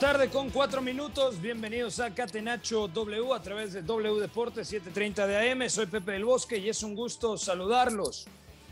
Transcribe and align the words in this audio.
Tarde 0.00 0.30
con 0.30 0.48
cuatro 0.48 0.80
minutos. 0.80 1.42
Bienvenidos 1.42 2.00
a 2.00 2.14
Catenacho 2.14 2.88
W 2.88 3.34
a 3.34 3.42
través 3.42 3.74
de 3.74 3.82
W 3.82 4.18
Deportes 4.18 4.66
730 4.68 5.26
de 5.26 5.50
AM. 5.50 5.68
Soy 5.68 5.84
Pepe 5.84 6.12
del 6.12 6.24
Bosque 6.24 6.56
y 6.56 6.70
es 6.70 6.82
un 6.82 6.94
gusto 6.94 7.36
saludarlos. 7.36 8.26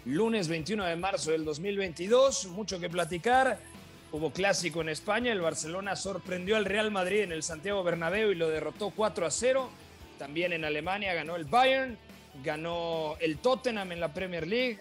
Lunes 0.06 0.48
21 0.48 0.86
de 0.86 0.96
marzo 0.96 1.30
del 1.30 1.44
2022. 1.44 2.46
Mucho 2.46 2.80
que 2.80 2.88
platicar. 2.88 3.58
Hubo 4.10 4.32
clásico 4.32 4.80
en 4.80 4.88
España. 4.88 5.30
El 5.30 5.42
Barcelona 5.42 5.96
sorprendió 5.96 6.56
al 6.56 6.64
Real 6.64 6.90
Madrid 6.90 7.20
en 7.20 7.32
el 7.32 7.42
Santiago 7.42 7.84
Bernabéu 7.84 8.30
y 8.30 8.34
lo 8.34 8.48
derrotó 8.48 8.88
4 8.88 9.26
a 9.26 9.30
0. 9.30 9.68
También 10.18 10.54
en 10.54 10.64
Alemania 10.64 11.12
ganó 11.12 11.36
el 11.36 11.44
Bayern. 11.44 11.98
Ganó 12.42 13.16
el 13.20 13.36
Tottenham 13.36 13.92
en 13.92 14.00
la 14.00 14.14
Premier 14.14 14.46
League. 14.46 14.78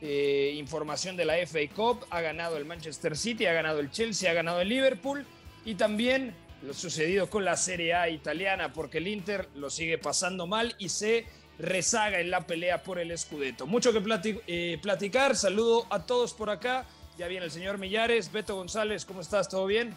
Eh, 0.00 0.54
información 0.56 1.16
de 1.16 1.24
la 1.24 1.34
FA 1.38 1.58
Cup, 1.74 2.06
ha 2.10 2.20
ganado 2.20 2.56
el 2.56 2.64
Manchester 2.64 3.16
City, 3.16 3.46
ha 3.46 3.52
ganado 3.52 3.80
el 3.80 3.90
Chelsea, 3.90 4.30
ha 4.30 4.34
ganado 4.34 4.60
el 4.60 4.68
Liverpool 4.68 5.26
y 5.64 5.74
también 5.74 6.34
lo 6.62 6.74
sucedido 6.74 7.30
con 7.30 7.44
la 7.44 7.56
Serie 7.56 7.94
A 7.94 8.08
italiana 8.08 8.72
porque 8.72 8.98
el 8.98 9.08
Inter 9.08 9.48
lo 9.54 9.70
sigue 9.70 9.98
pasando 9.98 10.46
mal 10.46 10.74
y 10.78 10.88
se 10.88 11.26
rezaga 11.58 12.20
en 12.20 12.30
la 12.30 12.46
pelea 12.46 12.82
por 12.82 12.98
el 12.98 13.16
Scudetto. 13.16 13.66
Mucho 13.66 13.92
que 13.92 14.02
eh, 14.46 14.78
platicar, 14.82 15.36
saludo 15.36 15.86
a 15.90 16.04
todos 16.06 16.32
por 16.32 16.50
acá, 16.50 16.86
ya 17.18 17.28
viene 17.28 17.46
el 17.46 17.50
señor 17.50 17.78
Millares, 17.78 18.32
Beto 18.32 18.56
González, 18.56 19.04
¿cómo 19.04 19.20
estás? 19.20 19.48
¿Todo 19.48 19.66
bien? 19.66 19.94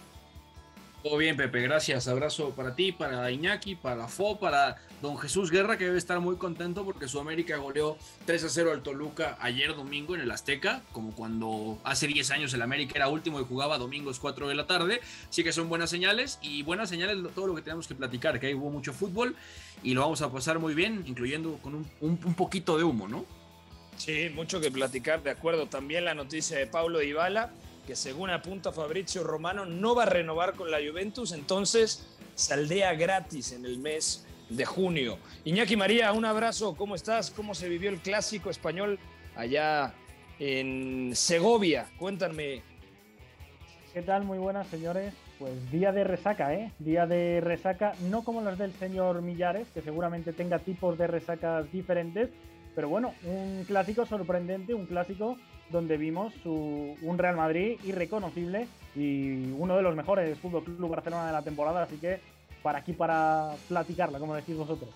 Todo 1.04 1.18
bien, 1.18 1.36
Pepe, 1.36 1.60
gracias. 1.62 2.08
Abrazo 2.08 2.52
para 2.52 2.76
ti, 2.76 2.94
para 2.94 3.30
Iñaki, 3.30 3.76
para 3.76 4.08
Fo, 4.08 4.40
para 4.40 4.78
don 5.02 5.18
Jesús 5.18 5.52
Guerra, 5.52 5.78
que 5.78 5.84
debe 5.84 5.98
estar 5.98 6.22
muy 6.22 6.38
contento 6.38 6.86
porque 6.86 7.10
su 7.10 7.20
América 7.20 7.58
goleó 7.58 7.98
3 8.26 8.46
a 8.46 8.50
0 8.50 8.72
al 8.72 8.84
Toluca 8.84 9.38
ayer 9.42 9.76
domingo 9.76 10.16
en 10.16 10.22
el 10.22 10.32
Azteca, 10.32 10.82
como 10.94 11.12
cuando 11.14 11.78
hace 11.84 12.08
10 12.08 12.32
años 12.32 12.54
el 12.54 12.62
América 12.62 12.94
era 12.96 13.10
último 13.10 13.42
y 13.42 13.44
jugaba 13.44 13.78
domingos 13.78 14.18
4 14.20 14.48
de 14.48 14.56
la 14.56 14.66
tarde. 14.66 15.02
Así 15.30 15.44
que 15.44 15.52
son 15.52 15.68
buenas 15.68 15.90
señales 15.90 16.40
y 16.42 16.64
buenas 16.64 16.88
señales 16.88 17.18
todo 17.36 17.48
lo 17.48 17.56
que 17.56 17.62
tenemos 17.64 17.86
que 17.86 17.96
platicar, 17.96 18.40
que 18.40 18.48
ahí 18.48 18.54
hubo 18.54 18.70
mucho 18.70 18.94
fútbol 18.94 19.36
y 19.84 19.96
lo 19.96 20.02
vamos 20.02 20.22
a 20.22 20.32
pasar 20.32 20.60
muy 20.60 20.74
bien, 20.74 21.04
incluyendo 21.06 21.58
con 21.62 21.76
un, 21.76 21.86
un- 22.00 22.34
poquito 22.34 22.78
de 22.78 22.86
humo, 22.86 23.10
¿no? 23.10 23.26
Sí, 23.98 24.30
mucho 24.34 24.62
que 24.62 24.72
platicar, 24.72 25.22
de 25.22 25.32
acuerdo. 25.32 25.66
También 25.68 26.06
la 26.06 26.14
noticia 26.16 26.58
de 26.58 26.66
Paulo 26.66 27.00
Dybala, 27.00 27.52
que 27.86 27.96
según 27.96 28.30
apunta 28.30 28.72
Fabrizio 28.72 29.24
Romano, 29.24 29.66
no 29.66 29.96
va 29.96 30.04
a 30.04 30.08
renovar 30.08 30.54
con 30.54 30.72
la 30.72 30.78
Juventus, 30.78 31.32
entonces 31.32 32.08
saldea 32.36 32.94
gratis 32.94 33.52
en 33.52 33.66
el 33.66 33.78
mes 33.80 34.26
de 34.50 34.66
junio. 34.66 35.18
Iñaki 35.44 35.76
María, 35.76 36.12
un 36.14 36.26
abrazo, 36.26 36.76
¿cómo 36.76 36.96
estás? 36.96 37.32
¿Cómo 37.32 37.56
se 37.56 37.70
vivió 37.70 37.90
el 37.90 38.00
clásico 38.00 38.50
español 38.50 39.00
allá 39.36 39.94
en 40.40 41.12
Segovia? 41.16 41.88
Cuéntame. 41.98 42.62
¿Qué 43.94 44.02
tal? 44.02 44.24
Muy 44.24 44.38
buenas, 44.38 44.68
señores. 44.68 45.14
Pues 45.38 45.72
día 45.72 45.92
de 45.92 46.04
resaca, 46.04 46.54
¿eh? 46.54 46.72
Día 46.80 47.06
de 47.06 47.42
resaca, 47.42 47.96
no 48.10 48.24
como 48.24 48.42
los 48.42 48.58
del 48.58 48.72
señor 48.74 49.22
Millares, 49.22 49.68
que 49.74 49.82
seguramente 49.82 50.32
tenga 50.32 50.60
tipos 50.60 50.98
de 50.98 51.08
resacas 51.08 51.70
diferentes, 51.72 52.30
pero 52.76 52.90
bueno, 52.90 53.14
un 53.24 53.66
clásico 53.68 54.06
sorprendente, 54.06 54.74
un 54.74 54.86
clásico 54.86 55.38
donde 55.74 55.98
vimos 55.98 56.32
su- 56.42 56.96
un 57.02 57.18
Real 57.18 57.36
Madrid 57.36 57.78
irreconocible 57.84 58.68
y 58.96 59.52
uno 59.58 59.76
de 59.76 59.82
los 59.82 59.96
mejores 59.96 60.38
Fútbol 60.40 60.64
Club 60.64 60.90
Barcelona 60.90 61.28
de 61.28 61.34
la 61.34 61.42
temporada, 61.42 61.84
así 61.84 61.98
que 61.98 62.22
para 62.62 62.80
aquí 62.80 62.94
para 62.94 63.56
platicarla, 63.68 64.20
como 64.20 64.36
decís 64.36 64.56
vosotros. 64.56 64.90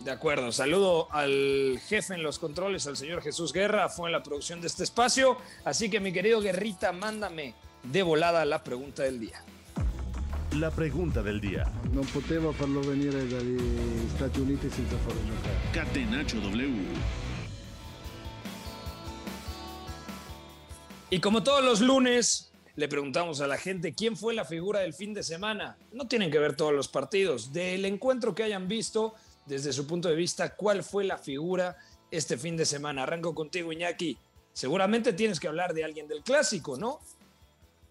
De 0.00 0.10
acuerdo, 0.10 0.50
saludo 0.50 1.08
al 1.12 1.78
jefe 1.86 2.14
en 2.14 2.22
los 2.22 2.38
controles, 2.38 2.86
al 2.86 2.96
señor 2.96 3.20
Jesús 3.22 3.52
Guerra, 3.52 3.88
fue 3.88 4.08
en 4.08 4.12
la 4.12 4.22
producción 4.22 4.60
de 4.60 4.66
este 4.68 4.82
espacio, 4.84 5.36
así 5.64 5.90
que 5.90 6.00
mi 6.00 6.12
querido 6.12 6.40
Guerrita, 6.40 6.92
mándame 6.92 7.54
de 7.82 8.02
volada 8.02 8.44
la 8.44 8.64
pregunta 8.64 9.02
del 9.02 9.20
día. 9.20 9.42
La 10.58 10.70
pregunta 10.70 11.22
del 11.22 11.40
día. 11.40 11.64
Non 11.96 12.04
potevo 12.12 12.52
farlo 12.52 12.84
venire 12.84 13.24
dagli 13.24 13.56
Stati 14.16 14.36
Uniti 14.44 14.68
senza 14.68 14.96
farlo 15.00 15.20
giocare. 15.24 15.56
Catenacho 15.72 16.36
W. 16.44 17.31
Y 21.12 21.20
como 21.20 21.42
todos 21.42 21.62
los 21.62 21.82
lunes, 21.82 22.50
le 22.74 22.88
preguntamos 22.88 23.42
a 23.42 23.46
la 23.46 23.58
gente 23.58 23.92
quién 23.92 24.16
fue 24.16 24.32
la 24.32 24.46
figura 24.46 24.80
del 24.80 24.94
fin 24.94 25.12
de 25.12 25.22
semana. 25.22 25.76
No 25.92 26.08
tienen 26.08 26.30
que 26.30 26.38
ver 26.38 26.56
todos 26.56 26.72
los 26.72 26.88
partidos. 26.88 27.52
Del 27.52 27.84
encuentro 27.84 28.34
que 28.34 28.44
hayan 28.44 28.66
visto, 28.66 29.12
desde 29.44 29.74
su 29.74 29.86
punto 29.86 30.08
de 30.08 30.16
vista, 30.16 30.54
cuál 30.56 30.82
fue 30.82 31.04
la 31.04 31.18
figura 31.18 31.76
este 32.10 32.38
fin 32.38 32.56
de 32.56 32.64
semana. 32.64 33.02
Arranco 33.02 33.34
contigo, 33.34 33.72
Iñaki. 33.74 34.16
Seguramente 34.54 35.12
tienes 35.12 35.38
que 35.38 35.48
hablar 35.48 35.74
de 35.74 35.84
alguien 35.84 36.08
del 36.08 36.22
clásico, 36.22 36.78
¿no? 36.78 36.98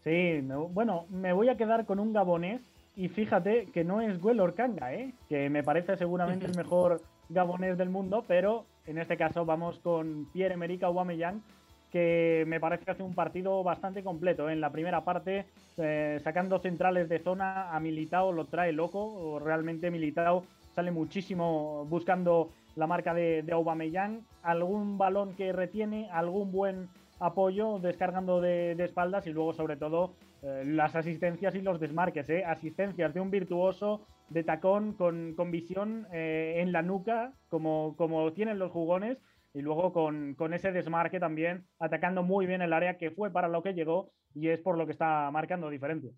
Sí, 0.03 0.09
me- 0.41 0.55
bueno, 0.55 1.05
me 1.09 1.31
voy 1.31 1.49
a 1.49 1.57
quedar 1.57 1.85
con 1.85 1.99
un 1.99 2.13
gabonés 2.13 2.61
y 2.95 3.07
fíjate 3.07 3.67
que 3.71 3.83
no 3.83 4.01
es 4.01 4.19
Güell 4.19 4.39
Orcanga, 4.39 4.95
¿eh? 4.95 5.13
que 5.29 5.47
me 5.51 5.63
parece 5.63 5.95
seguramente 5.95 6.47
el 6.47 6.55
mejor 6.57 7.03
gabonés 7.29 7.77
del 7.77 7.89
mundo, 7.91 8.25
pero 8.27 8.65
en 8.87 8.97
este 8.97 9.15
caso 9.15 9.45
vamos 9.45 9.77
con 9.79 10.25
Pierre-Emerick 10.33 10.81
Aubameyang, 10.83 11.43
que 11.91 12.45
me 12.47 12.59
parece 12.59 12.85
que 12.85 12.91
hace 12.91 13.03
un 13.03 13.13
partido 13.13 13.63
bastante 13.63 14.03
completo. 14.03 14.49
¿eh? 14.49 14.53
En 14.53 14.61
la 14.61 14.71
primera 14.71 15.03
parte, 15.03 15.45
eh, 15.77 16.19
sacando 16.23 16.59
centrales 16.59 17.09
de 17.09 17.19
zona, 17.19 17.75
a 17.75 17.79
Militao 17.79 18.31
lo 18.31 18.45
trae 18.45 18.71
loco, 18.71 19.39
realmente 19.39 19.91
Militao 19.91 20.45
sale 20.73 20.91
muchísimo 20.91 21.85
buscando 21.89 22.49
la 22.75 22.87
marca 22.87 23.13
de, 23.13 23.45
Aubameyang, 23.51 24.21
algún 24.41 24.97
balón 24.97 25.35
que 25.35 25.51
retiene, 25.51 26.09
algún 26.11 26.51
buen 26.51 26.87
apoyo 27.19 27.77
descargando 27.79 28.39
de, 28.39 28.71
espaldas 28.79 29.27
y 29.27 29.31
luego 29.31 29.53
sobre 29.53 29.75
todo 29.75 30.13
eh, 30.41 30.63
las 30.65 30.95
asistencias 30.95 31.53
y 31.55 31.61
los 31.61 31.79
desmarques, 31.79 32.29
asistencias 32.47 33.13
de 33.13 33.19
un 33.19 33.29
virtuoso 33.29 34.01
de 34.29 34.43
tacón 34.43 34.93
con, 34.93 35.33
con 35.35 35.51
visión 35.51 36.07
en 36.13 36.71
la 36.71 36.81
nuca 36.81 37.33
como, 37.49 37.95
como 37.97 38.31
tienen 38.31 38.59
los 38.59 38.71
jugones 38.71 39.17
y 39.53 39.61
luego 39.61 39.91
con, 39.91 40.35
con 40.35 40.53
ese 40.53 40.71
desmarque 40.71 41.19
también 41.19 41.67
atacando 41.79 42.23
muy 42.23 42.45
bien 42.45 42.61
el 42.61 42.73
área 42.73 42.97
que 42.97 43.11
fue 43.11 43.31
para 43.31 43.47
lo 43.47 43.61
que 43.61 43.73
llegó 43.73 44.13
y 44.33 44.47
es 44.47 44.59
por 44.59 44.77
lo 44.77 44.85
que 44.85 44.93
está 44.93 45.29
marcando 45.31 45.69
diferencias. 45.69 46.13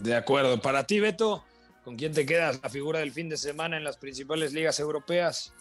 De 0.00 0.14
acuerdo. 0.14 0.60
Para 0.60 0.84
ti, 0.84 1.00
Beto, 1.00 1.44
¿con 1.82 1.96
quién 1.96 2.12
te 2.12 2.26
quedas 2.26 2.60
la 2.62 2.68
figura 2.68 3.00
del 3.00 3.12
fin 3.12 3.28
de 3.28 3.36
semana 3.36 3.76
en 3.76 3.84
las 3.84 3.96
principales 3.96 4.52
ligas 4.52 4.78
europeas? 4.80 5.54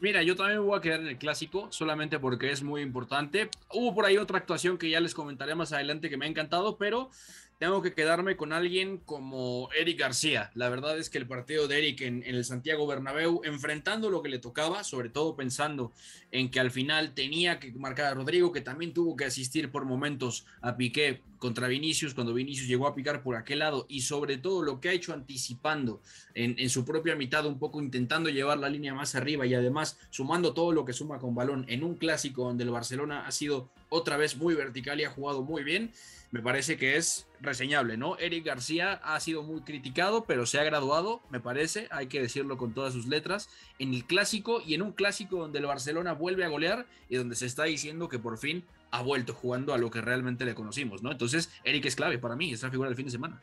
Mira, 0.00 0.22
yo 0.22 0.34
también 0.34 0.58
me 0.58 0.66
voy 0.66 0.78
a 0.78 0.80
quedar 0.80 1.00
en 1.00 1.06
el 1.06 1.16
clásico, 1.16 1.70
solamente 1.70 2.18
porque 2.18 2.50
es 2.50 2.62
muy 2.62 2.82
importante. 2.82 3.48
Hubo 3.72 3.94
por 3.94 4.04
ahí 4.04 4.16
otra 4.16 4.38
actuación 4.38 4.78
que 4.78 4.90
ya 4.90 4.98
les 4.98 5.14
comentaré 5.14 5.54
más 5.54 5.72
adelante 5.72 6.10
que 6.10 6.16
me 6.16 6.26
ha 6.26 6.28
encantado, 6.28 6.76
pero 6.76 7.10
tengo 7.58 7.80
que 7.80 7.94
quedarme 7.94 8.36
con 8.36 8.52
alguien 8.52 8.98
como 8.98 9.70
Eric 9.78 9.98
García. 9.98 10.50
La 10.54 10.68
verdad 10.68 10.98
es 10.98 11.08
que 11.08 11.16
el 11.16 11.26
partido 11.26 11.66
de 11.66 11.78
Eric 11.78 12.02
en, 12.02 12.22
el 12.22 12.44
Santiago 12.44 12.86
Bernabéu, 12.86 13.40
enfrentando 13.44 14.10
lo 14.10 14.22
que 14.22 14.28
le 14.28 14.38
tocaba, 14.38 14.84
sobre 14.84 15.08
todo 15.08 15.36
pensando 15.36 15.92
en 16.32 16.50
que 16.50 16.60
al 16.60 16.70
final 16.70 17.14
tenía 17.14 17.58
que 17.58 17.72
marcar 17.72 18.06
a 18.06 18.14
Rodrigo, 18.14 18.52
que 18.52 18.60
también 18.60 18.92
tuvo 18.92 19.16
que 19.16 19.24
asistir 19.24 19.70
por 19.70 19.86
momentos 19.86 20.44
a 20.60 20.76
Piqué 20.76 21.22
contra 21.38 21.66
Vinicius, 21.66 22.12
cuando 22.12 22.34
Vinicius 22.34 22.68
llegó 22.68 22.86
a 22.86 22.94
picar 22.94 23.22
por 23.22 23.36
aquel 23.36 23.60
lado, 23.60 23.86
y 23.88 24.02
sobre 24.02 24.36
todo 24.36 24.62
lo 24.62 24.80
que 24.80 24.90
ha 24.90 24.92
hecho 24.92 25.14
anticipando 25.14 26.02
en, 26.34 26.58
en 26.58 26.68
su 26.68 26.84
propia 26.84 27.16
mitad, 27.16 27.46
un 27.46 27.58
poco 27.58 27.80
intentando 27.80 28.28
llevar 28.28 28.58
la 28.58 28.68
línea 28.68 28.92
más 28.92 29.14
arriba 29.14 29.46
y 29.46 29.54
además 29.54 29.98
sumando 30.10 30.52
todo 30.52 30.72
lo 30.72 30.84
que 30.84 30.92
suma 30.92 31.18
con 31.18 31.34
balón 31.34 31.64
en 31.68 31.84
un 31.84 31.94
clásico 31.94 32.44
donde 32.44 32.64
el 32.64 32.70
Barcelona 32.70 33.26
ha 33.26 33.32
sido 33.32 33.70
otra 33.88 34.16
vez 34.18 34.36
muy 34.36 34.54
vertical 34.54 35.00
y 35.00 35.04
ha 35.04 35.10
jugado 35.10 35.42
muy 35.42 35.62
bien 35.62 35.92
me 36.36 36.42
parece 36.42 36.76
que 36.76 36.96
es 36.96 37.26
reseñable, 37.40 37.96
¿no? 37.96 38.18
Eric 38.18 38.44
García 38.44 39.00
ha 39.02 39.18
sido 39.20 39.42
muy 39.42 39.62
criticado, 39.62 40.24
pero 40.24 40.44
se 40.44 40.60
ha 40.60 40.64
graduado, 40.64 41.22
me 41.30 41.40
parece, 41.40 41.88
hay 41.90 42.08
que 42.08 42.20
decirlo 42.20 42.58
con 42.58 42.74
todas 42.74 42.92
sus 42.92 43.06
letras, 43.06 43.48
en 43.78 43.94
el 43.94 44.04
clásico 44.04 44.60
y 44.64 44.74
en 44.74 44.82
un 44.82 44.92
clásico 44.92 45.38
donde 45.38 45.58
el 45.60 45.66
Barcelona 45.66 46.12
vuelve 46.12 46.44
a 46.44 46.48
golear 46.48 46.86
y 47.08 47.16
donde 47.16 47.36
se 47.36 47.46
está 47.46 47.64
diciendo 47.64 48.08
que 48.08 48.18
por 48.18 48.36
fin 48.36 48.64
ha 48.90 49.02
vuelto 49.02 49.32
jugando 49.32 49.72
a 49.72 49.78
lo 49.78 49.90
que 49.90 50.02
realmente 50.02 50.44
le 50.44 50.54
conocimos, 50.54 51.02
¿no? 51.02 51.10
Entonces, 51.10 51.50
Eric 51.64 51.86
es 51.86 51.96
clave 51.96 52.18
para 52.18 52.36
mí, 52.36 52.52
es 52.52 52.62
la 52.62 52.70
figura 52.70 52.90
del 52.90 52.96
fin 52.96 53.06
de 53.06 53.12
semana. 53.12 53.40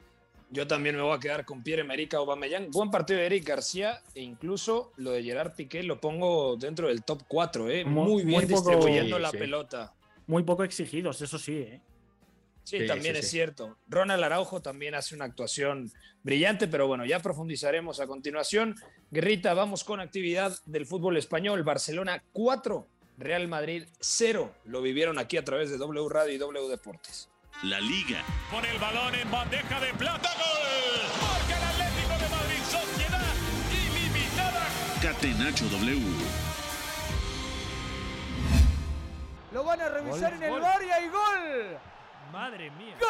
Yo 0.51 0.67
también 0.67 0.95
me 0.95 1.01
voy 1.01 1.15
a 1.15 1.19
quedar 1.19 1.45
con 1.45 1.63
Pierre-Emerick 1.63 2.13
Aubameyang. 2.13 2.69
Buen 2.69 2.91
partido 2.91 3.19
de 3.19 3.25
Eric 3.25 3.47
García 3.47 4.03
e 4.13 4.21
incluso 4.21 4.91
lo 4.97 5.09
de 5.11 5.23
Gerard 5.23 5.55
Piqué 5.55 5.81
lo 5.81 5.99
pongo 5.99 6.57
dentro 6.57 6.89
del 6.89 7.03
top 7.03 7.23
4, 7.27 7.69
¿eh? 7.71 7.85
Muy, 7.85 8.23
bien 8.23 8.47
distribuyendo 8.47 9.17
la 9.17 9.31
pelota. 9.31 9.95
Muy 10.27 10.43
poco 10.43 10.63
exigidos, 10.63 11.21
eso 11.23 11.39
sí, 11.39 11.57
¿eh? 11.57 11.81
Sí, 12.63 12.87
también 12.87 13.15
es 13.15 13.29
cierto. 13.29 13.77
Ronald 13.87 14.23
Araujo 14.23 14.61
también 14.61 14.95
hace 14.95 15.15
una 15.15 15.25
actuación 15.25 15.91
brillante, 16.23 16.67
pero 16.67 16.87
bueno, 16.87 17.05
ya 17.05 17.19
profundizaremos 17.19 17.99
a 17.99 18.07
continuación. 18.07 18.75
Guerrita, 19.11 19.53
vamos 19.53 19.83
con 19.83 19.99
actividad 19.99 20.57
del 20.65 20.85
fútbol 20.85 21.17
español. 21.17 21.63
Barcelona 21.63 22.23
4, 22.31 22.87
Real 23.17 23.47
Madrid 23.47 23.85
0. 23.99 24.55
Lo 24.65 24.81
vivieron 24.81 25.19
aquí 25.19 25.37
a 25.37 25.43
través 25.43 25.69
de 25.69 25.77
W 25.77 26.07
Radio 26.09 26.33
y 26.33 26.37
W 26.37 26.67
Deportes. 26.69 27.29
La 27.63 27.79
Liga. 27.79 28.23
Con 28.49 28.65
el 28.65 28.77
balón 28.79 29.13
en 29.15 29.29
bandeja 29.29 29.79
de 29.79 29.93
plata. 29.93 30.29
¡Gol! 30.35 31.01
Marca 31.21 31.57
el 31.57 31.63
Atlético 31.63 32.17
de 32.23 32.29
Madrid. 32.29 32.63
Sociedad 32.63 33.33
ilimitada. 33.71 34.67
Catenacho 35.01 35.65
W. 35.65 36.01
Lo 39.51 39.63
van 39.63 39.81
a 39.81 39.89
revisar 39.89 40.33
en 40.33 40.43
el 40.43 40.59
bar 40.59 40.81
y 40.83 40.89
hay 40.89 41.09
gol. 41.09 41.77
Madre 42.33 42.71
mía. 42.71 42.97
¡Gol! 42.99 43.09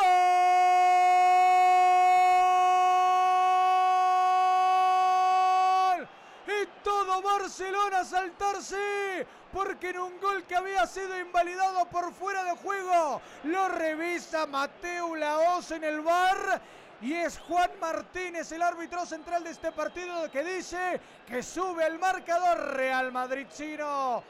Y 6.46 6.68
todo 6.84 7.22
Barcelona 7.22 8.00
a 8.00 8.04
saltarse 8.04 9.26
porque 9.54 9.92
en 9.92 10.00
un 10.00 10.20
gol 10.20 10.44
que 10.44 10.58
había 10.58 10.86
sido 10.88 11.18
invalidado 11.18 11.86
por 11.86 12.12
fuera 12.14 12.44
de 12.44 12.52
juego 12.58 13.22
lo 13.46 13.70
revisa 13.70 14.46
Mateo 14.46 15.16
Laos 15.16 15.72
en 15.72 15.86
el 15.86 16.02
bar. 16.02 16.62
Y 17.00 17.14
es 17.14 17.40
Juan 17.40 17.72
Martínez, 17.80 18.52
el 18.52 18.62
árbitro 18.62 19.06
central 19.06 19.46
de 19.46 19.52
este 19.52 19.72
partido, 19.72 20.30
que 20.32 20.44
dice 20.44 21.00
que 21.26 21.42
sube 21.42 21.88
el 21.88 21.98
marcador 21.98 22.76
Real 22.76 23.14
Madrid 23.14 23.48
chino. 23.50 24.22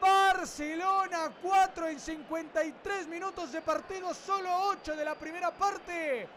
Barcelona 0.00 1.32
4 1.42 1.88
en 1.88 2.00
53 2.00 3.08
minutos 3.08 3.52
de 3.52 3.60
partido, 3.60 4.12
solo 4.14 4.48
8 4.70 4.96
de 4.96 5.04
la 5.04 5.14
primera 5.14 5.50
parte. 5.50 6.28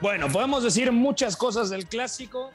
Bueno, 0.00 0.28
podemos 0.30 0.62
decir 0.62 0.92
muchas 0.92 1.36
cosas 1.36 1.70
del 1.70 1.86
clásico. 1.86 2.50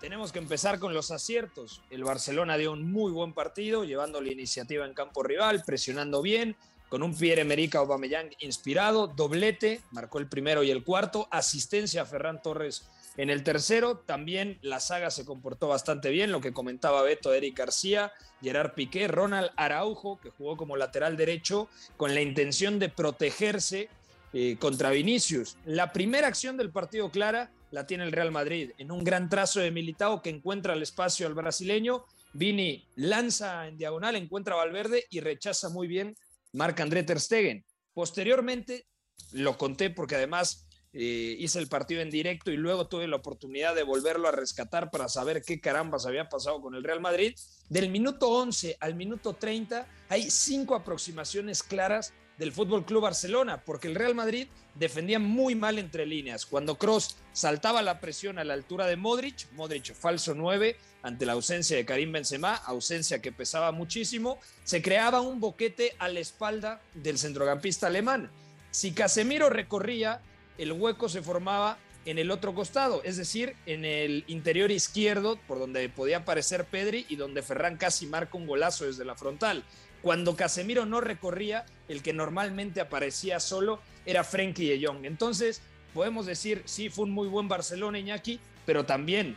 Tenemos 0.00 0.30
que 0.30 0.38
empezar 0.38 0.78
con 0.78 0.94
los 0.94 1.10
aciertos. 1.10 1.82
El 1.90 2.04
Barcelona 2.04 2.56
dio 2.56 2.72
un 2.72 2.90
muy 2.90 3.10
buen 3.10 3.32
partido, 3.32 3.84
llevando 3.84 4.20
la 4.20 4.30
iniciativa 4.30 4.86
en 4.86 4.94
campo 4.94 5.22
rival, 5.22 5.64
presionando 5.66 6.22
bien, 6.22 6.56
con 6.88 7.02
un 7.02 7.16
Pierre-Emerick 7.16 7.74
Aubameyang 7.74 8.30
inspirado, 8.38 9.08
doblete, 9.08 9.82
marcó 9.90 10.18
el 10.18 10.28
primero 10.28 10.62
y 10.62 10.70
el 10.70 10.84
cuarto, 10.84 11.28
asistencia 11.30 12.02
a 12.02 12.06
Ferran 12.06 12.40
Torres 12.40 12.88
en 13.18 13.30
el 13.30 13.42
tercero 13.42 13.98
también 13.98 14.60
la 14.62 14.78
saga 14.78 15.10
se 15.10 15.24
comportó 15.24 15.66
bastante 15.66 16.10
bien, 16.10 16.30
lo 16.30 16.40
que 16.40 16.52
comentaba 16.52 17.02
Beto, 17.02 17.34
Eric 17.34 17.58
García, 17.58 18.12
Gerard 18.40 18.74
Piqué, 18.74 19.08
Ronald 19.08 19.50
Araujo, 19.56 20.20
que 20.20 20.30
jugó 20.30 20.56
como 20.56 20.76
lateral 20.76 21.16
derecho 21.16 21.68
con 21.96 22.14
la 22.14 22.20
intención 22.20 22.78
de 22.78 22.88
protegerse 22.88 23.88
eh, 24.32 24.56
contra 24.60 24.90
Vinicius. 24.90 25.56
La 25.64 25.92
primera 25.92 26.28
acción 26.28 26.56
del 26.56 26.70
partido 26.70 27.10
clara 27.10 27.50
la 27.72 27.88
tiene 27.88 28.04
el 28.04 28.12
Real 28.12 28.30
Madrid, 28.30 28.70
en 28.78 28.92
un 28.92 29.02
gran 29.02 29.28
trazo 29.28 29.58
de 29.58 29.72
Militao 29.72 30.22
que 30.22 30.30
encuentra 30.30 30.74
el 30.74 30.82
espacio 30.82 31.26
al 31.26 31.34
brasileño. 31.34 32.04
Vini 32.34 32.86
lanza 32.94 33.66
en 33.66 33.78
diagonal, 33.78 34.14
encuentra 34.14 34.54
a 34.54 34.58
Valverde 34.58 35.06
y 35.10 35.18
rechaza 35.18 35.70
muy 35.70 35.88
bien 35.88 36.16
Marc 36.52 36.78
André 36.78 37.02
Ter 37.02 37.18
Stegen. 37.18 37.64
Posteriormente, 37.94 38.86
lo 39.32 39.58
conté 39.58 39.90
porque 39.90 40.14
además 40.14 40.67
eh, 40.92 41.36
hice 41.38 41.58
el 41.58 41.68
partido 41.68 42.00
en 42.00 42.10
directo 42.10 42.50
y 42.50 42.56
luego 42.56 42.86
tuve 42.86 43.06
la 43.06 43.16
oportunidad 43.16 43.74
de 43.74 43.82
volverlo 43.82 44.28
a 44.28 44.32
rescatar 44.32 44.90
para 44.90 45.08
saber 45.08 45.42
qué 45.42 45.60
carambas 45.60 46.06
había 46.06 46.28
pasado 46.28 46.60
con 46.60 46.74
el 46.74 46.84
Real 46.84 47.00
Madrid. 47.00 47.34
Del 47.68 47.90
minuto 47.90 48.28
11 48.28 48.78
al 48.80 48.94
minuto 48.94 49.34
30 49.34 49.86
hay 50.08 50.30
cinco 50.30 50.74
aproximaciones 50.74 51.62
claras 51.62 52.14
del 52.38 52.52
Fútbol 52.52 52.84
Club 52.84 53.02
Barcelona, 53.02 53.62
porque 53.64 53.88
el 53.88 53.96
Real 53.96 54.14
Madrid 54.14 54.46
defendía 54.76 55.18
muy 55.18 55.54
mal 55.54 55.78
entre 55.78 56.06
líneas. 56.06 56.46
Cuando 56.46 56.78
Cross 56.78 57.16
saltaba 57.32 57.82
la 57.82 58.00
presión 58.00 58.38
a 58.38 58.44
la 58.44 58.54
altura 58.54 58.86
de 58.86 58.96
Modric, 58.96 59.50
Modric 59.52 59.92
falso 59.92 60.34
9 60.34 60.76
ante 61.02 61.26
la 61.26 61.32
ausencia 61.32 61.76
de 61.76 61.84
Karim 61.84 62.12
Benzema, 62.12 62.54
ausencia 62.54 63.20
que 63.20 63.32
pesaba 63.32 63.72
muchísimo, 63.72 64.38
se 64.64 64.82
creaba 64.82 65.20
un 65.20 65.40
boquete 65.40 65.94
a 65.98 66.08
la 66.08 66.20
espalda 66.20 66.80
del 66.94 67.18
centrocampista 67.18 67.88
alemán. 67.88 68.30
Si 68.70 68.92
Casemiro 68.92 69.50
recorría 69.50 70.20
el 70.58 70.72
hueco 70.72 71.08
se 71.08 71.22
formaba 71.22 71.78
en 72.04 72.18
el 72.18 72.30
otro 72.30 72.54
costado, 72.54 73.02
es 73.04 73.16
decir, 73.16 73.54
en 73.66 73.84
el 73.84 74.24
interior 74.28 74.70
izquierdo, 74.70 75.38
por 75.46 75.58
donde 75.58 75.88
podía 75.88 76.18
aparecer 76.18 76.64
Pedri 76.64 77.04
y 77.08 77.16
donde 77.16 77.42
Ferran 77.42 77.76
casi 77.76 78.06
marca 78.06 78.38
un 78.38 78.46
golazo 78.46 78.86
desde 78.86 79.04
la 79.04 79.14
frontal. 79.14 79.62
Cuando 80.00 80.34
Casemiro 80.34 80.86
no 80.86 81.02
recorría, 81.02 81.66
el 81.86 82.02
que 82.02 82.14
normalmente 82.14 82.80
aparecía 82.80 83.40
solo 83.40 83.80
era 84.06 84.24
Frenkie 84.24 84.70
de 84.70 84.86
Jong. 84.86 85.04
Entonces, 85.04 85.60
podemos 85.92 86.24
decir, 86.24 86.62
sí, 86.64 86.88
fue 86.88 87.04
un 87.04 87.10
muy 87.10 87.28
buen 87.28 87.46
Barcelona, 87.46 87.98
Iñaki, 87.98 88.40
pero 88.64 88.86
también 88.86 89.36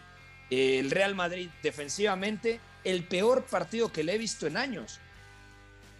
eh, 0.49 0.79
el 0.79 0.91
Real 0.91 1.13
Madrid 1.13 1.49
defensivamente, 1.63 2.61
el 2.85 3.03
peor 3.03 3.43
partido 3.43 3.91
que 3.91 4.05
le 4.05 4.13
he 4.13 4.17
visto 4.17 4.47
en 4.47 4.55
años. 4.55 5.00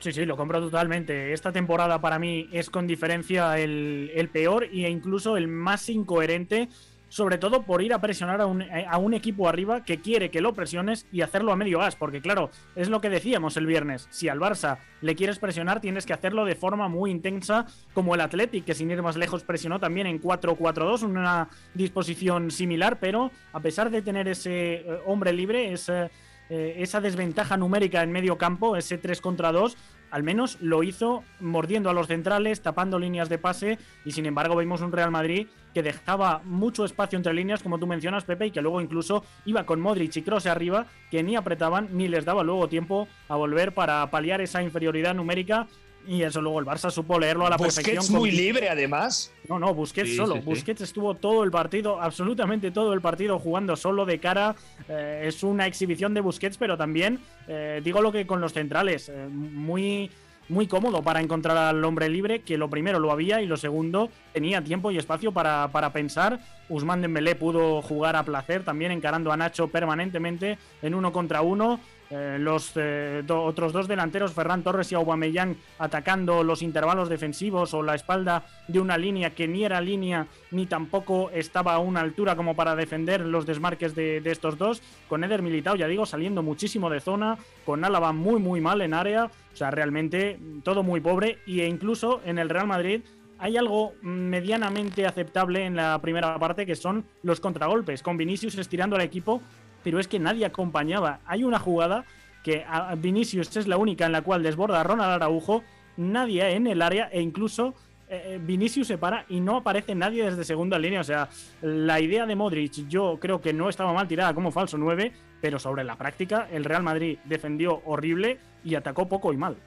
Sí, 0.02 0.12
sí, 0.12 0.26
lo 0.26 0.36
compro 0.36 0.60
totalmente. 0.60 1.32
Esta 1.32 1.52
temporada 1.52 2.02
para 2.02 2.18
mí 2.18 2.50
es 2.52 2.72
con 2.72 2.88
diferencia 2.88 3.60
el, 3.60 4.30
peor 4.34 4.64
e 4.64 4.90
incluso 4.90 5.38
el 5.38 5.48
más 5.48 5.90
incoherente, 5.90 6.70
sobre 7.08 7.38
todo 7.38 7.62
por 7.62 7.84
ir 7.84 7.94
a 7.94 8.02
presionar 8.02 8.42
a 8.42 8.48
un, 8.48 8.64
a 8.64 8.98
un, 8.98 9.14
equipo 9.14 9.48
arriba 9.48 9.84
que 9.84 10.02
quiere 10.02 10.32
que 10.32 10.42
lo 10.42 10.56
presiones 10.56 11.06
y 11.12 11.22
hacerlo 11.22 11.52
a 11.52 11.56
medio 11.56 11.78
gas, 11.78 11.96
porque 11.96 12.20
claro, 12.20 12.50
es 12.76 12.90
lo 12.90 13.00
que 13.00 13.12
decíamos 13.12 13.58
el 13.58 13.68
viernes, 13.68 14.08
si 14.10 14.28
al 14.28 14.40
Barça 14.40 14.80
le 15.02 15.16
quieres 15.16 15.38
presionar 15.38 15.82
tienes 15.82 16.08
que 16.08 16.14
hacerlo 16.14 16.46
de 16.46 16.56
forma 16.56 16.88
muy 16.88 17.12
intensa 17.12 17.68
como 17.94 18.16
el 18.16 18.22
Athletic, 18.22 18.66
que 18.66 18.74
sin 18.74 18.90
ir 18.90 19.04
más 19.04 19.18
lejos 19.18 19.44
presionó 19.44 19.80
también 19.80 20.08
en 20.08 20.20
4-4-2, 20.20 21.04
una 21.04 21.48
disposición 21.76 22.50
similar, 22.50 22.98
pero 23.00 23.30
a 23.54 23.60
pesar 23.60 23.92
de 23.92 24.02
tener 24.02 24.28
ese 24.28 24.74
eh, 24.78 25.00
hombre 25.06 25.32
libre, 25.32 25.74
ese 25.74 26.06
eh, 26.06 26.10
esa 26.52 27.00
desventaja 27.00 27.56
numérica 27.56 28.04
en 28.04 28.12
medio 28.12 28.38
campo, 28.38 28.76
ese 28.76 28.98
3 28.98 29.22
contra 29.22 29.52
2, 29.52 29.78
al 30.12 30.24
menos 30.24 30.58
lo 30.60 30.84
hizo 30.84 31.24
mordiendo 31.40 31.90
a 31.90 31.94
los 31.94 32.08
centrales, 32.08 32.62
tapando 32.62 33.00
líneas 33.00 33.30
de 33.30 33.38
pase 33.38 33.80
y 34.04 34.12
sin 34.12 34.26
embargo 34.26 34.58
vimos 34.58 34.82
un 34.82 34.92
Real 34.92 35.12
Madrid 35.12 35.48
que 35.74 35.82
dejaba 35.82 36.42
mucho 36.44 36.84
espacio 36.84 37.16
entre 37.16 37.34
líneas, 37.34 37.64
como 37.64 37.80
tú 37.80 37.88
mencionas, 37.88 38.26
Pepe, 38.26 38.48
y 38.48 38.52
que 38.52 38.62
luego 38.62 38.82
incluso 38.82 39.24
iba 39.46 39.66
con 39.66 39.80
Modric 39.80 40.14
y 40.18 40.22
Kroos 40.22 40.46
arriba, 40.46 40.88
que 41.10 41.24
ni 41.24 41.38
apretaban 41.38 41.88
ni 41.94 42.10
les 42.10 42.26
daba 42.26 42.44
luego 42.44 42.68
tiempo 42.68 43.08
a 43.30 43.38
volver 43.38 43.74
para 43.74 44.06
paliar 44.12 44.42
esa 44.42 44.62
inferioridad 44.62 45.16
numérica 45.16 45.68
y 46.08 46.24
eso 46.24 46.42
luego 46.42 46.60
el 46.60 46.66
Barça 46.66 46.90
supo 46.90 47.20
leerlo 47.20 47.46
a 47.46 47.50
la 47.50 47.58
Busquets 47.58 47.86
perfección. 47.86 48.20
muy 48.20 48.32
libre, 48.32 48.70
además. 48.70 49.32
No, 49.48 49.60
no, 49.60 49.74
Busquets 49.74 50.16
solo. 50.16 50.42
Busquets 50.42 50.82
estuvo 50.82 51.16
todo 51.16 51.44
el 51.44 51.52
partido, 51.52 52.02
absolutamente 52.02 52.72
todo 52.72 52.94
el 52.94 53.02
partido 53.02 53.40
jugando 53.40 53.76
solo 53.76 54.06
de 54.06 54.20
cara. 54.20 54.56
Eh, 54.90 55.24
es 55.28 55.44
una 55.44 55.68
exhibición 55.68 56.14
de 56.14 56.22
Busquets, 56.22 56.58
pero 56.58 56.78
también 56.78 57.20
eh, 57.48 57.82
digo 57.84 58.02
lo 58.02 58.12
que 58.12 58.26
con 58.26 58.42
los 58.42 58.54
centrales. 58.54 59.10
Eh, 59.10 59.28
muy, 59.32 60.10
muy 60.50 60.68
cómodo 60.68 61.02
para 61.02 61.22
encontrar 61.22 61.58
al 61.58 61.84
hombre 61.86 62.10
libre, 62.10 62.42
que 62.42 62.58
lo 62.58 62.70
primero 62.70 63.00
lo 63.00 63.12
había 63.12 63.42
y 63.42 63.48
lo 63.48 63.58
segundo 63.58 64.10
tenía 64.34 64.64
tiempo 64.64 64.92
y 64.92 64.98
espacio 64.98 65.32
para, 65.32 65.70
para 65.72 65.92
pensar. 65.94 66.40
Usman 66.70 67.02
Dembélé 67.02 67.36
pudo 67.36 67.82
jugar 67.82 68.16
a 68.16 68.24
placer, 68.24 68.64
también 68.64 68.92
encarando 68.92 69.32
a 69.32 69.38
Nacho 69.38 69.68
permanentemente 69.68 70.58
en 70.82 70.96
uno 70.96 71.12
contra 71.12 71.42
uno. 71.42 71.80
Eh, 72.14 72.38
los 72.38 72.74
eh, 72.76 73.24
otros 73.30 73.72
dos 73.72 73.88
delanteros, 73.88 74.34
Ferran 74.34 74.64
Torres 74.64 74.92
y 74.92 74.96
Aubameyang, 74.96 75.56
atacando 75.80 76.44
los 76.44 76.62
intervalos 76.62 77.08
defensivos 77.08 77.74
o 77.74 77.82
la 77.82 77.96
espalda 77.96 78.44
de 78.68 78.82
una 78.82 78.98
línea 78.98 79.30
que 79.30 79.48
ni 79.48 79.64
era 79.64 79.80
línea 79.80 80.28
ni 80.52 80.66
tampoco 80.66 81.30
estaba 81.30 81.74
a 81.74 81.80
una 81.80 82.02
altura 82.02 82.36
como 82.36 82.54
para 82.54 82.76
defender 82.76 83.22
los 83.22 83.46
desmarques 83.46 83.96
de, 83.96 84.20
de 84.20 84.32
estos 84.32 84.58
dos. 84.58 84.82
Con 85.08 85.24
Eder 85.24 85.42
Militao, 85.42 85.78
ya 85.78 85.88
digo, 85.88 86.06
saliendo 86.06 86.44
muchísimo 86.44 86.90
de 86.90 87.00
zona, 87.00 87.38
con 87.66 87.86
Álava 87.86 88.12
muy 88.12 88.42
muy 88.42 88.60
mal 88.60 88.82
en 88.82 88.94
área, 88.94 89.26
o 89.26 89.56
sea, 89.56 89.72
realmente 89.72 90.38
todo 90.64 90.84
muy 90.84 91.00
pobre 91.00 91.38
e 91.48 91.66
incluso 91.66 92.20
en 92.26 92.40
el 92.40 92.50
Real 92.50 92.68
Madrid 92.68 93.04
hay 93.42 93.58
algo 93.58 93.96
medianamente 94.04 95.08
aceptable 95.08 95.66
en 95.66 95.76
la 95.76 96.00
primera 96.00 96.38
parte 96.38 96.68
que 96.68 96.76
son 96.76 97.06
los 97.24 97.40
contragolpes, 97.40 98.04
con 98.04 98.16
Vinicius 98.16 98.56
estirando 98.56 98.96
al 98.96 99.02
equipo, 99.02 99.42
pero 99.84 100.00
es 100.00 100.08
que 100.08 100.20
nadie 100.20 100.46
acompañaba. 100.46 101.22
Hay 101.26 101.44
una 101.44 101.58
jugada 101.58 102.06
que 102.44 102.64
a 102.68 102.94
Vinicius 102.96 103.58
es 103.58 103.68
la 103.68 103.78
única 103.78 104.06
en 104.06 104.12
la 104.12 104.22
cual 104.22 104.44
desborda 104.44 104.80
a 104.80 104.84
Ronald 104.84 105.12
Araujo, 105.14 105.64
nadie 105.98 106.52
en 106.52 106.68
el 106.68 106.84
área 106.84 107.10
e 107.12 107.20
incluso 107.20 107.74
eh, 108.10 108.40
Vinicius 108.40 108.88
se 108.88 109.00
para 109.00 109.26
y 109.28 109.40
no 109.40 109.58
aparece 109.58 109.96
nadie 109.96 110.24
desde 110.24 110.44
segunda 110.44 110.78
línea. 110.78 111.02
O 111.02 111.04
sea, 111.04 111.28
la 111.64 112.00
idea 112.00 112.28
de 112.28 112.36
Modric 112.36 112.88
yo 112.88 113.18
creo 113.20 113.42
que 113.42 113.54
no 113.54 113.70
estaba 113.70 113.92
mal 113.92 114.08
tirada 114.08 114.36
como 114.36 114.52
falso 114.52 114.78
9, 114.78 115.12
pero 115.42 115.58
sobre 115.58 115.84
la 115.84 115.96
práctica 115.96 116.48
el 116.52 116.64
Real 116.64 116.84
Madrid 116.84 117.18
defendió 117.26 117.82
horrible 117.86 118.38
y 118.64 118.76
atacó 118.76 119.08
poco 119.10 119.34
y 119.34 119.38
mal. 119.38 119.58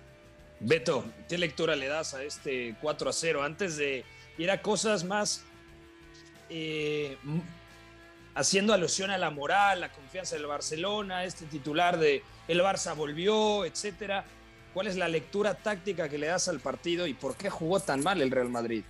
Beto, 0.67 1.05
¿qué 1.29 1.37
lectura 1.37 1.77
le 1.77 1.89
das 1.89 2.15
a 2.15 2.23
este 2.23 2.75
4 2.81 3.11
a 3.11 3.13
0? 3.13 3.43
Antes 3.43 3.77
de 3.77 4.03
ir 4.39 4.51
a 4.51 4.63
cosas 4.63 5.05
más 5.05 5.45
eh, 6.49 7.19
haciendo 8.35 8.73
alusión 8.73 9.11
a 9.11 9.19
la 9.19 9.29
moral, 9.29 9.83
la 9.83 9.93
confianza 9.93 10.37
del 10.37 10.47
Barcelona, 10.47 11.25
este 11.25 11.45
titular 11.45 11.99
de 11.99 12.23
el 12.49 12.61
Barça 12.63 12.97
volvió, 12.97 13.67
etcétera. 13.67 14.25
¿Cuál 14.73 14.87
es 14.87 14.97
la 14.97 15.07
lectura 15.07 15.53
táctica 15.53 16.09
que 16.09 16.17
le 16.17 16.29
das 16.29 16.49
al 16.49 16.61
partido 16.61 17.07
y 17.07 17.13
por 17.13 17.37
qué 17.37 17.51
jugó 17.51 17.79
tan 17.79 18.03
mal 18.03 18.23
el 18.23 18.31
Real 18.31 18.49
Madrid? 18.49 18.85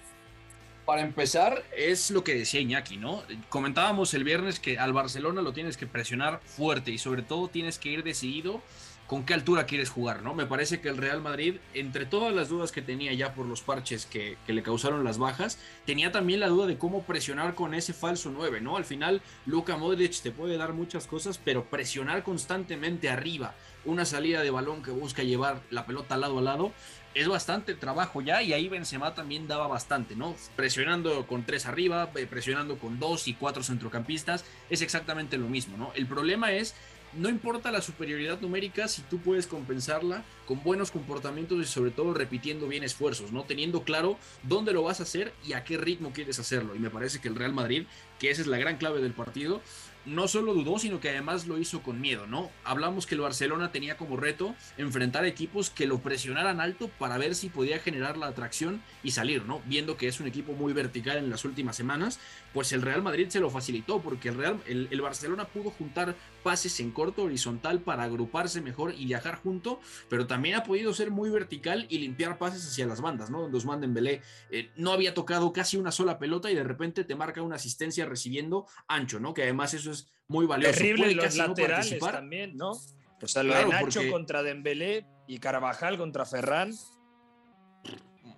Para 0.87 1.02
empezar, 1.02 1.64
es 1.76 2.12
lo 2.12 2.23
que 2.23 2.37
decía 2.37 2.61
Iñaki, 2.61 2.99
¿no? 2.99 3.25
Comentábamos 3.49 4.14
el 4.14 4.23
viernes 4.23 4.61
que 4.61 4.78
al 4.78 4.93
Barcelona 4.93 5.43
lo 5.43 5.52
tienes 5.52 5.76
que 5.76 5.88
presionar 5.88 6.40
fuerte 6.45 6.93
y 6.93 6.99
sobre 6.99 7.23
todo 7.23 7.49
tienes 7.49 7.81
que 7.81 7.88
ir 7.88 8.04
decidido 8.04 8.62
con 9.06 9.25
qué 9.25 9.34
altura 9.34 9.66
quieres 9.66 9.90
jugar, 9.90 10.23
¿no? 10.23 10.34
Me 10.34 10.46
parece 10.46 10.80
que 10.80 10.88
el 10.88 10.96
Real 10.96 11.20
Madrid, 11.20 11.56
entre 11.75 12.06
todas 12.06 12.34
las 12.34 12.49
dudas 12.49 12.73
que 12.73 12.82
tenía 12.82 13.12
ya 13.12 13.34
por 13.34 13.46
los 13.46 13.61
parches 13.61 14.06
que, 14.06 14.37
le 14.46 14.62
causaron 14.62 15.04
las 15.04 15.18
bajas, 15.18 15.58
tenía 15.84 16.11
también 16.11 16.40
la 16.40 16.49
duda 16.49 16.66
de 16.66 16.78
cómo 16.78 17.02
presionar 17.02 17.54
con 17.54 17.75
ese 17.75 17.92
falso 17.92 18.30
9, 18.30 18.61
¿no? 18.61 18.76
Al 18.76 18.84
final, 18.84 19.20
Luka 19.46 19.76
Modric 19.76 20.20
te 20.23 20.30
puede 20.30 20.56
dar 20.56 20.73
muchas 20.73 21.06
cosas, 21.06 21.38
pero 21.42 21.64
presionar 21.64 22.23
constantemente 22.23 23.11
arriba, 23.11 23.54
una 23.84 24.04
salida 24.06 24.42
de 24.42 24.50
balón 24.50 24.82
que 24.82 24.90
busca 24.90 25.23
llevar 25.23 25.61
la 25.70 25.84
pelota 25.84 26.16
lado 26.16 26.38
a 26.38 26.42
lado, 26.42 26.73
es 27.14 27.28
bastante 27.28 27.75
trabajo 27.75 28.20
ya 28.20 28.42
y 28.42 28.52
ahí 28.52 28.68
Benzema 28.68 29.14
también 29.14 29.46
daba 29.46 29.68
bastante, 29.68 30.16
¿no? 30.16 30.34
Presionando 30.56 31.26
con 31.26 31.44
tres 31.44 31.66
arriba, 31.66 32.11
eh, 32.16 32.26
presionando 32.26 32.78
con 32.78 32.99
dos 32.99 33.28
y 33.28 33.34
cuatro 33.34 33.62
centrocampistas, 33.62 34.44
es 34.68 34.82
exactamente 34.82 35.38
lo 35.38 35.49
mismo, 35.49 35.76
¿no? 35.76 35.92
El 35.94 36.06
problema 36.06 36.52
es, 36.52 36.75
no 37.16 37.28
importa 37.28 37.71
la 37.71 37.80
superioridad 37.80 38.40
numérica 38.40 38.88
si 38.88 39.02
tú 39.02 39.18
puedes 39.18 39.47
compensarla 39.47 40.25
con 40.47 40.62
buenos 40.62 40.90
comportamientos 40.90 41.59
y 41.61 41.64
sobre 41.64 41.90
todo 41.90 42.12
repitiendo 42.14 42.68
bien 42.68 42.85
esfuerzos, 42.85 43.33
¿no? 43.33 43.44
Teniendo 43.44 43.83
claro 43.83 44.18
dónde 44.42 44.73
lo 44.73 44.83
vas 44.83 45.00
a 45.00 45.04
hacer 45.04 45.33
y 45.47 45.52
a 45.52 45.64
qué 45.64 45.76
ritmo 45.76 46.12
quieres 46.12 46.38
hacerlo. 46.38 46.75
Y 46.75 46.78
me 46.78 46.90
parece 46.90 47.21
que 47.21 47.28
el 47.28 47.37
Real 47.37 47.52
Madrid, 47.52 47.87
que 48.18 48.30
esa 48.30 48.42
es 48.42 48.47
la 48.47 48.59
gran 48.59 48.76
clave 48.76 49.00
del 49.00 49.12
partido, 49.12 49.62
no 50.06 50.28
solo 50.28 50.52
dudó, 50.52 50.78
sino 50.78 51.00
que 51.00 51.09
además 51.09 51.47
lo 51.47 51.59
hizo 51.59 51.83
con 51.83 52.00
miedo, 52.00 52.26
¿no? 52.26 52.50
Hablamos 52.64 53.06
que 53.06 53.14
el 53.14 53.23
Barcelona 53.23 53.73
tenía 53.73 53.97
como 53.97 54.16
reto 54.16 54.54
enfrentar 54.76 55.25
equipos 55.25 55.71
que 55.71 55.87
lo 55.87 56.00
presionaran 56.00 56.61
alto 56.61 56.88
para 56.99 57.16
ver 57.16 57.35
si 57.35 57.49
podía 57.49 57.78
generar 57.78 58.18
la 58.18 58.26
atracción 58.26 58.83
y 59.02 59.12
salir, 59.12 59.44
¿no? 59.44 59.62
Viendo 59.66 59.97
que 59.97 60.09
es 60.09 60.21
un 60.21 60.26
equipo 60.26 60.52
muy 60.52 60.73
vertical 60.73 61.16
en 61.16 61.30
las 61.30 61.44
últimas 61.44 61.76
semanas, 61.76 62.21
pues 62.52 62.73
el 62.73 62.83
Real 62.83 63.02
Madrid 63.02 63.28
se 63.28 63.40
lo 63.40 63.50
facilitó 63.50 64.02
porque 64.02 64.28
el, 64.28 64.37
Real, 64.37 64.61
el, 64.66 64.88
el 64.90 65.00
Barcelona 65.00 65.47
pudo 65.47 65.71
juntar 65.71 66.14
pases 66.45 66.79
en 66.79 66.93
corto, 66.93 67.25
horizontal, 67.25 67.81
para 67.81 68.05
agruparse 68.05 68.61
mejor 68.61 68.95
y 68.97 69.07
viajar 69.07 69.35
junto, 69.43 69.81
pero 70.09 70.29
también 70.29 70.55
ha 70.55 70.63
podido 70.63 70.95
ser 70.95 71.11
muy 71.11 71.29
vertical 71.31 71.87
y 71.89 71.99
limpiar 71.99 72.39
pases 72.39 72.65
hacia 72.65 72.87
las 72.87 73.01
bandas, 73.01 73.31
¿no? 73.31 73.41
Donde 73.41 73.59
Osman 73.59 73.81
Dembélé 73.81 74.23
eh, 74.51 74.71
no 74.77 74.93
había 74.93 75.15
tocado 75.15 75.53
casi 75.53 75.77
una 75.77 75.91
sola 75.91 76.21
pelota 76.21 76.51
y 76.51 76.55
de 76.55 76.63
repente 76.63 77.03
te 77.03 77.17
marca 77.17 77.43
una 77.43 77.57
asistencia 77.57 78.07
recibiendo 78.07 78.67
ancho, 78.87 79.19
¿no? 79.19 79.35
Que 79.35 79.43
además 79.43 79.75
eso 79.75 79.91
es 79.91 80.07
muy 80.29 80.47
valioso. 80.47 80.75
Terrible 80.75 81.05
Puede 81.07 81.15
los 81.17 81.37
no 81.37 81.47
laterales 81.49 81.77
participar. 81.87 82.13
también, 82.15 82.57
¿no? 82.57 82.71
O 82.71 83.27
sea, 83.27 83.43
lo 83.43 83.53
Claro, 83.53 83.69
de 83.69 83.73
Nacho 83.75 83.85
porque- 84.01 84.11
contra 84.13 84.43
Dembélé 84.43 85.07
y 85.27 85.39
Carvajal 85.39 85.97
contra 85.97 86.27
Ferran. 86.27 86.73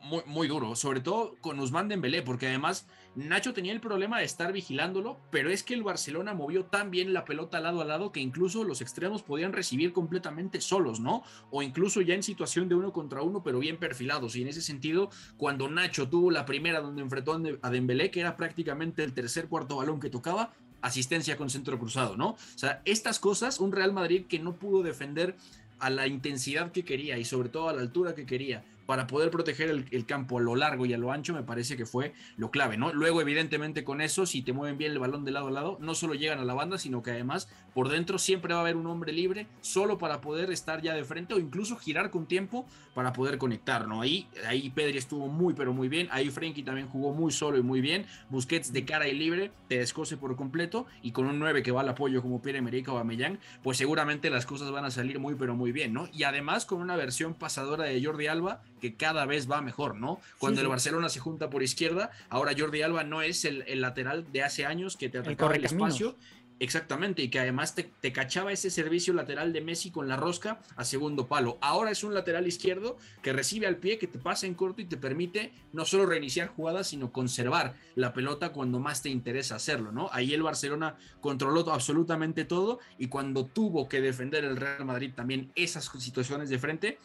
muy, 0.03 0.23
muy 0.27 0.47
duro, 0.49 0.77
sobre 0.77 1.01
todo 1.01 1.35
con 1.41 1.59
Usman 1.59 1.89
Dembélé, 1.89 2.23
porque 2.23 2.47
además 2.47 2.87
Nacho 3.17 3.55
tenía 3.55 3.73
el 3.73 3.81
problema 3.81 4.19
de 4.19 4.27
estar 4.27 4.53
vigilándolo, 4.53 5.19
pero 5.31 5.49
es 5.49 5.63
que 5.63 5.73
el 5.73 5.83
Barcelona 5.83 6.35
movió 6.35 6.67
tan 6.67 6.91
bien 6.91 7.15
la 7.15 7.25
pelota 7.25 7.61
lado 7.61 7.81
a 7.81 7.87
lado 7.87 8.13
que 8.13 8.21
incluso 8.21 8.63
los 8.63 8.83
extremos 8.83 9.23
podían 9.23 9.55
recibir 9.55 9.95
completamente 9.95 10.61
solos, 10.61 11.01
¿no? 11.01 11.23
O 11.51 11.63
incluso 11.63 12.03
ya 12.03 12.15
en 12.15 12.23
situación 12.23 12.69
de 12.69 12.75
uno 12.75 12.93
contra 12.93 13.23
uno, 13.23 13.43
pero 13.43 13.59
bien 13.59 13.79
perfilados. 13.79 14.37
Y 14.37 14.43
en 14.43 14.49
ese 14.49 14.61
sentido, 14.61 15.09
cuando 15.39 15.67
Nacho 15.67 16.11
tuvo 16.11 16.31
la 16.31 16.45
primera 16.45 16.81
donde 16.81 17.01
enfrentó 17.01 17.41
a 17.63 17.71
Dembélé, 17.71 18.11
que 18.11 18.21
era 18.21 18.37
prácticamente 18.37 19.03
el 19.03 19.15
tercer 19.15 19.49
cuarto 19.49 19.77
balón 19.77 19.99
que 19.99 20.11
tocaba, 20.11 20.53
asistencia 20.83 21.39
con 21.39 21.49
centro 21.49 21.79
cruzado, 21.79 22.19
¿no? 22.19 22.31
O 22.31 22.59
sea, 22.59 22.83
estas 22.85 23.19
cosas, 23.19 23.61
un 23.61 23.73
Real 23.73 23.95
Madrid 23.95 24.27
que 24.29 24.39
no 24.39 24.57
pudo 24.57 24.83
defender 24.83 25.37
a 25.79 25.89
la 25.89 26.07
intensidad 26.07 26.71
que 26.71 26.85
quería 26.85 27.17
y 27.17 27.25
sobre 27.25 27.49
todo 27.49 27.71
a 27.71 27.73
la 27.73 27.81
altura 27.81 28.15
que 28.15 28.27
quería 28.27 28.63
para 28.87 29.07
poder 29.07 29.31
proteger 29.31 29.85
el, 29.91 30.07
campo 30.07 30.39
a 30.39 30.41
lo 30.41 30.55
largo 30.55 30.87
y 30.87 30.95
a 30.95 30.99
lo 30.99 31.13
ancho, 31.13 31.35
me 31.35 31.43
parece 31.43 31.77
que 31.77 31.87
fue 31.87 32.15
lo 32.37 32.51
clave, 32.51 32.77
¿no? 32.77 32.93
Luego, 32.93 33.21
evidentemente, 33.21 33.85
con 33.85 34.01
eso, 34.01 34.25
si 34.25 34.43
te 34.43 34.53
mueven 34.53 34.79
bien 34.79 34.93
el 34.93 34.99
balón 34.99 35.25
de 35.25 35.33
lado 35.33 35.49
a 35.49 35.51
lado, 35.51 35.79
no 35.81 35.95
solo 35.95 36.15
llegan 36.15 36.39
a 36.39 36.45
la 36.45 36.55
banda, 36.55 36.79
sino 36.79 37.03
que 37.03 37.11
además 37.11 37.49
por 37.75 37.89
dentro 37.89 38.19
siempre 38.19 38.55
va 38.55 38.61
a 38.61 38.63
haber 38.63 38.77
un 38.77 38.87
hombre 38.87 39.13
libre, 39.13 39.47
solo 39.61 39.99
para 39.99 40.21
poder 40.21 40.51
estar 40.51 40.81
ya 40.81 40.95
de 40.95 41.05
frente 41.05 41.35
o 41.35 41.39
incluso 41.39 41.77
girar 41.77 42.11
con 42.11 42.27
tiempo 42.27 42.67
para 42.95 43.13
poder 43.13 43.37
conectar, 43.39 43.87
¿no? 43.87 44.01
Ahí, 44.01 44.29
ahí 44.47 44.71
Pedri 44.71 44.97
estuvo 44.97 45.29
muy, 45.29 45.53
pero 45.55 45.73
muy 45.73 45.89
bien, 45.89 46.09
ahí 46.11 46.31
Frenkie 46.31 46.63
también 46.63 46.89
jugó 46.89 47.13
muy 47.13 47.33
solo 47.33 47.59
y 47.59 47.63
muy 47.63 47.81
bien, 47.81 48.07
Busquets 48.31 48.73
de 48.73 48.85
cara 48.85 49.09
y 49.09 49.15
libre, 49.15 49.51
te 49.69 49.79
descose 49.79 50.17
por 50.17 50.37
completo, 50.37 50.87
y 51.03 51.13
con 51.13 51.27
un 51.27 51.39
9 51.39 51.63
que 51.63 51.73
va 51.73 51.83
al 51.83 51.89
apoyo 51.89 52.23
como 52.23 52.41
Pierre-Emerick 52.41 52.89
Aubameyang, 52.89 53.39
pues 53.63 53.77
seguramente 53.77 54.31
las 54.31 54.47
cosas 54.47 54.71
van 54.71 54.85
a 54.85 54.91
salir 54.91 55.19
muy, 55.19 55.35
pero 55.35 55.55
muy 55.55 55.73
bien, 55.73 55.93
¿no? 55.93 56.09
Y 56.13 56.23
además 56.23 56.65
con 56.65 56.81
una 56.81 56.97
versión 56.97 57.35
pasadora 57.35 57.85
de 57.85 58.03
Jordi 58.03 58.27
Alba, 58.27 58.63
que 58.81 58.95
cada 58.95 59.27
vez 59.27 59.51
va 59.51 59.61
mejor, 59.63 59.97
¿no? 59.97 60.21
Cuando 60.39 60.61
sí, 60.61 60.65
el 60.65 60.69
Barcelona 60.69 61.09
se 61.09 61.21
junta 61.21 61.51
por 61.51 61.63
izquierda, 61.63 62.11
ahora 62.29 62.53
Jordi 62.57 62.83
Alba 62.83 63.05
no 63.05 63.23
es 63.23 63.45
el, 63.45 63.63
el 63.67 63.81
lateral 63.81 64.31
de 64.33 64.43
hace 64.43 64.67
años 64.67 64.97
que 64.97 65.09
te 65.09 65.19
atacaba 65.19 65.55
el, 65.55 65.61
el 65.61 65.65
espacio. 65.67 66.17
Exactamente, 66.59 67.23
y 67.23 67.29
que 67.29 67.39
además 67.39 67.75
te, 67.75 67.83
te, 67.83 68.13
cachaba 68.13 68.51
ese 68.51 68.71
servicio 68.71 69.13
lateral 69.13 69.53
de 69.53 69.61
Messi 69.61 69.91
con 69.91 70.09
la 70.09 70.17
rosca 70.17 70.61
a 70.77 70.85
segundo 70.85 71.27
palo. 71.27 71.59
Ahora 71.61 71.91
es 71.91 72.03
un 72.03 72.15
lateral 72.15 72.47
izquierdo 72.47 72.97
que 73.23 73.35
recibe 73.35 73.67
al 73.67 73.77
pie, 73.77 73.99
que 73.99 74.07
te 74.07 74.19
pasa 74.19 74.47
en 74.47 74.55
corto 74.55 74.81
y 74.81 74.87
te 74.87 74.97
permite 74.97 75.53
no 75.75 75.85
solo 75.85 76.07
reiniciar 76.07 76.49
jugadas, 76.49 76.89
sino 76.89 77.13
conservar 77.13 77.75
la 77.95 78.15
pelota 78.15 78.53
cuando 78.53 78.79
más 78.79 79.03
te 79.03 79.11
interesa 79.11 79.57
hacerlo, 79.57 79.93
¿no? 79.93 80.09
Ahí 80.13 80.33
el 80.33 80.43
Barcelona 80.43 80.97
controló 81.21 81.71
absolutamente 81.71 82.47
todo 82.47 82.81
y 82.97 83.09
cuando 83.09 83.45
tuvo 83.45 83.87
que 83.87 84.01
defender 84.01 84.45
el 84.45 84.57
Real 84.57 84.87
Madrid 84.87 85.13
también 85.15 85.53
esas 85.57 85.91
situaciones 85.99 86.49
de 86.49 86.59
frente, 86.59 86.99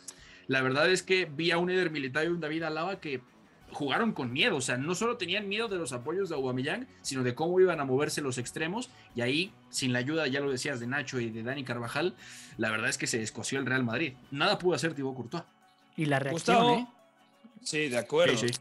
la 0.48 0.62
verdad 0.62 0.90
es 0.90 1.04
que 1.04 1.26
vi 1.26 1.52
a 1.52 1.58
un 1.58 1.70
Eder 1.70 1.92
Militao 1.92 2.24
y 2.24 2.28
un 2.28 2.40
David 2.40 2.64
Alaba 2.64 3.00
que 3.00 3.22
jugaron 3.72 4.12
con 4.12 4.34
miedo, 4.34 4.58
o 4.58 4.62
sea, 4.62 4.78
no 4.78 4.96
solo 4.96 5.18
tenían 5.18 5.48
miedo 5.48 5.68
de 5.68 5.78
los 5.78 5.94
apoyos 5.94 6.30
de 6.30 6.36
Aubameyang, 6.36 6.88
sino 7.02 7.24
de 7.24 7.34
cómo 7.36 7.60
iban 7.60 7.80
a 7.80 7.86
moverse 7.86 8.22
los 8.22 8.38
extremos, 8.38 8.90
y 9.16 9.22
ahí, 9.22 9.54
sin 9.70 9.94
la 9.94 10.00
ayuda, 10.00 10.28
ya 10.28 10.42
lo 10.42 10.52
decías, 10.52 10.80
de 10.80 10.88
Nacho 10.88 11.20
y 11.20 11.30
de 11.30 11.44
Dani 11.44 11.64
Carvajal, 11.64 12.16
la 12.58 12.70
verdad 12.70 12.90
es 12.90 12.98
que 12.98 13.08
se 13.08 13.20
descoció 13.20 13.60
el 13.60 13.66
Real 13.66 13.84
Madrid. 13.84 14.14
Nada 14.30 14.60
pudo 14.60 14.76
hacer 14.76 14.94
Thibaut 14.94 15.16
Courtois. 15.16 15.44
Y 15.96 16.06
la 16.06 16.20
reacción, 16.20 16.58
Gustavo, 16.58 16.76
¿eh? 16.76 16.88
Sí, 17.64 17.90
de 17.90 17.98
acuerdo. 17.98 18.38
Sí, 18.38 18.50
sí. 18.50 18.60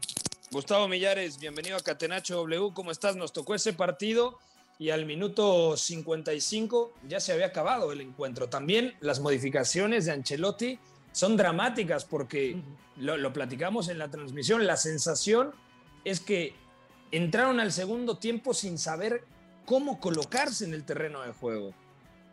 Gustavo 0.51 0.87
Millares, 0.87 1.39
bienvenido 1.39 1.77
a 1.77 1.79
Catenacho 1.81 2.35
W, 2.35 2.73
¿cómo 2.73 2.91
estás? 2.91 3.15
Nos 3.15 3.33
tocó 3.33 3.55
ese 3.55 3.73
partido 3.73 4.37
y 4.79 4.89
al 4.89 5.05
minuto 5.05 5.77
55 5.77 6.93
ya 7.07 7.19
se 7.19 7.31
había 7.33 7.47
acabado 7.47 7.91
el 7.91 8.01
encuentro. 8.01 8.49
También 8.49 8.95
las 8.99 9.19
modificaciones 9.19 10.05
de 10.05 10.11
Ancelotti 10.11 10.79
son 11.11 11.37
dramáticas 11.37 12.05
porque 12.05 12.61
lo, 12.97 13.17
lo, 13.17 13.33
platicamos 13.33 13.89
en 13.89 13.97
la 13.97 14.09
transmisión. 14.09 14.65
La 14.65 14.77
sensación 14.77 15.51
es 16.03 16.19
que 16.19 16.55
entraron 17.11 17.59
al 17.59 17.71
segundo 17.71 18.17
tiempo 18.17 18.53
sin 18.53 18.77
saber 18.77 19.25
cómo 19.65 19.99
colocarse 19.99 20.65
en 20.65 20.73
el 20.73 20.83
terreno 20.83 21.21
de 21.21 21.31
juego. 21.33 21.73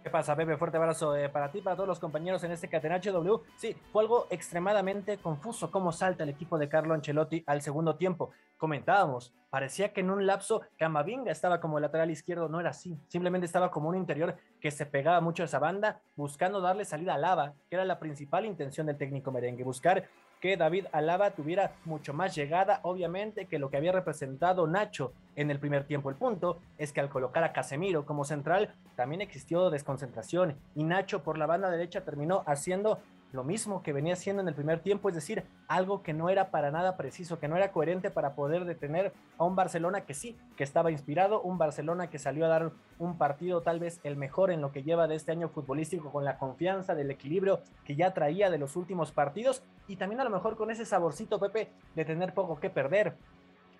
¿Qué 0.08 0.12
pasa, 0.12 0.34
Pepe? 0.34 0.56
Fuerte 0.56 0.78
abrazo 0.78 1.14
eh, 1.14 1.28
para 1.28 1.50
ti, 1.50 1.60
para 1.60 1.76
todos 1.76 1.86
los 1.86 2.00
compañeros 2.00 2.42
en 2.42 2.50
este 2.50 2.66
Catenacho 2.66 3.12
W. 3.12 3.40
Sí, 3.56 3.76
fue 3.92 4.04
algo 4.04 4.26
extremadamente 4.30 5.18
confuso 5.18 5.70
cómo 5.70 5.92
salta 5.92 6.22
el 6.22 6.30
equipo 6.30 6.56
de 6.56 6.66
Carlo 6.66 6.94
Ancelotti 6.94 7.44
al 7.46 7.60
segundo 7.60 7.96
tiempo. 7.96 8.30
Comentábamos, 8.56 9.34
parecía 9.50 9.92
que 9.92 10.00
en 10.00 10.08
un 10.08 10.26
lapso 10.26 10.62
Camavinga 10.78 11.30
estaba 11.30 11.60
como 11.60 11.78
lateral 11.78 12.10
izquierdo, 12.10 12.48
no 12.48 12.58
era 12.58 12.70
así. 12.70 12.98
Simplemente 13.08 13.44
estaba 13.44 13.70
como 13.70 13.90
un 13.90 13.96
interior 13.96 14.34
que 14.62 14.70
se 14.70 14.86
pegaba 14.86 15.20
mucho 15.20 15.42
a 15.42 15.44
esa 15.44 15.58
banda, 15.58 16.00
buscando 16.16 16.62
darle 16.62 16.86
salida 16.86 17.12
a 17.12 17.18
Lava, 17.18 17.52
que 17.68 17.76
era 17.76 17.84
la 17.84 17.98
principal 17.98 18.46
intención 18.46 18.86
del 18.86 18.96
técnico 18.96 19.30
merengue, 19.30 19.62
buscar 19.62 20.08
que 20.40 20.56
David 20.56 20.86
Alaba 20.92 21.30
tuviera 21.32 21.72
mucho 21.84 22.14
más 22.14 22.34
llegada, 22.34 22.80
obviamente, 22.82 23.46
que 23.46 23.58
lo 23.58 23.70
que 23.70 23.76
había 23.76 23.92
representado 23.92 24.66
Nacho 24.66 25.12
en 25.36 25.50
el 25.50 25.58
primer 25.58 25.84
tiempo. 25.84 26.10
El 26.10 26.16
punto 26.16 26.58
es 26.78 26.92
que 26.92 27.00
al 27.00 27.08
colocar 27.08 27.44
a 27.44 27.52
Casemiro 27.52 28.04
como 28.04 28.24
central, 28.24 28.74
también 28.96 29.20
existió 29.20 29.70
desconcentración 29.70 30.56
y 30.74 30.84
Nacho 30.84 31.22
por 31.22 31.38
la 31.38 31.46
banda 31.46 31.70
derecha 31.70 32.04
terminó 32.04 32.42
haciendo 32.46 33.00
lo 33.32 33.44
mismo 33.44 33.82
que 33.82 33.92
venía 33.92 34.14
haciendo 34.14 34.42
en 34.42 34.48
el 34.48 34.54
primer 34.54 34.80
tiempo, 34.80 35.08
es 35.08 35.14
decir, 35.14 35.44
algo 35.66 36.02
que 36.02 36.14
no 36.14 36.30
era 36.30 36.50
para 36.50 36.70
nada 36.70 36.96
preciso, 36.96 37.38
que 37.38 37.48
no 37.48 37.56
era 37.56 37.72
coherente 37.72 38.10
para 38.10 38.34
poder 38.34 38.64
detener 38.64 39.12
a 39.36 39.44
un 39.44 39.54
Barcelona 39.54 40.02
que 40.02 40.14
sí, 40.14 40.36
que 40.56 40.64
estaba 40.64 40.90
inspirado, 40.90 41.42
un 41.42 41.58
Barcelona 41.58 42.08
que 42.08 42.18
salió 42.18 42.46
a 42.46 42.48
dar 42.48 42.72
un 42.98 43.18
partido 43.18 43.60
tal 43.62 43.80
vez 43.80 44.00
el 44.02 44.16
mejor 44.16 44.50
en 44.50 44.60
lo 44.60 44.72
que 44.72 44.82
lleva 44.82 45.08
de 45.08 45.14
este 45.14 45.32
año 45.32 45.48
futbolístico, 45.48 46.10
con 46.10 46.24
la 46.24 46.38
confianza, 46.38 46.94
del 46.94 47.10
equilibrio 47.10 47.60
que 47.84 47.96
ya 47.96 48.14
traía 48.14 48.50
de 48.50 48.58
los 48.58 48.76
últimos 48.76 49.12
partidos 49.12 49.62
y 49.86 49.96
también 49.96 50.20
a 50.20 50.24
lo 50.24 50.30
mejor 50.30 50.56
con 50.56 50.70
ese 50.70 50.84
saborcito, 50.84 51.38
Pepe, 51.38 51.70
de 51.94 52.04
tener 52.04 52.34
poco 52.34 52.58
que 52.58 52.70
perder. 52.70 53.14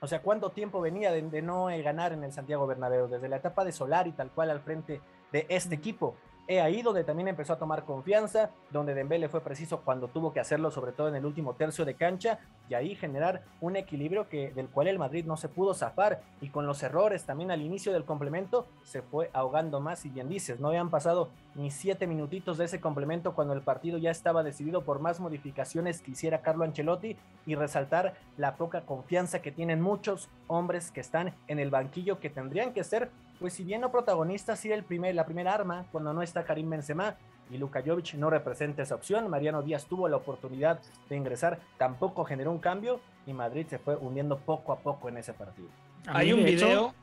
O 0.01 0.07
sea, 0.07 0.23
¿cuánto 0.23 0.51
tiempo 0.51 0.81
venía 0.81 1.11
de, 1.11 1.43
no 1.43 1.67
ganar 1.83 2.13
en 2.13 2.23
el 2.23 2.33
Santiago 2.33 2.67
Bernabéu? 2.67 3.09
Desde 3.09 3.29
la 3.29 3.37
etapa 3.37 3.65
de 3.65 3.73
Solari, 3.73 4.13
tal 4.13 4.31
cual 4.31 4.51
al 4.51 4.61
frente 4.61 5.01
de 5.33 5.47
este 5.49 5.75
equipo. 5.75 6.15
He 6.51 6.63
ahí 6.63 6.81
donde 6.81 7.05
también 7.05 7.29
empezó 7.29 7.53
a 7.53 7.59
tomar 7.59 7.85
confianza, 7.85 8.51
donde 8.71 8.95
Dembele 8.95 9.29
fue 9.29 9.43
preciso 9.43 9.83
cuando 9.85 10.09
tuvo 10.09 10.33
que 10.33 10.41
hacerlo, 10.41 10.71
sobre 10.71 10.93
todo 10.93 11.09
en 11.09 11.15
el 11.15 11.27
último 11.27 11.53
tercio 11.53 11.85
de 11.85 11.93
cancha, 11.93 12.39
y 12.71 12.75
ahí 12.75 12.95
generar 12.95 13.43
un 13.61 13.77
equilibrio 13.77 14.31
que, 14.31 14.51
del 14.53 14.71
cual 14.71 14.89
el 14.89 14.99
Madrid 14.99 15.27
no 15.27 15.37
se 15.37 15.51
pudo 15.51 15.75
zafar, 15.75 16.23
y 16.41 16.49
con 16.49 16.67
los 16.67 16.83
errores 16.83 17.25
también 17.25 17.51
al 17.51 17.61
inicio 17.61 17.93
del 17.93 18.07
complemento 18.07 18.67
se 18.83 19.03
fue 19.03 19.29
ahogando 19.35 19.79
más, 19.81 20.07
y 20.07 20.09
bien 20.09 20.31
dices, 20.31 20.59
no 20.59 20.69
habían 20.69 20.89
pasado 20.89 21.29
ni 21.59 21.71
siete 21.71 22.07
minutitos 22.07 22.57
de 22.57 22.65
ese 22.65 22.81
complemento 22.81 23.35
cuando 23.35 23.53
el 23.53 23.63
partido 23.63 23.99
ya 23.99 24.11
estaba 24.11 24.43
decidido 24.43 24.83
por 24.83 25.01
más 25.01 25.21
modificaciones 25.21 26.01
que 26.01 26.13
hiciera 26.13 26.41
Carlo 26.41 26.65
Ancelotti, 26.65 27.17
y 27.47 27.55
resaltar 27.55 28.15
la 28.37 28.57
poca 28.57 28.83
confianza 28.83 29.43
que 29.43 29.53
tienen 29.53 29.81
muchos 29.81 30.29
hombres 30.47 30.91
que 30.91 31.01
están 31.01 31.35
en 31.49 31.59
el 31.59 31.71
banquillo 31.71 32.21
que 32.21 32.31
tendrían 32.31 32.73
que 32.73 32.85
ser 32.85 33.11
pues 33.39 33.53
si 33.53 33.65
bien 33.65 33.81
no 33.81 33.93
protagonista, 33.93 34.57
sí 34.57 34.73
el 34.73 34.83
primer, 34.83 35.15
la 35.15 35.25
primera 35.25 35.55
arma 35.55 35.87
cuando 35.93 36.13
no 36.13 36.23
está 36.23 36.45
Karim 36.45 36.71
Benzema 36.71 37.17
y 37.51 37.57
Luka 37.57 37.83
Jovic 37.85 38.15
no 38.15 38.31
representa 38.31 38.83
esa 38.83 38.95
opción. 38.95 39.29
Mariano 39.29 39.63
Díaz 39.63 39.87
tuvo 39.87 40.09
la 40.09 40.17
oportunidad 40.17 40.81
de 41.09 41.17
ingresar, 41.17 41.61
tampoco 41.79 42.25
generó 42.25 42.51
un 42.51 42.59
cambio 42.59 43.01
y 43.27 43.33
Madrid 43.33 43.67
se 43.69 43.79
fue 43.79 43.97
hundiendo 43.97 44.39
poco 44.39 44.73
a 44.73 44.81
poco 44.81 45.09
en 45.09 45.19
ese 45.19 45.33
partido. 45.33 45.69
Hay 46.07 46.33
un 46.33 46.45
video. 46.45 46.95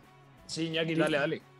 sí, 0.46 0.68
Iñaki, 0.68 0.96
dale, 0.96 1.18
dale. 1.18 1.55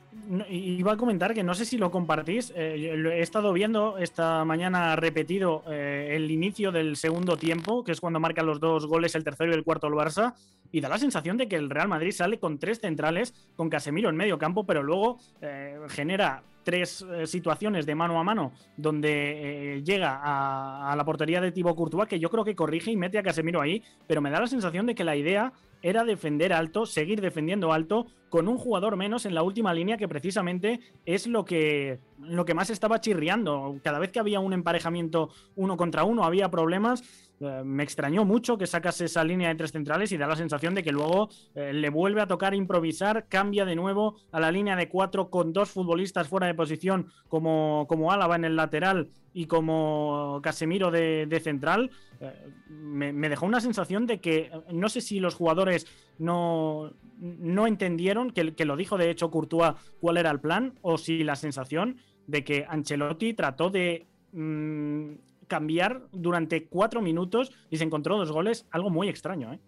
Iba 0.50 0.94
a 0.94 0.98
comentar 0.98 1.34
que 1.36 1.44
no 1.44 1.54
sé 1.54 1.66
si 1.66 1.78
lo 1.78 1.92
compartís. 1.92 2.52
Eh, 2.56 2.96
he 3.14 3.22
estado 3.22 3.54
viendo 3.54 3.98
esta 3.98 4.44
mañana 4.44 4.96
repetido 4.96 5.64
eh, 5.70 6.14
el 6.16 6.32
inicio 6.32 6.72
del 6.72 6.96
segundo 6.96 7.38
tiempo, 7.38 7.84
que 7.84 7.92
es 7.92 8.02
cuando 8.02 8.20
marcan 8.20 8.48
los 8.48 8.60
dos 8.60 8.88
goles, 8.88 9.14
el 9.14 9.24
tercero 9.24 9.52
y 9.52 9.56
el 9.56 9.64
cuarto 9.64 9.88
el 9.88 9.94
Barça, 9.94 10.34
y 10.72 10.82
da 10.82 10.90
la 10.90 10.98
sensación 10.98 11.38
de 11.38 11.48
que 11.48 11.56
el 11.58 11.70
Real 11.70 11.88
Madrid 11.88 12.12
sale 12.12 12.40
con 12.40 12.58
tres 12.58 12.80
centrales, 12.80 13.34
con 13.56 13.70
Casemiro 13.70 14.10
en 14.10 14.16
medio 14.16 14.40
campo, 14.40 14.66
pero 14.66 14.82
luego 14.82 15.20
eh, 15.42 15.78
genera 15.90 16.42
tres 16.64 17.06
situaciones 17.26 17.86
de 17.86 17.94
mano 17.94 18.20
a 18.20 18.24
mano 18.24 18.52
donde 18.76 19.84
llega 19.86 20.20
a, 20.24 20.96
la 20.96 21.06
portería 21.06 21.40
de 21.40 21.52
Thibaut 21.52 21.78
Courtois, 21.78 22.10
que 22.10 22.20
yo 22.20 22.32
creo 22.32 22.44
que 22.44 22.56
corrige 22.56 22.90
y 22.90 22.98
mete 22.98 23.20
a 23.20 23.24
Casemiro 23.24 23.62
ahí, 23.62 23.84
pero 24.08 24.20
me 24.20 24.32
da 24.32 24.40
la 24.40 24.48
sensación 24.48 24.88
de 24.88 24.96
que 24.96 25.04
la 25.04 25.16
idea 25.16 25.54
era 25.82 26.04
defender 26.04 26.54
alto, 26.54 26.86
seguir 26.86 27.22
defendiendo 27.22 27.74
alto, 27.74 28.08
con 28.30 28.48
un 28.48 28.58
jugador 28.58 28.98
menos 28.98 29.26
en 29.26 29.34
la 29.34 29.44
última 29.44 29.74
línea, 29.74 29.98
que 29.98 30.08
precisamente 30.08 30.80
es 31.06 31.26
lo 31.28 31.46
que, 31.46 32.00
lo 32.20 32.44
que 32.44 32.54
más 32.54 32.70
estaba 32.70 33.00
chirriando. 33.00 33.80
Cada 33.84 34.00
vez 34.00 34.12
que 34.12 34.20
había 34.20 34.40
un 34.40 34.52
emparejamiento 34.52 35.30
uno 35.56 35.78
contra 35.78 36.04
uno, 36.04 36.24
había 36.24 36.50
problemas. 36.50 37.02
Eh, 37.40 37.62
me 37.64 37.84
extrañó 37.84 38.26
mucho 38.26 38.58
que 38.58 38.68
sacase 38.68 39.06
esa 39.06 39.24
línea 39.24 39.50
de 39.50 39.56
tres 39.56 39.72
centrales 39.72 40.12
y 40.12 40.18
da 40.18 40.28
la 40.28 40.36
sensación 40.36 40.74
de 40.76 40.84
que 40.84 40.92
luego 40.92 41.30
eh, 41.54 41.72
le 41.74 41.90
vuelve 41.90 42.22
a 42.22 42.28
tocar 42.28 42.54
improvisar, 42.54 43.28
cambia 43.28 43.66
de 43.66 43.76
nuevo 43.76 44.18
a 44.32 44.40
la 44.40 44.52
línea 44.52 44.76
de 44.76 44.90
cuatro 44.90 45.30
con 45.30 45.54
dos 45.54 45.70
futbolistas 45.70 46.28
fuera 46.28 46.48
de 46.48 46.56
posición 46.56 47.08
como, 47.28 47.86
como 47.88 48.12
Álava 48.12 48.36
en 48.36 48.46
el 48.46 48.56
lateral 48.56 49.10
y 49.36 49.48
como 49.48 50.40
Casemiro 50.42 50.92
de, 50.92 51.42
central, 51.44 51.92
eh, 52.22 52.32
me, 52.70 53.28
dejó 53.28 53.46
una 53.46 53.60
sensación 53.60 54.08
de 54.08 54.22
que 54.22 54.50
no 54.72 54.88
sé 54.88 55.02
si 55.02 55.20
los 55.20 55.36
jugadores 55.36 55.88
no, 56.18 56.94
no 57.20 57.68
entendieron, 57.68 58.32
que, 58.32 58.56
que, 58.56 58.64
lo 58.64 58.78
dijo 58.78 58.98
de 58.98 59.10
hecho 59.10 59.30
Courtois, 59.30 59.74
cuál 60.00 60.16
era 60.16 60.32
el 60.32 60.40
plan, 60.40 60.80
o 60.82 60.98
si 60.98 61.26
la 61.26 61.36
sensación 61.36 61.98
de 62.28 62.46
que 62.46 62.66
Ancelotti 62.70 63.34
trató 63.34 63.70
de 63.70 64.08
mm, 64.32 65.16
cambiar 65.48 66.08
durante 66.14 66.68
cuatro 66.68 67.02
minutos 67.02 67.52
y 67.70 67.76
se 67.76 67.84
encontró 67.84 68.18
dos 68.18 68.32
goles, 68.32 68.66
algo 68.72 68.90
muy 68.90 69.10
extraño. 69.10 69.52
¿eh? 69.52 69.60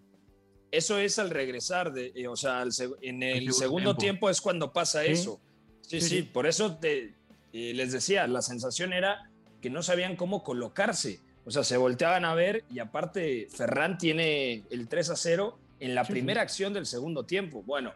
Eso 0.72 0.98
es 0.98 1.20
al 1.20 1.30
regresar, 1.30 1.92
de, 1.92 2.14
eh, 2.16 2.30
o 2.30 2.38
sea, 2.38 2.64
en 3.02 3.22
el, 3.22 3.52
segundo 3.52 3.98
tiempo. 3.98 4.30
es 4.30 4.40
cuando 4.40 4.72
pasa 4.72 5.04
eso. 5.04 5.42
Sí, 5.82 6.00
sí, 6.00 6.22
por 6.22 6.48
eso 6.48 6.78
te, 6.78 7.16
les 7.52 7.92
decía, 7.92 8.28
la 8.28 8.42
sensación 8.42 8.94
era 8.94 9.30
que 9.62 9.70
no 9.70 9.84
sabían 9.84 10.16
cómo 10.16 10.44
colocarse. 10.44 11.20
O 11.46 11.52
sea, 11.52 11.64
se 11.64 11.78
volteaban 11.78 12.26
a 12.26 12.36
ver 12.36 12.64
y 12.70 12.80
aparte 12.80 13.48
Ferran 13.50 13.98
tiene 13.98 14.64
el 14.70 14.88
3 14.88 15.12
a 15.12 15.16
0 15.16 15.58
en 15.80 15.96
la 15.96 16.04
primera 16.04 16.42
acción 16.42 16.74
del 16.74 16.86
segundo 16.86 17.24
tiempo. 17.24 17.64
Bueno, 17.64 17.94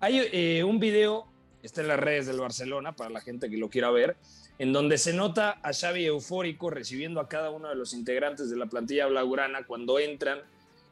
hay 0.00 0.28
eh, 0.32 0.64
un 0.64 0.80
video, 0.80 1.26
está 1.62 1.80
en 1.80 1.88
las 1.88 2.00
redes 2.00 2.26
del 2.26 2.40
Barcelona 2.40 2.96
para 2.96 3.10
la 3.10 3.20
gente 3.20 3.48
que 3.50 3.56
lo 3.56 3.68
quiera 3.68 3.90
ver, 3.90 4.16
en 4.58 4.72
donde 4.72 4.98
se 4.98 5.12
nota 5.12 5.60
a 5.62 5.72
Xavi 5.72 6.06
eufórico 6.06 6.70
recibiendo 6.70 7.20
a 7.20 7.28
cada 7.28 7.50
uno 7.50 7.68
de 7.68 7.76
los 7.76 7.94
integrantes 7.94 8.50
de 8.50 8.56
la 8.56 8.66
plantilla 8.66 9.06
blaugrana 9.06 9.64
cuando 9.66 9.98
entran 9.98 10.40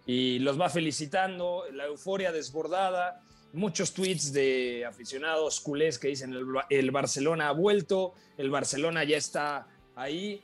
y 0.06 0.38
los 0.38 0.60
va 0.60 0.68
felicitando, 0.68 1.64
la 1.72 1.86
euforia 1.86 2.30
desbordada, 2.30 3.22
muchos 3.52 3.92
tweets 3.92 4.32
de 4.32 4.84
aficionados 4.86 5.60
culés 5.60 5.98
que 5.98 6.08
dicen 6.08 6.32
el, 6.32 6.46
el 6.70 6.90
Barcelona 6.92 7.48
ha 7.48 7.52
vuelto, 7.52 8.14
el 8.38 8.50
Barcelona 8.50 9.02
ya 9.02 9.16
está 9.16 9.66
ahí 9.96 10.40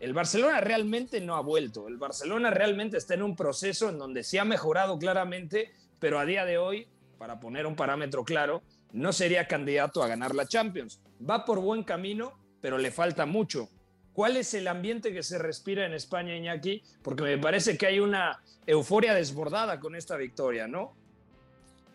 el 0.00 0.14
Barcelona 0.14 0.60
realmente 0.60 1.20
no 1.20 1.36
ha 1.36 1.42
vuelto. 1.42 1.86
El 1.86 1.98
Barcelona 1.98 2.50
realmente 2.50 2.96
está 2.96 3.14
en 3.14 3.22
un 3.22 3.36
proceso 3.36 3.90
en 3.90 3.98
donde 3.98 4.24
se 4.24 4.40
ha 4.40 4.44
mejorado 4.44 4.98
claramente, 4.98 5.72
pero 5.98 6.18
a 6.18 6.24
día 6.24 6.46
de 6.46 6.56
hoy, 6.58 6.88
para 7.18 7.38
poner 7.38 7.66
un 7.66 7.76
parámetro 7.76 8.24
claro, 8.24 8.62
no 8.92 9.12
sería 9.12 9.46
candidato 9.46 10.02
a 10.02 10.08
ganar 10.08 10.34
la 10.34 10.46
Champions. 10.46 11.00
Va 11.28 11.44
por 11.44 11.60
buen 11.60 11.84
camino, 11.84 12.32
pero 12.62 12.78
le 12.78 12.90
falta 12.90 13.26
mucho. 13.26 13.68
¿Cuál 14.14 14.38
es 14.38 14.54
el 14.54 14.68
ambiente 14.68 15.12
que 15.12 15.22
se 15.22 15.38
respira 15.38 15.84
en 15.84 15.92
España, 15.92 16.34
Iñaki? 16.34 16.82
Porque 17.02 17.22
me 17.22 17.38
parece 17.38 17.76
que 17.76 17.86
hay 17.86 18.00
una 18.00 18.42
euforia 18.66 19.14
desbordada 19.14 19.78
con 19.80 19.94
esta 19.94 20.16
victoria, 20.16 20.66
¿no? 20.66 20.96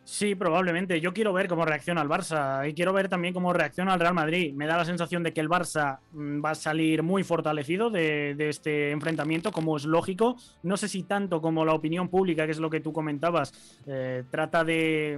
Sí, 0.05 0.35
probablemente. 0.35 1.01
Yo 1.01 1.13
quiero 1.15 1.33
ver 1.33 1.47
cómo 1.47 1.65
reacciona 1.65 2.03
el 2.03 2.07
Barça 2.07 2.69
y 2.69 2.75
quiero 2.75 2.93
ver 2.93 3.09
también 3.09 3.33
cómo 3.33 3.51
reacciona 3.53 3.95
el 3.95 3.99
Real 3.99 4.13
Madrid. 4.13 4.53
Me 4.53 4.67
da 4.67 4.77
la 4.77 4.85
sensación 4.85 5.23
de 5.23 5.33
que 5.33 5.41
el 5.41 5.49
Barça 5.49 5.97
mm, 6.11 6.45
va 6.45 6.51
a 6.51 6.55
salir 6.55 7.01
muy 7.01 7.23
fortalecido 7.23 7.89
de, 7.89 8.35
este 8.37 8.91
enfrentamiento, 8.91 9.51
como 9.51 9.75
es 9.75 9.85
lógico. 9.85 10.35
No 10.61 10.77
sé 10.77 10.89
si 10.89 11.03
tanto 11.03 11.41
como 11.41 11.65
la 11.65 11.73
opinión 11.73 12.07
pública, 12.09 12.45
que 12.45 12.51
es 12.51 12.59
lo 12.59 12.69
que 12.69 12.81
tú 12.81 12.93
comentabas, 12.93 13.51
eh, 13.87 14.23
trata 14.29 14.63
de, 14.63 15.17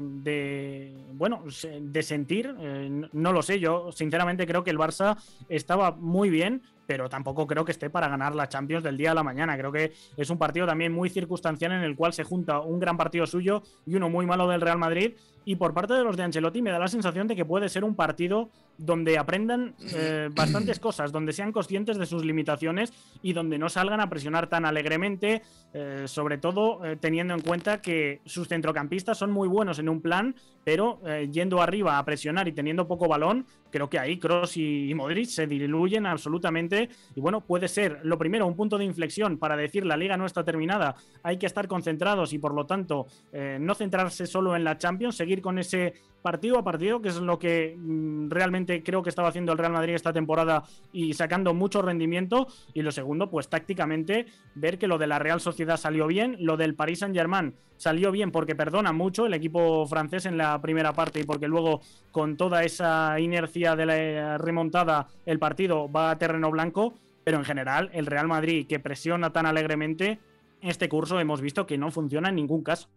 bueno, 1.11 1.43
de 1.81 2.03
sentir. 2.03 2.55
Eh, 2.57 3.09
no 3.11 3.33
lo 3.33 3.41
sé. 3.41 3.59
Yo 3.59 3.91
sinceramente 3.91 4.47
creo 4.47 4.63
que 4.63 4.71
el 4.71 4.77
Barça 4.77 5.17
estaba 5.49 5.91
muy 5.91 6.29
bien, 6.29 6.61
pero 6.87 7.09
tampoco 7.09 7.45
creo 7.45 7.65
que 7.65 7.73
esté 7.73 7.89
para 7.89 8.07
ganar 8.07 8.33
la 8.33 8.49
Champions 8.49 8.83
del 8.83 8.97
día 8.97 9.11
a 9.11 9.13
la 9.13 9.23
mañana. 9.23 9.57
Creo 9.57 9.71
que 9.71 9.93
es 10.15 10.29
un 10.29 10.37
partido 10.37 10.65
también 10.65 10.93
muy 10.93 11.09
circunstancial 11.09 11.73
en 11.73 11.83
el 11.83 11.95
cual 11.95 12.13
se 12.13 12.23
junta 12.23 12.61
un 12.61 12.79
gran 12.79 12.97
partido 12.97 13.27
suyo 13.27 13.61
y 13.85 13.95
uno 13.95 14.09
muy 14.09 14.25
malo 14.25 14.47
del 14.47 14.61
Real 14.61 14.77
Madrid. 14.77 15.13
Y 15.47 15.55
por 15.55 15.73
parte 15.73 15.93
de 15.93 16.03
los 16.03 16.17
de 16.17 16.23
Ancelotti 16.23 16.61
me 16.61 16.71
da 16.71 16.77
la 16.77 16.89
sensación 16.89 17.25
de 17.25 17.33
que 17.33 17.45
puede 17.45 17.69
ser 17.69 17.85
un 17.85 17.95
partido 17.95 18.49
donde 18.77 19.17
aprendan 19.17 19.75
eh, 19.95 20.27
bastantes 20.35 20.77
cosas, 20.77 21.13
donde 21.13 21.31
sean 21.31 21.53
conscientes 21.53 21.97
de 21.97 22.05
sus 22.05 22.25
limitaciones 22.25 22.91
y 23.21 23.31
donde 23.31 23.57
no 23.57 23.69
salgan 23.69 24.01
a 24.01 24.09
presionar 24.09 24.47
tan 24.47 24.65
alegremente, 24.65 25.41
eh, 25.73 26.03
sobre 26.05 26.37
todo 26.37 26.85
eh, 26.85 26.97
teniendo 26.97 27.33
en 27.33 27.39
cuenta 27.39 27.81
que 27.81 28.19
sus 28.25 28.49
centrocampistas 28.49 29.17
son 29.17 29.31
muy 29.31 29.47
buenos 29.47 29.79
en 29.79 29.87
un 29.87 30.01
plan, 30.01 30.35
pero 30.65 30.99
yendo 31.31 31.61
arriba 31.61 31.97
a 31.97 32.03
presionar 32.03 32.49
y 32.49 32.51
teniendo 32.51 32.89
poco 32.89 33.07
balón, 33.07 33.45
creo 33.71 33.89
que 33.89 33.99
ahí 33.99 34.19
Cross 34.19 34.57
y, 34.57 34.93
Modric 34.93 35.29
se 35.29 35.47
diluyen 35.47 36.05
absolutamente. 36.05 36.89
Y 37.15 37.21
bueno, 37.21 37.39
puede 37.39 37.69
ser 37.69 38.01
lo 38.03 38.17
primero 38.17 38.45
un 38.45 38.57
punto 38.57 38.77
de 38.77 38.83
inflexión 38.83 39.37
para 39.37 39.55
decir 39.55 39.85
la 39.85 39.95
liga 39.95 40.17
no 40.17 40.25
está 40.25 40.43
terminada, 40.43 40.95
hay 41.23 41.37
que 41.37 41.45
estar 41.45 41.69
concentrados 41.69 42.33
y 42.33 42.39
por 42.39 42.53
lo 42.53 42.65
tanto 42.65 43.07
no 43.31 43.75
centrarse 43.75 44.27
solo 44.27 44.57
en 44.57 44.65
la 44.65 44.77
Champions, 44.77 45.15
seguir 45.15 45.36
con 45.41 45.59
ese 45.59 45.93
partido 46.21 46.57
a 46.57 46.63
partido, 46.63 47.01
que 47.01 47.09
es 47.09 47.17
lo 47.17 47.39
que 47.39 47.75
mm, 47.77 48.29
realmente 48.29 48.83
creo 48.83 49.01
que 49.01 49.09
estaba 49.09 49.29
haciendo 49.29 49.53
el 49.53 49.57
Real 49.57 49.71
Madrid 49.71 49.93
esta 49.93 50.11
temporada 50.11 50.63
y 50.91 51.13
sacando 51.13 51.53
mucho 51.53 51.81
rendimiento. 51.81 52.47
Y 52.73 52.81
lo 52.81 52.91
segundo, 52.91 53.29
pues 53.29 53.47
tácticamente, 53.47 54.25
ver 54.55 54.77
que 54.77 54.87
lo 54.87 54.97
de 54.97 55.07
la 55.07 55.19
Real 55.19 55.39
Sociedad 55.39 55.77
salió 55.77 56.07
bien, 56.07 56.35
lo 56.39 56.57
del 56.57 56.75
Paris 56.75 56.99
Saint-Germain 56.99 57.53
salió 57.77 58.11
bien 58.11 58.31
porque 58.31 58.55
perdona 58.55 58.91
mucho 58.91 59.25
el 59.25 59.33
equipo 59.35 59.85
francés 59.85 60.25
en 60.25 60.37
la 60.37 60.59
primera 60.61 60.93
parte 60.93 61.19
y 61.19 61.23
porque 61.23 61.47
luego 61.47 61.81
con 62.11 62.35
toda 62.35 62.63
esa 62.63 63.19
inercia 63.19 63.75
de 63.75 63.85
la 63.85 64.37
remontada 64.37 65.07
el 65.25 65.39
partido 65.39 65.89
va 65.89 66.11
a 66.11 66.17
terreno 66.17 66.51
blanco. 66.51 66.95
Pero 67.23 67.37
en 67.37 67.45
general, 67.45 67.89
el 67.93 68.05
Real 68.05 68.27
Madrid 68.27 68.67
que 68.67 68.79
presiona 68.79 69.31
tan 69.31 69.45
alegremente, 69.45 70.19
este 70.61 70.89
curso 70.89 71.19
hemos 71.19 71.41
visto 71.41 71.65
que 71.67 71.77
no 71.77 71.91
funciona 71.91 72.29
en 72.29 72.35
ningún 72.35 72.63
caso. 72.63 72.89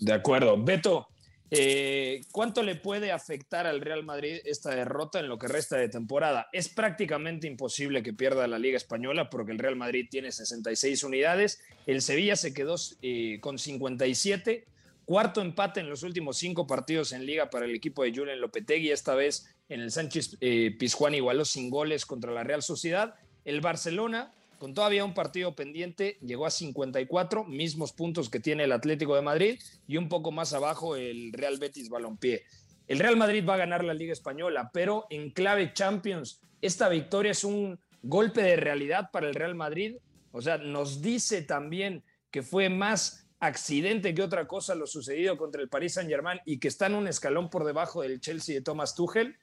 De 0.00 0.12
acuerdo. 0.12 0.56
Beto, 0.62 1.08
eh, 1.50 2.20
¿cuánto 2.30 2.62
le 2.62 2.74
puede 2.74 3.10
afectar 3.10 3.66
al 3.66 3.80
Real 3.80 4.04
Madrid 4.04 4.40
esta 4.44 4.74
derrota 4.74 5.20
en 5.20 5.28
lo 5.28 5.38
que 5.38 5.48
resta 5.48 5.76
de 5.76 5.88
temporada? 5.88 6.48
Es 6.52 6.68
prácticamente 6.68 7.46
imposible 7.46 8.02
que 8.02 8.12
pierda 8.12 8.46
la 8.46 8.58
Liga 8.58 8.76
Española 8.76 9.30
porque 9.30 9.52
el 9.52 9.58
Real 9.58 9.76
Madrid 9.76 10.08
tiene 10.10 10.30
66 10.30 11.04
unidades, 11.04 11.60
el 11.86 12.02
Sevilla 12.02 12.36
se 12.36 12.52
quedó 12.52 12.76
eh, 13.02 13.38
con 13.40 13.58
57, 13.58 14.66
cuarto 15.04 15.40
empate 15.40 15.80
en 15.80 15.88
los 15.88 16.02
últimos 16.02 16.36
cinco 16.36 16.66
partidos 16.66 17.12
en 17.12 17.24
Liga 17.24 17.48
para 17.48 17.64
el 17.64 17.74
equipo 17.74 18.02
de 18.02 18.14
Julen 18.14 18.40
Lopetegui, 18.40 18.90
esta 18.90 19.14
vez 19.14 19.54
en 19.68 19.80
el 19.80 19.90
Sánchez 19.90 20.36
eh, 20.40 20.74
Pizjuán 20.78 21.14
igualó 21.14 21.44
sin 21.44 21.70
goles 21.70 22.06
contra 22.06 22.32
la 22.32 22.44
Real 22.44 22.62
Sociedad. 22.62 23.14
El 23.44 23.60
Barcelona 23.60 24.32
con 24.58 24.74
todavía 24.74 25.04
un 25.04 25.14
partido 25.14 25.54
pendiente, 25.54 26.18
llegó 26.20 26.46
a 26.46 26.50
54, 26.50 27.44
mismos 27.44 27.92
puntos 27.92 28.28
que 28.28 28.40
tiene 28.40 28.64
el 28.64 28.72
Atlético 28.72 29.14
de 29.14 29.22
Madrid 29.22 29.60
y 29.86 29.96
un 29.96 30.08
poco 30.08 30.30
más 30.32 30.52
abajo 30.52 30.96
el 30.96 31.32
Real 31.32 31.58
Betis 31.58 31.88
Balompié. 31.88 32.44
El 32.86 32.98
Real 32.98 33.16
Madrid 33.16 33.44
va 33.46 33.54
a 33.54 33.58
ganar 33.58 33.84
la 33.84 33.94
Liga 33.94 34.12
Española, 34.12 34.70
pero 34.72 35.06
en 35.10 35.30
clave 35.30 35.72
Champions, 35.72 36.40
esta 36.60 36.88
victoria 36.88 37.32
es 37.32 37.44
un 37.44 37.78
golpe 38.02 38.42
de 38.42 38.56
realidad 38.56 39.10
para 39.12 39.28
el 39.28 39.34
Real 39.34 39.54
Madrid. 39.54 39.96
O 40.32 40.40
sea, 40.40 40.58
nos 40.58 41.02
dice 41.02 41.42
también 41.42 42.02
que 42.30 42.42
fue 42.42 42.68
más 42.68 43.28
accidente 43.40 44.14
que 44.14 44.22
otra 44.22 44.48
cosa 44.48 44.74
lo 44.74 44.86
sucedido 44.86 45.36
contra 45.36 45.62
el 45.62 45.68
Paris 45.68 45.94
Saint-Germain 45.94 46.40
y 46.44 46.58
que 46.58 46.68
está 46.68 46.86
en 46.86 46.94
un 46.94 47.06
escalón 47.06 47.50
por 47.50 47.64
debajo 47.64 48.02
del 48.02 48.20
Chelsea 48.20 48.54
de 48.54 48.62
Thomas 48.62 48.94
Tuchel. 48.94 49.36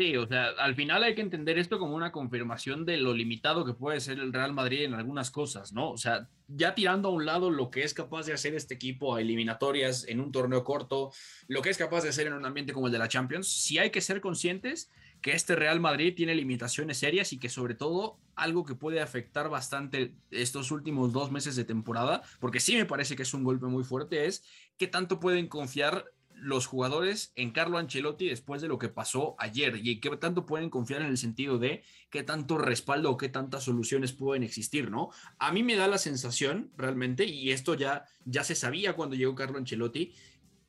Sí, 0.00 0.16
o 0.16 0.28
sea, 0.28 0.50
al 0.58 0.76
final 0.76 1.02
hay 1.02 1.16
que 1.16 1.22
entender 1.22 1.58
esto 1.58 1.80
como 1.80 1.96
una 1.96 2.12
confirmación 2.12 2.86
de 2.86 2.98
lo 2.98 3.12
limitado 3.14 3.64
que 3.64 3.74
puede 3.74 3.98
ser 3.98 4.20
el 4.20 4.32
Real 4.32 4.52
Madrid 4.52 4.84
en 4.84 4.94
algunas 4.94 5.32
cosas, 5.32 5.72
¿no? 5.72 5.90
O 5.90 5.96
sea, 5.96 6.28
ya 6.46 6.76
tirando 6.76 7.08
a 7.08 7.10
un 7.10 7.26
lado 7.26 7.50
lo 7.50 7.68
que 7.68 7.82
es 7.82 7.94
capaz 7.94 8.24
de 8.24 8.32
hacer 8.32 8.54
este 8.54 8.74
equipo 8.74 9.16
a 9.16 9.20
eliminatorias 9.20 10.06
en 10.06 10.20
un 10.20 10.30
torneo 10.30 10.62
corto, 10.62 11.10
lo 11.48 11.62
que 11.62 11.70
es 11.70 11.78
capaz 11.78 12.04
de 12.04 12.10
hacer 12.10 12.28
en 12.28 12.34
un 12.34 12.46
ambiente 12.46 12.72
como 12.72 12.86
el 12.86 12.92
de 12.92 13.00
la 13.00 13.08
Champions, 13.08 13.48
sí 13.48 13.78
hay 13.78 13.90
que 13.90 14.00
ser 14.00 14.20
conscientes 14.20 14.88
que 15.20 15.32
este 15.32 15.56
Real 15.56 15.80
Madrid 15.80 16.14
tiene 16.14 16.36
limitaciones 16.36 16.98
serias 16.98 17.32
y 17.32 17.40
que 17.40 17.48
sobre 17.48 17.74
todo 17.74 18.20
algo 18.36 18.64
que 18.64 18.76
puede 18.76 19.00
afectar 19.00 19.48
bastante 19.48 20.14
estos 20.30 20.70
últimos 20.70 21.12
dos 21.12 21.32
meses 21.32 21.56
de 21.56 21.64
temporada, 21.64 22.22
porque 22.38 22.60
sí 22.60 22.76
me 22.76 22.86
parece 22.86 23.16
que 23.16 23.24
es 23.24 23.34
un 23.34 23.42
golpe 23.42 23.66
muy 23.66 23.82
fuerte, 23.82 24.26
es 24.26 24.44
qué 24.76 24.86
tanto 24.86 25.18
pueden 25.18 25.48
confiar 25.48 26.04
los 26.40 26.66
jugadores 26.66 27.32
en 27.36 27.50
Carlo 27.50 27.78
Ancelotti 27.78 28.28
después 28.28 28.62
de 28.62 28.68
lo 28.68 28.78
que 28.78 28.88
pasó 28.88 29.36
ayer 29.38 29.80
y 29.82 30.00
qué 30.00 30.10
tanto 30.16 30.46
pueden 30.46 30.70
confiar 30.70 31.02
en 31.02 31.08
el 31.08 31.18
sentido 31.18 31.58
de 31.58 31.82
qué 32.10 32.22
tanto 32.22 32.58
respaldo 32.58 33.10
o 33.10 33.16
qué 33.16 33.28
tantas 33.28 33.64
soluciones 33.64 34.12
pueden 34.12 34.42
existir, 34.42 34.90
¿no? 34.90 35.10
A 35.38 35.52
mí 35.52 35.62
me 35.62 35.76
da 35.76 35.88
la 35.88 35.98
sensación 35.98 36.70
realmente, 36.76 37.24
y 37.24 37.50
esto 37.50 37.74
ya, 37.74 38.04
ya 38.24 38.44
se 38.44 38.54
sabía 38.54 38.94
cuando 38.94 39.16
llegó 39.16 39.34
Carlo 39.34 39.58
Ancelotti, 39.58 40.14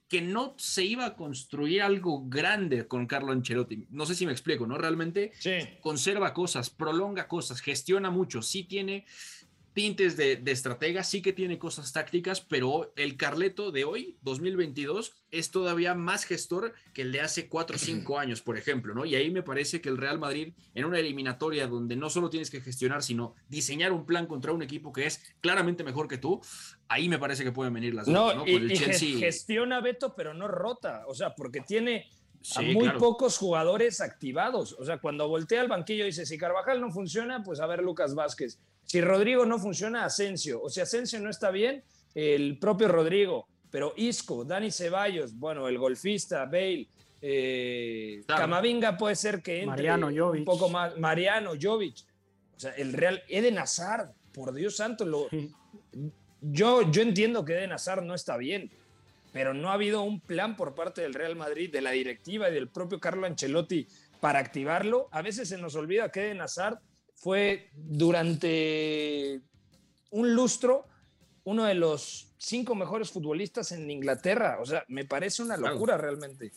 que 0.07 0.21
no 0.23 0.55
se 0.57 0.83
iba 0.83 1.05
a 1.05 1.15
construir 1.15 1.83
algo 1.83 2.27
grande 2.27 2.87
con 2.87 3.05
Carlo 3.05 3.31
Ancelotti. 3.31 3.85
No 3.91 4.07
sé 4.07 4.15
si 4.15 4.25
me 4.25 4.31
explico, 4.31 4.65
¿no? 4.65 4.75
Realmente 4.75 5.31
conserva 5.81 6.33
cosas, 6.33 6.71
prolonga 6.71 7.27
cosas, 7.27 7.61
gestiona 7.61 8.09
mucho, 8.09 8.41
sí 8.41 8.63
tiene 8.63 9.05
tintes 9.73 10.17
de, 10.17 10.35
de, 10.35 10.51
estratega, 10.51 11.03
sí 11.03 11.21
que 11.21 11.33
tiene 11.33 11.57
cosas 11.57 11.93
tácticas, 11.93 12.41
pero 12.41 12.91
el 12.95 13.17
Carleto 13.17 13.71
de 13.71 13.85
hoy, 13.85 14.17
2022, 14.21 15.13
es 15.31 15.51
todavía 15.51 15.93
más 15.93 16.25
gestor 16.25 16.73
que 16.93 17.03
el 17.03 17.11
de 17.11 17.21
hace 17.21 17.47
4 17.47 17.75
o 17.75 17.79
5 17.79 18.19
años, 18.19 18.41
por 18.41 18.57
ejemplo, 18.57 18.93
¿no? 18.93 19.05
Y 19.05 19.15
ahí 19.15 19.29
me 19.29 19.43
parece 19.43 19.81
que 19.81 19.89
el 19.89 19.97
Real 19.97 20.19
Madrid, 20.19 20.53
en 20.73 20.85
una 20.85 20.99
eliminatoria 20.99 21.67
donde 21.67 21.95
no 21.95 22.09
solo 22.09 22.29
tienes 22.29 22.49
que 22.49 22.61
gestionar, 22.61 23.03
sino 23.03 23.35
diseñar 23.47 23.91
un 23.91 24.05
plan 24.05 24.25
contra 24.25 24.51
un 24.51 24.61
equipo 24.61 24.91
que 24.91 25.05
es 25.05 25.21
claramente 25.41 25.83
mejor 25.83 26.07
que 26.07 26.17
tú, 26.17 26.41
ahí 26.87 27.07
me 27.07 27.19
parece 27.19 27.43
que 27.43 27.51
pueden 27.51 27.73
venir 27.73 27.93
las 27.93 28.05
dos, 28.05 28.35
¿no? 28.35 28.47
Y, 28.47 28.75
gestiona 28.75 29.81
Beto, 29.81 30.15
pero 30.15 30.33
no 30.33 30.47
rota, 30.47 31.03
o 31.07 31.13
sea, 31.13 31.35
porque 31.35 31.61
tiene 31.61 32.09
muy 32.73 32.89
pocos 32.91 33.37
jugadores 33.37 34.01
activados. 34.01 34.75
O 34.79 34.85
sea, 34.85 34.97
cuando 34.99 35.27
voltea 35.27 35.61
al 35.61 35.67
banquillo 35.67 36.05
dice, 36.05 36.25
si 36.25 36.37
Carvajal 36.37 36.81
no 36.81 36.91
funciona, 36.91 37.43
pues 37.43 37.59
a 37.59 37.67
ver 37.67 37.81
Lucas 37.83 38.15
Vázquez. 38.15 38.59
Si 38.89 39.01
Rodrigo 39.01 39.45
no 39.45 39.59
funciona, 39.59 40.03
Asensio. 40.03 40.63
O 40.63 40.69
si 40.69 40.81
Asensio 40.81 41.19
no 41.19 41.29
está 41.29 41.51
bien, 41.51 41.83
el 42.15 42.57
propio 42.57 42.87
Rodrigo. 42.87 43.47
Pero 43.69 43.93
Isco, 43.95 44.43
Dani 44.43 44.71
Ceballos, 44.71 45.35
bueno, 45.35 45.67
el 45.67 45.77
golfista, 45.77 46.45
Bale, 46.45 46.87
eh, 47.21 48.23
Camavinga 48.25 48.97
puede 48.97 49.15
ser 49.15 49.43
que 49.43 49.61
entre 49.61 49.67
Mariano 49.67 50.31
un 50.31 50.43
poco 50.43 50.69
más. 50.69 50.97
Mariano 50.97 51.51
Jovic. 51.61 51.97
O 52.55 52.59
sea, 52.59 52.71
el 52.71 52.93
Real 52.93 53.21
Eden 53.27 53.59
Hazard, 53.59 54.11
por 54.33 54.53
Dios 54.53 54.77
santo, 54.77 55.05
lo, 55.05 55.27
yo, 56.41 56.89
yo 56.91 57.01
entiendo 57.03 57.45
que 57.45 57.53
Eden 57.53 57.73
Hazard 57.73 58.03
no 58.03 58.15
está 58.15 58.37
bien, 58.37 58.71
pero 59.31 59.53
no 59.53 59.69
ha 59.69 59.73
habido 59.73 60.01
un 60.01 60.19
plan 60.19 60.55
por 60.55 60.73
parte 60.73 61.01
del 61.01 61.13
Real 61.13 61.35
Madrid, 61.35 61.71
de 61.71 61.81
la 61.81 61.91
directiva 61.91 62.49
y 62.49 62.53
del 62.55 62.69
propio 62.69 62.99
Carlo 62.99 63.27
Ancelotti 63.27 63.87
para 64.19 64.39
activarlo. 64.39 65.09
A 65.11 65.21
veces 65.21 65.47
se 65.47 65.59
nos 65.59 65.75
olvida 65.75 66.11
que 66.11 66.25
Eden 66.25 66.41
Hazard 66.41 66.79
fue 67.19 67.69
durante 67.73 69.41
un 70.11 70.33
lustro 70.33 70.87
uno 71.43 71.65
de 71.65 71.75
los 71.75 72.33
cinco 72.37 72.75
mejores 72.75 73.11
futbolistas 73.11 73.71
en 73.71 73.89
Inglaterra. 73.91 74.57
O 74.61 74.65
sea, 74.65 74.85
me 74.87 75.05
parece 75.05 75.43
una 75.43 75.57
locura 75.57 75.97
realmente. 75.97 76.51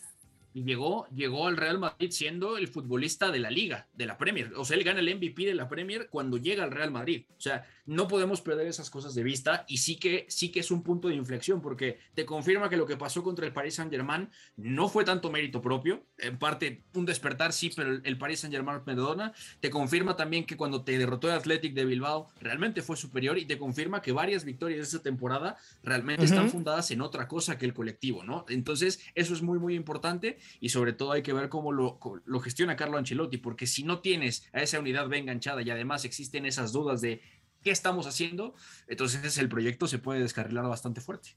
Y 0.53 0.63
llegó, 0.63 1.07
llegó 1.07 1.47
al 1.47 1.57
Real 1.57 1.79
Madrid 1.79 2.11
siendo 2.11 2.57
el 2.57 2.67
futbolista 2.67 3.31
de 3.31 3.39
la 3.39 3.49
liga, 3.49 3.87
de 3.93 4.05
la 4.05 4.17
Premier. 4.17 4.53
O 4.55 4.63
sea, 4.63 4.77
él 4.77 4.83
gana 4.83 4.99
el 4.99 5.15
MVP 5.15 5.45
de 5.45 5.55
la 5.55 5.67
Premier 5.67 6.09
cuando 6.09 6.37
llega 6.37 6.63
al 6.63 6.71
Real 6.71 6.91
Madrid. 6.91 7.25
O 7.35 7.41
sea, 7.41 7.67
no 7.85 8.07
podemos 8.07 8.41
perder 8.41 8.67
esas 8.67 8.89
cosas 8.89 9.13
de 9.13 9.23
vista 9.23 9.65
y 9.67 9.77
sí 9.77 9.97
que, 9.97 10.25
sí 10.29 10.49
que 10.49 10.61
es 10.61 10.71
un 10.71 10.83
punto 10.83 11.09
de 11.09 11.15
inflexión 11.15 11.61
porque 11.61 11.99
te 12.13 12.25
confirma 12.25 12.69
que 12.69 12.77
lo 12.77 12.85
que 12.85 12.97
pasó 12.97 13.23
contra 13.23 13.45
el 13.45 13.53
Paris 13.53 13.75
Saint 13.75 13.91
Germain 13.91 14.29
no 14.55 14.87
fue 14.87 15.03
tanto 15.03 15.29
mérito 15.29 15.61
propio, 15.61 16.03
en 16.17 16.37
parte 16.37 16.83
un 16.93 17.05
despertar 17.05 17.51
sí, 17.51 17.71
pero 17.75 17.99
el 18.03 18.17
Paris 18.17 18.39
Saint 18.41 18.53
Germain 18.53 18.81
perdona, 18.85 19.33
te 19.59 19.69
confirma 19.69 20.15
también 20.15 20.45
que 20.45 20.55
cuando 20.55 20.83
te 20.83 20.97
derrotó 20.97 21.27
el 21.27 21.35
Athletic 21.35 21.73
de 21.73 21.85
Bilbao 21.85 22.29
realmente 22.39 22.81
fue 22.81 22.95
superior 22.95 23.37
y 23.37 23.45
te 23.45 23.57
confirma 23.57 24.01
que 24.01 24.11
varias 24.11 24.45
victorias 24.45 24.79
de 24.79 24.83
esta 24.83 25.01
temporada 25.01 25.57
realmente 25.83 26.25
están 26.25 26.49
fundadas 26.49 26.91
en 26.91 27.01
otra 27.01 27.27
cosa 27.27 27.57
que 27.57 27.65
el 27.65 27.73
colectivo, 27.73 28.23
¿no? 28.23 28.45
Entonces 28.49 29.01
eso 29.15 29.33
es 29.33 29.41
muy 29.41 29.59
muy 29.59 29.75
importante 29.75 30.37
y 30.59 30.69
sobre 30.69 30.93
todo 30.93 31.11
hay 31.11 31.21
que 31.21 31.33
ver 31.33 31.49
cómo 31.49 31.71
lo, 31.71 31.99
lo 32.25 32.39
gestiona 32.39 32.75
Carlo 32.75 32.97
Ancelotti 32.97 33.37
porque 33.37 33.67
si 33.67 33.83
no 33.83 33.99
tienes 33.99 34.47
a 34.53 34.61
esa 34.61 34.79
unidad 34.79 35.07
bien 35.07 35.23
enganchada 35.23 35.61
y 35.61 35.69
además 35.69 36.05
existen 36.05 36.45
esas 36.45 36.71
dudas 36.71 37.01
de 37.01 37.21
qué 37.63 37.71
estamos 37.71 38.07
haciendo, 38.07 38.55
entonces 38.87 39.37
el 39.37 39.49
proyecto 39.49 39.87
se 39.87 39.99
puede 39.99 40.21
descarrilar 40.21 40.67
bastante 40.67 41.01
fuerte. 41.01 41.35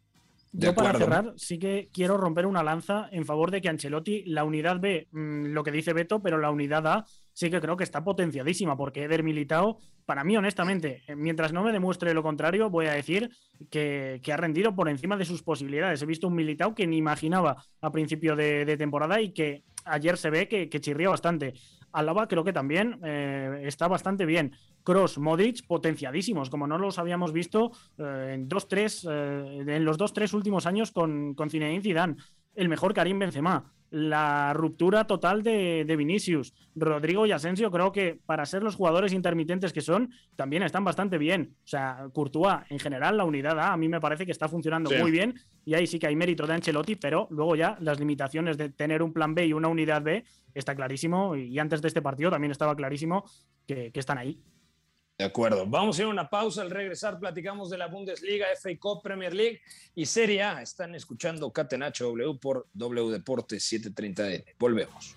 Yo 0.59 0.75
para 0.75 0.97
cerrar, 0.97 1.35
sí 1.37 1.59
que 1.59 1.91
quiero 1.93 2.17
romper 2.17 2.47
una 2.47 2.63
lanza 2.63 3.09
en 3.13 3.27
favor 3.27 3.51
de 3.51 3.61
que 3.61 3.69
Ancelotti, 3.69 4.25
la 4.25 4.45
unidad 4.45 4.81
B, 4.81 5.07
mm, 5.13 5.47
lo 5.49 5.63
que 5.63 5.71
dice 5.71 5.93
Beto, 5.93 6.23
pero 6.23 6.39
la 6.39 6.51
unidad 6.51 6.87
A 6.87 7.05
sí 7.33 7.51
que 7.51 7.61
creo 7.61 7.77
que 7.77 7.85
está 7.85 8.03
potenciadísima, 8.03 8.77
porque 8.77 9.05
Eder 9.05 9.23
Militao, 9.23 9.79
para 10.07 10.25
mí, 10.25 10.35
honestamente, 10.37 11.03
eh, 11.07 11.15
mientras 11.15 11.53
no 11.53 11.63
me 11.63 11.73
demuestre 11.73 12.15
lo 12.15 12.23
contrario, 12.23 12.71
voy 12.71 12.87
a 12.87 12.93
decir 12.93 13.31
que, 13.71 14.21
ha 14.33 14.37
rendido 14.37 14.75
por 14.75 14.89
encima 14.89 15.19
de 15.19 15.27
sus 15.27 15.43
posibilidades. 15.43 16.01
He 16.01 16.07
visto 16.07 16.29
un 16.29 16.35
Militao 16.35 16.75
que 16.75 16.87
ni 16.87 16.97
imaginaba 16.97 17.63
a 17.83 17.93
principio 17.93 18.35
de, 18.35 18.77
temporada 18.79 19.21
y 19.21 19.33
que 19.33 19.63
ayer 19.85 20.17
se 20.17 20.31
ve 20.31 20.49
que, 20.49 20.71
que 20.71 20.81
chirría 20.81 21.11
bastante. 21.11 21.53
Alaba 21.97 22.29
creo 22.29 22.45
que 22.45 22.53
también 22.53 23.01
eh, 23.03 23.63
está 23.65 23.89
bastante 23.89 24.27
bien. 24.27 24.53
Cross, 24.85 25.19
Modric, 25.19 25.67
potenciadísimos, 25.67 26.51
como 26.51 26.67
no 26.67 26.77
los 26.77 26.99
habíamos 26.99 27.33
visto 27.33 27.73
eh, 27.99 28.33
en, 28.35 28.49
dos, 28.49 28.69
tres, 28.69 29.07
eh, 29.11 29.65
en 29.67 29.85
los 29.85 29.97
dos, 29.97 30.13
tres 30.13 30.35
últimos 30.35 30.67
años 30.67 30.93
con, 30.93 31.35
con 31.35 31.49
Zinedine 31.49 31.83
Zidane. 31.83 32.17
El 32.57 32.69
mejor 32.69 32.95
Karim 32.95 33.19
Benzema. 33.19 33.73
La 33.91 34.53
ruptura 34.53 35.07
total 35.07 35.45
de, 35.45 35.85
de, 35.87 35.97
Vinicius. 35.97 36.53
Rodrigo 36.75 37.25
y 37.25 37.31
Asensio 37.31 37.71
creo 37.71 37.93
que 37.93 38.19
para 38.27 38.45
ser 38.45 38.65
los 38.65 38.75
jugadores 38.75 39.13
intermitentes 39.13 39.73
que 39.73 39.81
son, 39.81 40.11
también 40.35 40.65
están 40.65 40.83
bastante 40.85 41.19
bien. 41.19 41.55
O 41.65 41.69
sea, 41.69 42.09
Courtois, 42.13 42.65
en 42.69 42.81
general, 42.81 43.17
la 43.17 43.25
unidad 43.25 43.59
A, 43.61 43.73
a 43.73 43.77
mí 43.77 43.89
me 43.89 44.01
parece 44.01 44.27
que 44.27 44.33
está 44.33 44.49
funcionando 44.49 44.91
muy 44.91 45.13
bien. 45.13 45.35
Y 45.65 45.75
ahí 45.75 45.87
sí 45.87 46.01
que 46.01 46.09
hay 46.09 46.17
mérito 46.17 46.47
de 46.49 46.55
Ancelotti, 46.55 46.97
pero 46.97 47.29
luego 47.31 47.55
ya 47.55 47.77
las 47.81 48.01
limitaciones 48.01 48.57
de 48.57 48.71
tener 48.71 49.03
un 49.03 49.13
plan 49.13 49.35
B 49.35 49.47
y 49.47 49.53
una 49.53 49.69
unidad 49.69 50.03
B 50.03 50.25
está 50.53 50.75
clarísimo. 50.75 51.37
Y 51.37 51.57
antes 51.61 51.81
de 51.81 51.89
este 51.89 52.03
partido 52.03 52.31
también 52.31 52.51
estaba 52.51 52.75
clarísimo 52.75 53.25
que, 53.67 53.93
que 53.93 54.01
están 54.01 54.19
ahí. 54.19 54.43
De 55.19 55.25
acuerdo. 55.25 55.65
Vamos 55.67 55.99
a 55.99 56.03
ir 56.03 56.09
a 56.09 56.11
una 56.11 56.29
pausa. 56.29 56.61
Al 56.61 56.71
regresar 56.71 57.19
platicamos 57.19 57.71
de 57.71 57.79
la 57.79 57.87
Bundesliga, 57.87 58.47
FA 58.61 58.71
Cup, 58.79 59.03
Premier 59.03 59.33
League 59.33 59.63
y 59.95 60.05
Serie 60.05 60.43
A. 60.43 60.61
Están 60.61 60.95
escuchando 60.95 61.51
Catenacho 61.51 62.05
W 62.09 62.39
por 62.39 62.67
W 62.75 63.11
Deportes 63.11 63.73
730N. 63.73 64.45
Volvemos. 64.59 65.17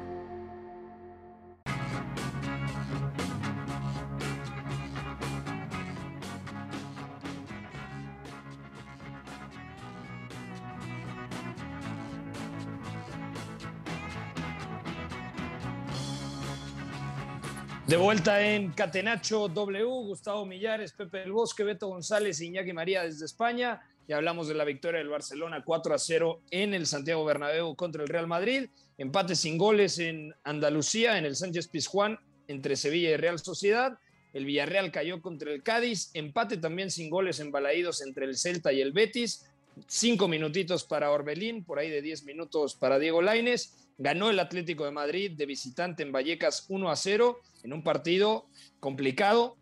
De 17.91 17.97
vuelta 17.97 18.41
en 18.49 18.71
Catenacho 18.71 19.49
W, 19.49 19.83
Gustavo 19.83 20.45
Millares, 20.45 20.93
Pepe 20.93 21.17
del 21.17 21.33
Bosque, 21.33 21.65
Beto 21.65 21.89
González, 21.89 22.39
Iñaki 22.39 22.71
María 22.71 23.03
desde 23.03 23.25
España. 23.25 23.81
Y 24.07 24.13
hablamos 24.13 24.47
de 24.47 24.53
la 24.53 24.63
victoria 24.63 24.99
del 24.99 25.09
Barcelona 25.09 25.61
4 25.61 25.95
a 25.95 25.97
0 25.99 26.41
en 26.51 26.73
el 26.73 26.87
Santiago 26.87 27.25
Bernabéu 27.25 27.75
contra 27.75 28.01
el 28.01 28.07
Real 28.07 28.27
Madrid. 28.27 28.69
Empate 28.97 29.35
sin 29.35 29.57
goles 29.57 29.99
en 29.99 30.33
Andalucía, 30.45 31.17
en 31.17 31.25
el 31.25 31.35
Sánchez 31.35 31.67
Pizjuán, 31.67 32.17
entre 32.47 32.77
Sevilla 32.77 33.09
y 33.09 33.17
Real 33.17 33.39
Sociedad. 33.39 33.99
El 34.31 34.45
Villarreal 34.45 34.89
cayó 34.93 35.21
contra 35.21 35.51
el 35.51 35.61
Cádiz. 35.61 36.11
Empate 36.13 36.55
también 36.55 36.91
sin 36.91 37.09
goles 37.09 37.41
en 37.41 37.51
Balaídos 37.51 38.01
entre 38.01 38.23
el 38.23 38.37
Celta 38.37 38.71
y 38.71 38.79
el 38.79 38.93
Betis. 38.93 39.49
Cinco 39.87 40.29
minutitos 40.29 40.85
para 40.85 41.11
Orbelín, 41.11 41.65
por 41.65 41.77
ahí 41.77 41.89
de 41.89 42.01
diez 42.01 42.23
minutos 42.23 42.73
para 42.73 42.99
Diego 42.99 43.21
Laines. 43.21 43.89
Ganó 43.97 44.29
el 44.29 44.39
Atlético 44.39 44.85
de 44.85 44.91
Madrid 44.91 45.31
de 45.31 45.45
visitante 45.45 46.03
en 46.03 46.11
Vallecas 46.11 46.65
1 46.69 46.89
a 46.89 46.95
0 46.95 47.39
en 47.63 47.73
un 47.73 47.83
partido 47.83 48.47
complicado. 48.79 49.57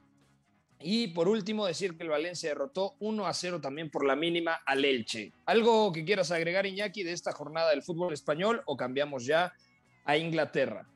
Y 0.82 1.08
por 1.08 1.28
último, 1.28 1.66
decir 1.66 1.98
que 1.98 2.04
el 2.04 2.10
Valencia 2.10 2.50
derrotó 2.50 2.96
1 3.00 3.28
a 3.28 3.34
0 3.34 3.60
también 3.60 3.90
por 3.90 4.06
la 4.06 4.16
mínima 4.16 4.62
al 4.66 4.86
Elche. 4.86 5.34
¿Algo 5.46 5.92
que 5.92 6.06
quieras 6.06 6.32
agregar, 6.32 6.66
Iñaki, 6.66 7.04
de 7.04 7.12
esta 7.12 7.34
jornada 7.34 7.72
del 7.72 7.84
fútbol 7.84 8.14
español 8.14 8.62
o 8.66 8.78
cambiamos 8.78 9.26
ya 9.26 9.54
a 10.06 10.16
Inglaterra? 10.16 10.88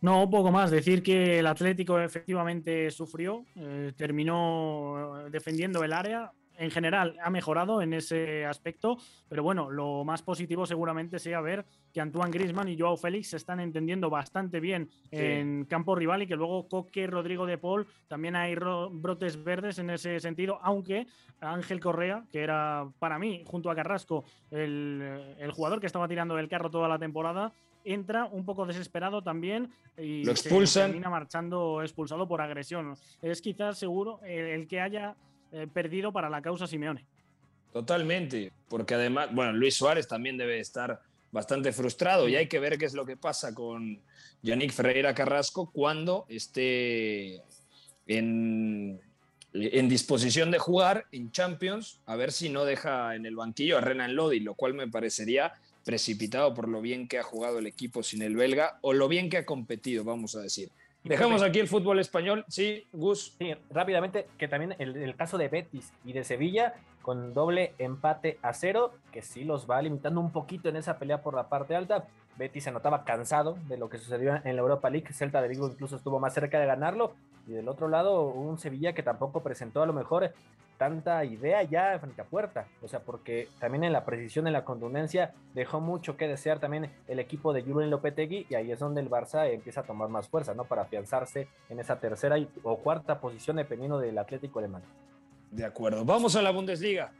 No, 0.00 0.30
poco 0.30 0.52
más. 0.52 0.70
Decir 0.70 1.02
que 1.02 1.40
el 1.40 1.46
Atlético 1.46 1.98
efectivamente 1.98 2.90
sufrió, 2.92 3.44
eh, 3.56 3.92
terminó 3.96 5.24
defendiendo 5.30 5.82
el 5.82 5.92
área, 5.92 6.32
en 6.58 6.70
general 6.70 7.16
ha 7.22 7.30
mejorado 7.30 7.82
en 7.82 7.92
ese 7.92 8.44
aspecto, 8.44 8.98
pero 9.28 9.42
bueno, 9.42 9.70
lo 9.70 10.04
más 10.04 10.22
positivo 10.22 10.66
seguramente 10.66 11.18
sea 11.18 11.40
ver 11.40 11.64
que 11.92 12.00
Antoine 12.00 12.30
Grisman 12.30 12.68
y 12.68 12.78
Joao 12.78 12.96
Félix 12.96 13.28
se 13.30 13.36
están 13.36 13.60
entendiendo 13.60 14.10
bastante 14.10 14.60
bien 14.60 14.88
Sí. 15.10 15.16
en 15.18 15.64
campo 15.64 15.94
rival 15.94 16.22
y 16.22 16.26
que 16.26 16.36
luego 16.36 16.68
Coque, 16.68 17.06
Rodrigo 17.06 17.46
de 17.46 17.58
Paul, 17.58 17.86
también 18.08 18.36
hay 18.36 18.54
ro- 18.54 18.90
brotes 18.90 19.42
verdes 19.42 19.78
en 19.78 19.90
ese 19.90 20.20
sentido, 20.20 20.58
aunque 20.62 21.06
Ángel 21.40 21.80
Correa, 21.80 22.24
que 22.30 22.40
era 22.42 22.88
para 22.98 23.18
mí, 23.18 23.42
junto 23.46 23.70
a 23.70 23.74
Carrasco, 23.74 24.24
el, 24.50 25.36
el 25.38 25.50
jugador 25.52 25.80
que 25.80 25.86
estaba 25.86 26.08
tirando 26.08 26.34
del 26.36 26.48
carro 26.48 26.70
toda 26.70 26.88
la 26.88 26.98
temporada, 26.98 27.52
entra 27.84 28.24
un 28.24 28.44
poco 28.44 28.66
desesperado 28.66 29.22
también 29.22 29.70
y 29.96 30.24
Lo 30.24 30.34
se 30.34 30.48
expulsan. 30.48 30.86
termina 30.90 31.08
marchando 31.08 31.82
expulsado 31.82 32.26
por 32.26 32.40
agresión. 32.40 32.94
Es 33.22 33.40
quizás 33.40 33.78
seguro 33.78 34.18
el, 34.24 34.46
el 34.46 34.66
que 34.66 34.80
haya 34.80 35.14
perdido 35.72 36.12
para 36.12 36.28
la 36.28 36.42
causa 36.42 36.66
Simeone. 36.66 37.04
Totalmente, 37.72 38.52
porque 38.68 38.94
además, 38.94 39.28
bueno, 39.32 39.52
Luis 39.52 39.74
Suárez 39.74 40.08
también 40.08 40.36
debe 40.38 40.60
estar 40.60 41.00
bastante 41.30 41.72
frustrado 41.72 42.28
y 42.28 42.36
hay 42.36 42.48
que 42.48 42.58
ver 42.58 42.78
qué 42.78 42.86
es 42.86 42.94
lo 42.94 43.04
que 43.04 43.16
pasa 43.16 43.54
con 43.54 44.00
Yannick 44.42 44.72
Ferreira 44.72 45.14
Carrasco 45.14 45.70
cuando 45.70 46.24
esté 46.28 47.42
en, 48.06 48.98
en 49.52 49.88
disposición 49.88 50.50
de 50.50 50.58
jugar 50.58 51.06
en 51.12 51.30
Champions, 51.30 52.00
a 52.06 52.16
ver 52.16 52.32
si 52.32 52.48
no 52.48 52.64
deja 52.64 53.14
en 53.14 53.26
el 53.26 53.36
banquillo 53.36 53.76
a 53.76 53.82
Renan 53.82 54.14
Lodi, 54.14 54.40
lo 54.40 54.54
cual 54.54 54.74
me 54.74 54.88
parecería 54.88 55.52
precipitado 55.84 56.54
por 56.54 56.68
lo 56.68 56.80
bien 56.80 57.06
que 57.06 57.18
ha 57.18 57.22
jugado 57.22 57.58
el 57.58 57.66
equipo 57.66 58.02
sin 58.02 58.22
el 58.22 58.36
belga 58.36 58.78
o 58.80 58.92
lo 58.92 59.08
bien 59.08 59.28
que 59.28 59.36
ha 59.36 59.46
competido, 59.46 60.02
vamos 60.02 60.34
a 60.34 60.40
decir. 60.40 60.70
Dejamos 61.08 61.42
aquí 61.42 61.58
el 61.58 61.68
fútbol 61.68 61.98
español, 61.98 62.44
sí, 62.48 62.86
Gus. 62.92 63.34
Sí, 63.38 63.54
rápidamente, 63.70 64.28
que 64.38 64.48
también 64.48 64.74
el, 64.78 64.96
el 64.96 65.16
caso 65.16 65.38
de 65.38 65.48
Betis 65.48 65.92
y 66.04 66.12
de 66.12 66.24
Sevilla, 66.24 66.74
con 67.02 67.32
doble 67.34 67.74
empate 67.78 68.38
a 68.42 68.52
cero, 68.52 68.92
que 69.12 69.22
sí 69.22 69.44
los 69.44 69.70
va 69.70 69.80
limitando 69.80 70.20
un 70.20 70.32
poquito 70.32 70.68
en 70.68 70.76
esa 70.76 70.98
pelea 70.98 71.22
por 71.22 71.34
la 71.34 71.48
parte 71.48 71.74
alta. 71.74 72.06
Betis 72.36 72.64
se 72.64 72.72
notaba 72.72 73.04
cansado 73.04 73.56
de 73.68 73.78
lo 73.78 73.88
que 73.88 73.98
sucedió 73.98 74.40
en 74.44 74.56
la 74.56 74.62
Europa 74.62 74.90
League. 74.90 75.12
Celta 75.12 75.40
de 75.40 75.48
Vigo 75.48 75.68
incluso 75.68 75.96
estuvo 75.96 76.20
más 76.20 76.34
cerca 76.34 76.58
de 76.58 76.66
ganarlo. 76.66 77.14
Y 77.46 77.52
del 77.52 77.68
otro 77.68 77.88
lado, 77.88 78.24
un 78.24 78.58
Sevilla 78.58 78.92
que 78.92 79.02
tampoco 79.02 79.42
presentó 79.42 79.82
a 79.82 79.86
lo 79.86 79.92
mejor 79.92 80.32
tanta 80.76 81.24
idea 81.24 81.62
ya 81.62 81.98
frente 81.98 82.20
a 82.20 82.24
puerta. 82.24 82.66
O 82.82 82.88
sea, 82.88 83.00
porque 83.00 83.48
también 83.58 83.84
en 83.84 83.92
la 83.92 84.04
precisión, 84.04 84.46
en 84.46 84.52
la 84.52 84.64
contundencia, 84.64 85.32
dejó 85.54 85.80
mucho 85.80 86.16
que 86.16 86.28
desear 86.28 86.58
también 86.58 86.90
el 87.08 87.18
equipo 87.18 87.52
de 87.52 87.62
Julen 87.62 87.90
Lopetegui. 87.90 88.46
Y 88.48 88.54
ahí 88.54 88.70
es 88.70 88.78
donde 88.78 89.00
el 89.00 89.10
Barça 89.10 89.50
empieza 89.50 89.80
a 89.80 89.84
tomar 89.84 90.08
más 90.08 90.28
fuerza, 90.28 90.54
¿no? 90.54 90.64
Para 90.64 90.82
afianzarse 90.82 91.48
en 91.68 91.80
esa 91.80 91.98
tercera 91.98 92.36
o 92.62 92.78
cuarta 92.78 93.20
posición, 93.20 93.56
dependiendo 93.56 93.98
del 93.98 94.18
Atlético 94.18 94.60
Madrid. 94.68 94.88
De 95.50 95.64
acuerdo, 95.64 96.04
vamos 96.04 96.36
a 96.36 96.42
la 96.42 96.50
Bundesliga. 96.50 97.12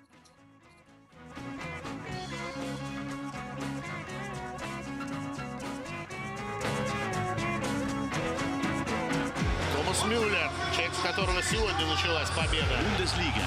которого 11.05 11.41
сегодня 11.43 11.85
началась 11.85 12.29
победа. 12.29 12.77
Bundesliga. 12.97 13.45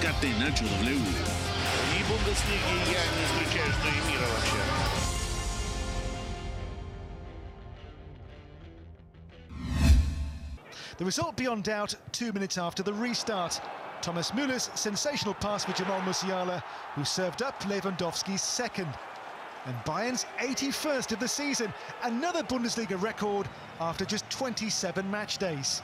Catenacho 0.00 0.64
W. 0.80 0.96
И 1.96 2.04
Бундеслиги 2.04 2.92
я 2.92 3.04
не 3.14 3.24
исключаю, 3.24 3.72
что 3.72 3.88
и 3.88 4.10
мира 4.10 4.26
вообще. 4.26 4.58
The 10.98 11.04
result 11.04 11.36
beyond 11.36 11.62
doubt 11.62 11.94
two 12.12 12.32
minutes 12.32 12.58
after 12.58 12.82
the 12.82 12.92
restart. 12.92 13.60
Thomas 14.02 14.32
Müller's 14.32 14.70
sensational 14.74 15.34
pass 15.34 15.64
for 15.64 15.72
Jamal 15.72 16.00
Musiala, 16.00 16.62
who 16.94 17.04
served 17.04 17.42
up 17.42 17.60
Lewandowski's 17.62 18.42
second. 18.42 18.88
And 19.66 19.76
Bayern's 19.84 20.24
81st 20.38 21.12
of 21.12 21.20
the 21.20 21.28
season, 21.28 21.72
another 22.02 22.42
Bundesliga 22.42 23.00
record 23.00 23.48
after 23.80 24.04
just 24.04 24.28
27 24.30 25.08
match 25.10 25.38
days. 25.38 25.82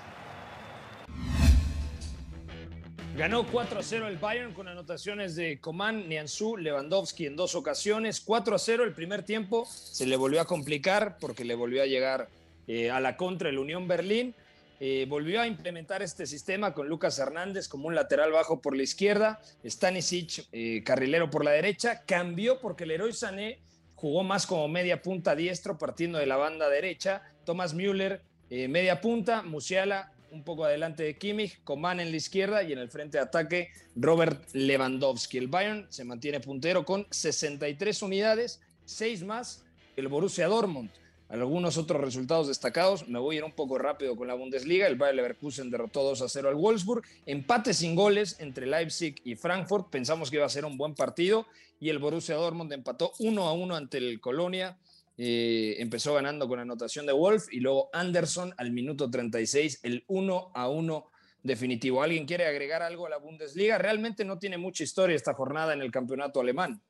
Ganó 3.20 3.46
4-0 3.46 4.08
el 4.08 4.16
Bayern 4.16 4.54
con 4.54 4.70
anotaciones 4.70 5.36
de 5.36 5.60
Coman, 5.60 6.08
Nianzú, 6.08 6.56
Lewandowski 6.56 7.26
en 7.26 7.36
dos 7.36 7.54
ocasiones. 7.54 8.26
4-0 8.26 8.82
el 8.82 8.94
primer 8.94 9.24
tiempo. 9.24 9.68
Se 9.70 10.06
le 10.06 10.16
volvió 10.16 10.40
a 10.40 10.46
complicar 10.46 11.18
porque 11.20 11.44
le 11.44 11.54
volvió 11.54 11.84
a 11.84 11.86
llegar 11.86 12.30
eh, 12.66 12.90
a 12.90 13.02
la 13.02 13.18
contra 13.18 13.50
el 13.50 13.60
Unión 13.60 13.90
Berlín. 13.90 14.34
Eh, 14.80 15.06
volvió 15.10 15.42
a 15.42 15.48
implementar 15.48 16.02
este 16.02 16.26
sistema 16.26 16.74
con 16.74 16.88
Lucas 16.88 17.20
Hernández 17.20 17.68
como 17.68 17.90
un 17.90 17.96
lateral 17.96 18.32
bajo 18.32 18.62
por 18.62 18.74
la 18.74 18.84
izquierda, 18.84 19.42
Stanisic 19.66 20.46
eh, 20.54 20.82
carrilero 20.86 21.30
por 21.30 21.44
la 21.44 21.52
derecha. 21.52 22.04
Cambió 22.06 22.62
porque 22.62 22.86
Leroy 22.86 23.12
Sané 23.12 23.60
jugó 23.96 24.24
más 24.24 24.48
como 24.48 24.66
media 24.70 25.02
punta 25.02 25.36
diestro 25.36 25.78
partiendo 25.78 26.20
de 26.20 26.26
la 26.26 26.38
banda 26.38 26.70
derecha. 26.70 27.22
Thomas 27.44 27.74
Müller 27.74 28.22
eh, 28.50 28.70
media 28.70 29.02
punta, 29.02 29.44
Musiala 29.44 30.14
un 30.32 30.44
poco 30.44 30.66
adelante 30.66 31.04
de 31.04 31.18
Kimmich, 31.18 31.64
Coman 31.64 32.00
en 32.00 32.12
la 32.12 32.18
izquierda 32.18 32.64
y 32.64 32.74
en 32.74 32.80
el 32.80 32.90
frente 32.90 33.18
de 33.18 33.24
ataque 33.24 33.70
Robert 33.96 34.44
Lewandowski. 34.54 35.38
El 35.38 35.48
Bayern 35.48 35.88
se 35.90 36.04
mantiene 36.04 36.40
puntero 36.40 36.86
con 36.86 37.08
63 37.10 38.02
unidades, 38.02 38.62
6 38.86 39.24
más 39.24 39.64
el 39.96 40.08
Borussia 40.08 40.48
Dortmund. 40.48 40.90
Algunos 41.30 41.78
otros 41.78 42.02
resultados 42.02 42.48
destacados, 42.48 43.08
me 43.08 43.20
voy 43.20 43.36
a 43.36 43.38
ir 43.40 43.44
un 43.44 43.52
poco 43.52 43.78
rápido 43.78 44.16
con 44.16 44.28
la 44.28 44.34
Bundesliga. 44.34 44.88
El 44.88 44.96
Bayer 44.96 45.16
Leverkusen 45.16 45.70
derrotó 45.70 46.02
2 46.02 46.24
a 46.24 46.30
0 46.30 46.50
al 46.50 46.56
Wolfsburg. 46.56 47.04
Empate 47.28 47.76
sin 47.76 47.96
goles 47.96 48.38
entre 48.40 48.66
Leipzig 48.66 49.16
y 49.24 49.36
Frankfurt. 49.36 49.90
Pensamos 49.92 50.32
que 50.32 50.38
iba 50.38 50.46
a 50.48 50.50
ser 50.50 50.66
un 50.66 50.76
buen 50.76 50.96
partido 50.96 51.46
y 51.80 51.90
el 51.90 52.00
Borussia 52.00 52.34
Dortmund 52.34 52.74
empató 52.74 53.14
1 53.20 53.44
a 53.44 53.54
1 53.54 53.76
ante 53.76 54.00
el 54.00 54.20
Colonia. 54.20 54.76
Eh, 55.22 55.76
empezó 55.80 56.14
ganando 56.14 56.48
con 56.48 56.60
anotación 56.60 57.06
de 57.06 57.12
Wolf 57.12 57.48
y 57.52 57.60
luego 57.60 57.90
Anderson 57.92 58.54
al 58.56 58.72
minuto 58.72 59.12
36, 59.12 59.82
el 59.84 60.06
1 60.08 60.52
a 60.56 60.70
1 60.70 61.12
definitivo. 61.44 62.02
¿Alguien 62.02 62.26
quiere 62.26 62.46
agregar 62.46 62.82
algo 62.82 63.06
a 63.06 63.10
la 63.10 63.18
Bundesliga? 63.18 63.78
Realmente 63.78 64.24
no 64.24 64.40
tiene 64.40 64.58
mucha 64.58 64.86
historia 64.86 65.18
esta 65.18 65.34
jornada 65.34 65.74
en 65.74 65.82
el 65.82 65.92
campeonato 65.92 66.40
alemán 66.40 66.82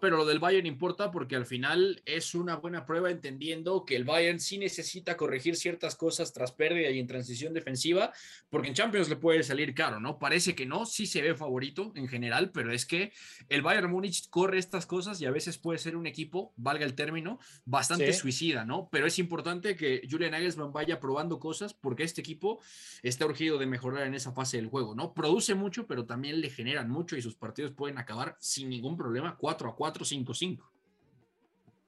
pero 0.00 0.16
lo 0.16 0.24
del 0.26 0.38
Bayern 0.38 0.66
importa 0.66 1.10
porque 1.10 1.36
al 1.36 1.46
final 1.46 2.02
es 2.04 2.34
una 2.34 2.56
buena 2.56 2.86
prueba 2.86 3.10
entendiendo 3.10 3.84
que 3.84 3.96
el 3.96 4.04
Bayern 4.04 4.40
sí 4.40 4.58
necesita 4.58 5.16
corregir 5.16 5.56
ciertas 5.56 5.96
cosas 5.96 6.32
tras 6.32 6.52
pérdida 6.52 6.90
y 6.90 6.98
en 6.98 7.06
transición 7.06 7.54
defensiva, 7.54 8.12
porque 8.50 8.68
en 8.68 8.74
Champions 8.74 9.08
le 9.08 9.16
puede 9.16 9.42
salir 9.42 9.74
caro, 9.74 10.00
¿no? 10.00 10.18
Parece 10.18 10.54
que 10.54 10.66
no, 10.66 10.86
sí 10.86 11.06
se 11.06 11.22
ve 11.22 11.34
favorito 11.34 11.92
en 11.94 12.08
general, 12.08 12.50
pero 12.52 12.72
es 12.72 12.86
que 12.86 13.12
el 13.48 13.62
Bayern 13.62 13.90
Múnich 13.90 14.28
corre 14.30 14.58
estas 14.58 14.86
cosas 14.86 15.20
y 15.20 15.26
a 15.26 15.30
veces 15.30 15.58
puede 15.58 15.78
ser 15.78 15.96
un 15.96 16.06
equipo, 16.06 16.52
valga 16.56 16.84
el 16.84 16.94
término, 16.94 17.38
bastante 17.64 18.12
suicida, 18.12 18.64
¿no? 18.64 18.88
Pero 18.90 19.06
es 19.06 19.18
importante 19.18 19.76
que 19.76 20.06
Julian 20.10 20.32
Nagelsmann 20.32 20.72
vaya 20.72 21.00
probando 21.00 21.38
cosas 21.38 21.74
porque 21.74 22.02
este 22.02 22.20
equipo 22.20 22.60
está 23.02 23.26
urgido 23.26 23.58
de 23.58 23.66
mejorar 23.66 24.06
en 24.06 24.14
esa 24.14 24.32
fase 24.32 24.56
del 24.56 24.66
juego, 24.66 24.94
¿no? 24.94 25.14
Produce 25.14 25.54
mucho, 25.54 25.86
pero 25.86 26.06
también 26.06 26.40
le 26.40 26.50
generan 26.50 26.90
mucho 26.90 27.16
y 27.16 27.22
sus 27.22 27.34
partidos 27.34 27.72
pueden 27.72 27.98
acabar 27.98 28.36
sin 28.40 28.68
ningún 28.68 28.96
problema 28.96 29.36
4 29.36 29.68
a 29.68 29.73
4-5-5. 29.76 30.60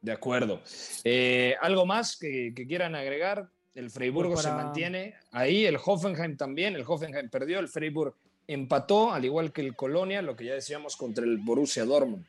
De 0.00 0.12
acuerdo. 0.12 0.62
Eh, 1.04 1.56
¿Algo 1.60 1.86
más 1.86 2.16
que, 2.16 2.52
quieran 2.54 2.94
agregar? 2.94 3.48
El 3.74 3.90
Freiburgo 3.90 4.34
Pues 4.34 4.44
se 4.44 4.52
mantiene 4.52 5.14
ahí, 5.32 5.66
el 5.66 5.76
Hoffenheim 5.84 6.36
también, 6.36 6.74
el 6.76 6.84
Hoffenheim 6.86 7.28
perdió, 7.28 7.58
el 7.58 7.68
Freiburg 7.68 8.14
empató, 8.46 9.12
al 9.12 9.24
igual 9.24 9.52
que 9.52 9.60
el 9.60 9.76
Colonia, 9.76 10.22
lo 10.22 10.34
que 10.34 10.46
ya 10.46 10.54
decíamos 10.54 10.96
contra 10.96 11.24
el 11.24 11.38
Borussia 11.38 11.84
Dortmund. 11.84 12.24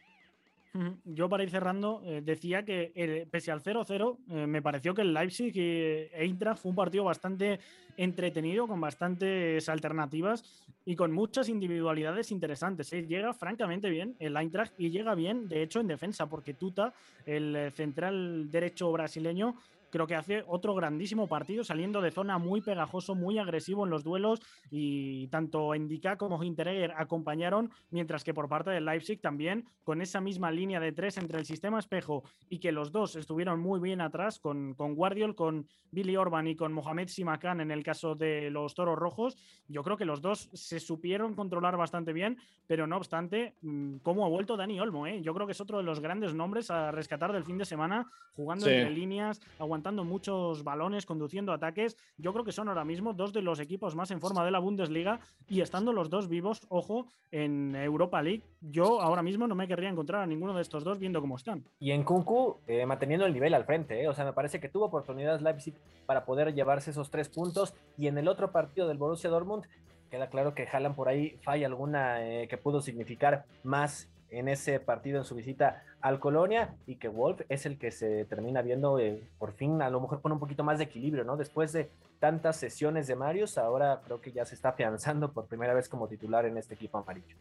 Yo 1.05 1.27
para 1.27 1.43
ir 1.43 1.49
cerrando, 1.49 2.01
eh, 2.05 2.21
decía 2.23 2.63
que 2.63 2.91
eh, 2.93 3.27
pese 3.29 3.51
al 3.51 3.63
0-0, 3.63 4.17
eh, 4.29 4.47
me 4.47 4.61
pareció 4.61 4.93
que 4.93 5.01
el 5.01 5.13
Leipzig 5.13 5.55
y 5.55 6.09
Eintracht 6.13 6.61
fue 6.61 6.69
un 6.69 6.75
partido 6.75 7.03
bastante 7.03 7.59
entretenido, 7.97 8.67
con 8.67 8.79
bastantes 8.79 9.67
alternativas 9.69 10.43
y 10.85 10.95
con 10.95 11.11
muchas 11.11 11.49
individualidades 11.49 12.31
interesantes. 12.31 12.93
¿eh? 12.93 13.07
Llega 13.07 13.33
francamente 13.33 13.89
bien 13.89 14.15
el 14.19 14.37
Eintracht 14.37 14.73
y 14.77 14.91
llega 14.91 15.15
bien, 15.15 15.47
de 15.49 15.63
hecho, 15.63 15.79
en 15.79 15.87
defensa, 15.87 16.27
porque 16.27 16.53
Tuta, 16.53 16.93
el 17.25 17.71
central 17.73 18.51
derecho 18.51 18.91
brasileño, 18.91 19.55
creo 19.89 20.07
que 20.07 20.15
hace 20.15 20.43
otro 20.47 20.75
grandísimo 20.75 21.27
partido, 21.27 21.63
saliendo 21.63 22.01
de 22.01 22.11
zona 22.11 22.37
muy 22.37 22.61
pegajoso, 22.61 23.15
muy 23.15 23.37
agresivo 23.37 23.85
en 23.85 23.89
los 23.89 24.03
duelos 24.03 24.41
y 24.69 25.27
tanto 25.27 25.73
Endika 25.73 26.17
como 26.17 26.43
Hinteregger 26.43 26.91
acompañaron, 26.97 27.71
mientras 27.91 28.23
que 28.23 28.33
por 28.33 28.49
parte 28.49 28.69
del 28.71 28.85
Leipzig 28.85 29.21
también 29.21 29.65
con 29.83 30.01
esa 30.01 30.19
misma 30.21 30.51
línea 30.51 30.79
de 30.79 30.91
tres 30.91 31.17
entre 31.17 31.39
el 31.39 31.45
sistema 31.45 31.79
espejo 31.79 32.23
y 32.49 32.59
que 32.59 32.71
los 32.71 32.91
dos 32.91 33.15
estuvieron 33.15 33.59
muy 33.59 33.79
bien 33.79 34.01
atrás 34.01 34.39
con, 34.39 34.73
con 34.73 34.95
Guardiol, 34.95 35.35
con 35.35 35.67
Billy 35.91 36.17
Orban 36.17 36.47
y 36.47 36.55
con 36.55 36.73
Mohamed 36.73 37.07
Simakan 37.07 37.61
en 37.61 37.71
el 37.71 37.83
caso 37.83 38.15
de 38.15 38.51
los 38.51 38.75
Toros 38.75 38.99
Rojos, 38.99 39.37
yo 39.67 39.83
creo 39.83 39.95
que 39.95 40.05
los 40.05 40.21
dos 40.21 40.49
se 40.53 40.79
supieron 40.79 41.33
controlar 41.33 41.77
bastante 41.77 42.11
bien, 42.11 42.37
pero 42.67 42.87
no 42.87 42.97
obstante, 42.97 43.55
mm, 43.61 43.97
cómo 44.03 44.25
ha 44.25 44.29
vuelto 44.29 44.57
Dani 44.57 44.79
Olmo, 44.79 45.07
¿eh? 45.07 45.21
yo 45.21 45.33
creo 45.33 45.45
que 45.47 45.53
es 45.53 45.61
otro 45.61 45.77
de 45.77 45.83
los 45.83 45.99
grandes 46.01 46.33
nombres 46.33 46.69
a 46.69 46.91
rescatar 46.91 47.31
del 47.31 47.45
fin 47.45 47.57
de 47.57 47.65
semana, 47.65 48.05
jugando 48.35 48.65
Sí. 48.65 48.71
entre 48.71 48.91
líneas, 48.91 49.39
aguantando 49.59 49.76
muchos 50.03 50.63
balones, 50.63 51.05
conduciendo 51.05 51.53
ataques. 51.53 51.97
Yo 52.17 52.33
creo 52.33 52.43
que 52.43 52.51
son 52.51 52.69
ahora 52.69 52.85
mismo 52.85 53.13
dos 53.13 53.33
de 53.33 53.41
los 53.41 53.59
equipos 53.59 53.95
más 53.95 54.11
en 54.11 54.19
forma 54.19 54.43
de 54.43 54.51
la 54.51 54.59
Bundesliga 54.59 55.19
y 55.47 55.61
estando 55.61 55.93
los 55.93 56.09
dos 56.09 56.27
vivos, 56.27 56.61
ojo, 56.69 57.07
en 57.31 57.75
Europa 57.75 58.21
League, 58.21 58.43
yo 58.61 59.01
ahora 59.01 59.21
mismo 59.21 59.47
no 59.47 59.55
me 59.55 59.67
querría 59.67 59.89
encontrar 59.89 60.21
a 60.21 60.27
ninguno 60.27 60.53
de 60.53 60.61
estos 60.61 60.83
dos 60.83 60.99
viendo 60.99 61.21
cómo 61.21 61.35
están. 61.35 61.63
Y 61.79 61.91
en 61.91 62.03
Kunku, 62.03 62.57
eh, 62.67 62.85
manteniendo 62.85 63.25
el 63.25 63.33
nivel 63.33 63.53
al 63.53 63.65
frente, 63.65 64.01
¿eh? 64.01 64.07
o 64.07 64.13
sea, 64.13 64.25
me 64.25 64.33
parece 64.33 64.59
que 64.59 64.69
tuvo 64.69 64.85
oportunidades 64.85 65.41
Leipzig 65.41 65.75
para 66.05 66.25
poder 66.25 66.53
llevarse 66.53 66.91
esos 66.91 67.09
tres 67.09 67.29
puntos. 67.29 67.73
Y 67.97 68.07
en 68.07 68.17
el 68.17 68.27
otro 68.27 68.51
partido 68.51 68.87
del 68.87 68.97
Borussia 68.97 69.29
Dortmund, 69.29 69.65
queda 70.09 70.29
claro 70.29 70.53
que 70.53 70.67
Haaland 70.67 70.95
por 70.95 71.09
ahí 71.09 71.37
falla 71.41 71.67
alguna 71.67 72.25
eh, 72.25 72.47
que 72.47 72.57
pudo 72.57 72.81
significar 72.81 73.45
más 73.63 74.09
en 74.29 74.47
ese 74.47 74.79
partido 74.79 75.17
en 75.19 75.25
su 75.25 75.35
visita 75.35 75.83
al 76.01 76.19
Colonia 76.19 76.75
y 76.85 76.95
que 76.95 77.07
Wolf 77.07 77.41
es 77.49 77.65
el 77.65 77.77
que 77.77 77.91
se 77.91 78.25
termina 78.25 78.61
viendo 78.61 78.99
eh, 78.99 79.21
por 79.39 79.53
fin 79.53 79.81
a 79.81 79.89
lo 79.89 79.99
mejor 79.99 80.21
con 80.21 80.31
un 80.31 80.39
poquito 80.39 80.63
más 80.63 80.77
de 80.77 80.85
equilibrio, 80.85 81.23
¿no? 81.23 81.37
Después 81.37 81.73
de 81.73 81.89
tantas 82.19 82.57
sesiones 82.57 83.07
de 83.07 83.15
Marius, 83.15 83.57
ahora 83.57 84.01
creo 84.05 84.21
que 84.21 84.31
ya 84.31 84.45
se 84.45 84.55
está 84.55 84.69
afianzando 84.69 85.31
por 85.31 85.45
primera 85.45 85.73
vez 85.73 85.89
como 85.89 86.07
titular 86.07 86.45
en 86.45 86.57
este 86.57 86.75
equipo 86.75 86.97
amarillo. 86.97 87.35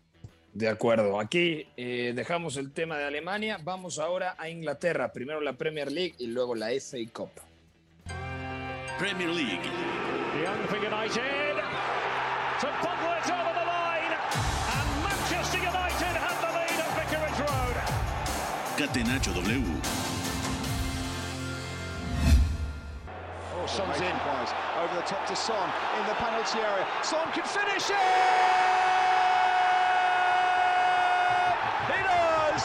De 0.53 0.69
acuerdo, 0.69 1.21
aquí 1.21 1.69
eh, 1.77 2.13
dejamos 2.17 2.57
el 2.57 2.73
tema 2.73 2.97
de 2.97 3.05
Alemania, 3.05 3.59
vamos 3.63 3.99
ahora 3.99 4.37
a 4.39 4.49
Inglaterra, 4.49 5.13
primero 5.13 5.41
la 5.41 5.53
Premier 5.53 5.93
League 5.93 6.15
y 6.19 6.29
luego 6.29 6.55
la 6.55 6.69
FA 6.81 6.99
Cup. 7.13 7.31
Premier 8.99 9.29
League. 9.29 9.61
Young 10.43 10.67
for 10.69 10.79
United. 10.79 11.46
Catenacho 18.97 19.35
W. 19.35 19.61
Oh, 23.53 23.67
Son's 23.69 24.01
in. 24.01 24.17
Over 24.81 24.95
the 24.97 25.05
top 25.05 25.27
to 25.29 25.37
Son 25.37 25.69
in 26.01 26.07
the 26.09 26.15
penalty 26.17 26.61
area. 26.65 26.87
Son 27.05 27.29
can 27.37 27.45
finish 27.45 27.93
it! 27.93 27.97
He 31.93 32.01
does! 32.09 32.65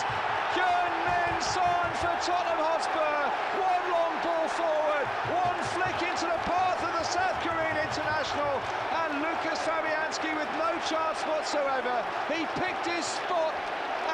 Min 0.55 1.35
Son 1.43 1.91
for 1.99 2.15
Tottenham 2.23 2.63
Hotspur. 2.63 3.27
One 3.59 3.83
long 3.91 4.15
ball 4.23 4.47
forward, 4.55 5.07
one 5.35 5.59
flick 5.75 5.99
into 5.99 6.31
the 6.31 6.39
path 6.47 6.79
of 6.79 6.95
the 6.95 7.03
South 7.11 7.43
Korean 7.43 7.75
international, 7.75 8.55
and 9.03 9.19
Lucas 9.19 9.59
Fabianski 9.67 10.31
with 10.39 10.47
no 10.55 10.79
chance 10.87 11.27
whatsoever. 11.27 12.07
He 12.31 12.47
picked 12.55 12.87
his 12.87 13.03
spot 13.03 13.51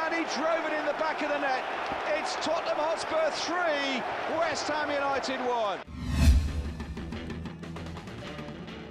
and 0.08 0.16
he 0.16 0.24
drove 0.40 0.64
it 0.66 0.74
in 0.80 0.86
the 0.86 0.98
back 1.00 1.22
of 1.22 1.30
the 1.30 1.40
net. 1.40 1.64
It's 2.18 2.36
Tottenham 2.46 2.78
Hotspur 2.78 3.30
3, 3.32 4.38
West 4.40 4.70
Ham 4.70 4.90
United 4.90 5.40
1. 5.40 5.80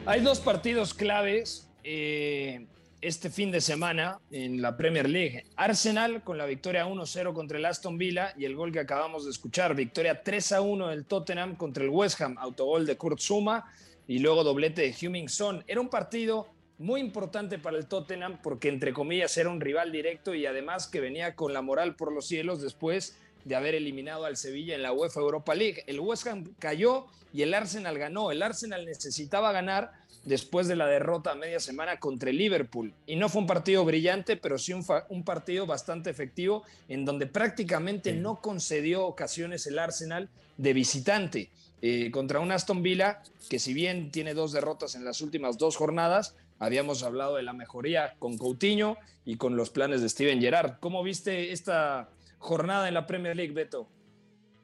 Hay 0.06 0.20
dos 0.20 0.40
partidos 0.40 0.94
claves 0.94 1.68
eh, 1.82 2.66
este 3.00 3.30
fin 3.30 3.50
de 3.50 3.60
semana 3.60 4.20
en 4.30 4.60
la 4.60 4.76
Premier 4.76 5.08
League. 5.08 5.46
Arsenal 5.56 6.22
con 6.22 6.36
la 6.38 6.44
victoria 6.44 6.86
1-0 6.86 7.32
contra 7.32 7.58
el 7.58 7.64
Aston 7.64 7.96
Villa 7.96 8.34
y 8.36 8.44
el 8.44 8.54
gol 8.54 8.70
que 8.70 8.80
acabamos 8.80 9.24
de 9.24 9.30
escuchar, 9.30 9.74
victoria 9.74 10.22
3-1 10.22 10.90
del 10.90 11.06
Tottenham 11.06 11.56
contra 11.56 11.82
el 11.82 11.90
West 11.90 12.20
Ham, 12.20 12.36
autogol 12.38 12.84
de 12.86 12.96
Kurt 12.96 13.20
Zuma 13.20 13.64
y 14.06 14.18
luego 14.18 14.44
doblete 14.44 14.82
de 14.82 14.92
Heung-Min 14.92 15.28
Son. 15.28 15.64
Era 15.66 15.80
un 15.80 15.88
partido 15.88 16.55
muy 16.78 17.00
importante 17.00 17.58
para 17.58 17.78
el 17.78 17.86
Tottenham 17.86 18.38
porque 18.42 18.68
entre 18.68 18.92
comillas 18.92 19.36
era 19.36 19.48
un 19.48 19.60
rival 19.60 19.92
directo 19.92 20.34
y 20.34 20.46
además 20.46 20.86
que 20.86 21.00
venía 21.00 21.34
con 21.34 21.52
la 21.52 21.62
moral 21.62 21.96
por 21.96 22.12
los 22.12 22.26
cielos 22.26 22.60
después 22.60 23.16
de 23.44 23.54
haber 23.54 23.74
eliminado 23.74 24.24
al 24.24 24.36
Sevilla 24.36 24.74
en 24.74 24.82
la 24.82 24.92
UEFA 24.92 25.20
Europa 25.20 25.54
League. 25.54 25.84
El 25.86 26.00
West 26.00 26.26
Ham 26.26 26.52
cayó 26.58 27.06
y 27.32 27.42
el 27.42 27.54
Arsenal 27.54 27.96
ganó. 27.96 28.30
El 28.30 28.42
Arsenal 28.42 28.84
necesitaba 28.84 29.52
ganar 29.52 29.92
después 30.24 30.66
de 30.66 30.76
la 30.76 30.86
derrota 30.86 31.30
a 31.30 31.34
media 31.36 31.60
semana 31.60 31.98
contra 31.98 32.30
el 32.30 32.36
Liverpool. 32.36 32.92
Y 33.06 33.16
no 33.16 33.28
fue 33.28 33.40
un 33.40 33.46
partido 33.46 33.84
brillante, 33.84 34.36
pero 34.36 34.58
sí 34.58 34.72
un, 34.72 35.22
partido 35.24 35.66
bastante 35.66 36.10
efectivo 36.10 36.64
en 36.88 37.04
donde 37.04 37.26
prácticamente 37.26 38.12
no 38.12 38.40
concedió 38.40 39.06
ocasiones 39.06 39.66
el 39.66 39.78
Arsenal 39.78 40.28
de 40.56 40.72
visitante 40.72 41.50
eh, 41.82 42.10
contra 42.10 42.40
un 42.40 42.50
Aston 42.50 42.82
Villa 42.82 43.22
que 43.48 43.58
si 43.58 43.72
bien 43.72 44.10
tiene 44.10 44.34
dos 44.34 44.52
derrotas 44.52 44.96
en 44.96 45.04
las 45.04 45.20
últimas 45.20 45.56
dos 45.56 45.76
jornadas, 45.76 46.34
habíamos 46.58 47.02
hablado 47.02 47.36
de 47.36 47.42
la 47.42 47.52
mejoría 47.52 48.14
con 48.18 48.38
Coutinho 48.38 48.96
y 49.24 49.36
con 49.36 49.56
los 49.56 49.70
planes 49.70 50.02
de 50.02 50.08
Steven 50.08 50.40
Gerrard. 50.40 50.78
¿Cómo 50.80 51.02
viste 51.02 51.52
esta 51.52 52.08
jornada 52.38 52.88
en 52.88 52.94
la 52.94 53.06
Premier 53.06 53.36
League, 53.36 53.52
Beto? 53.52 53.88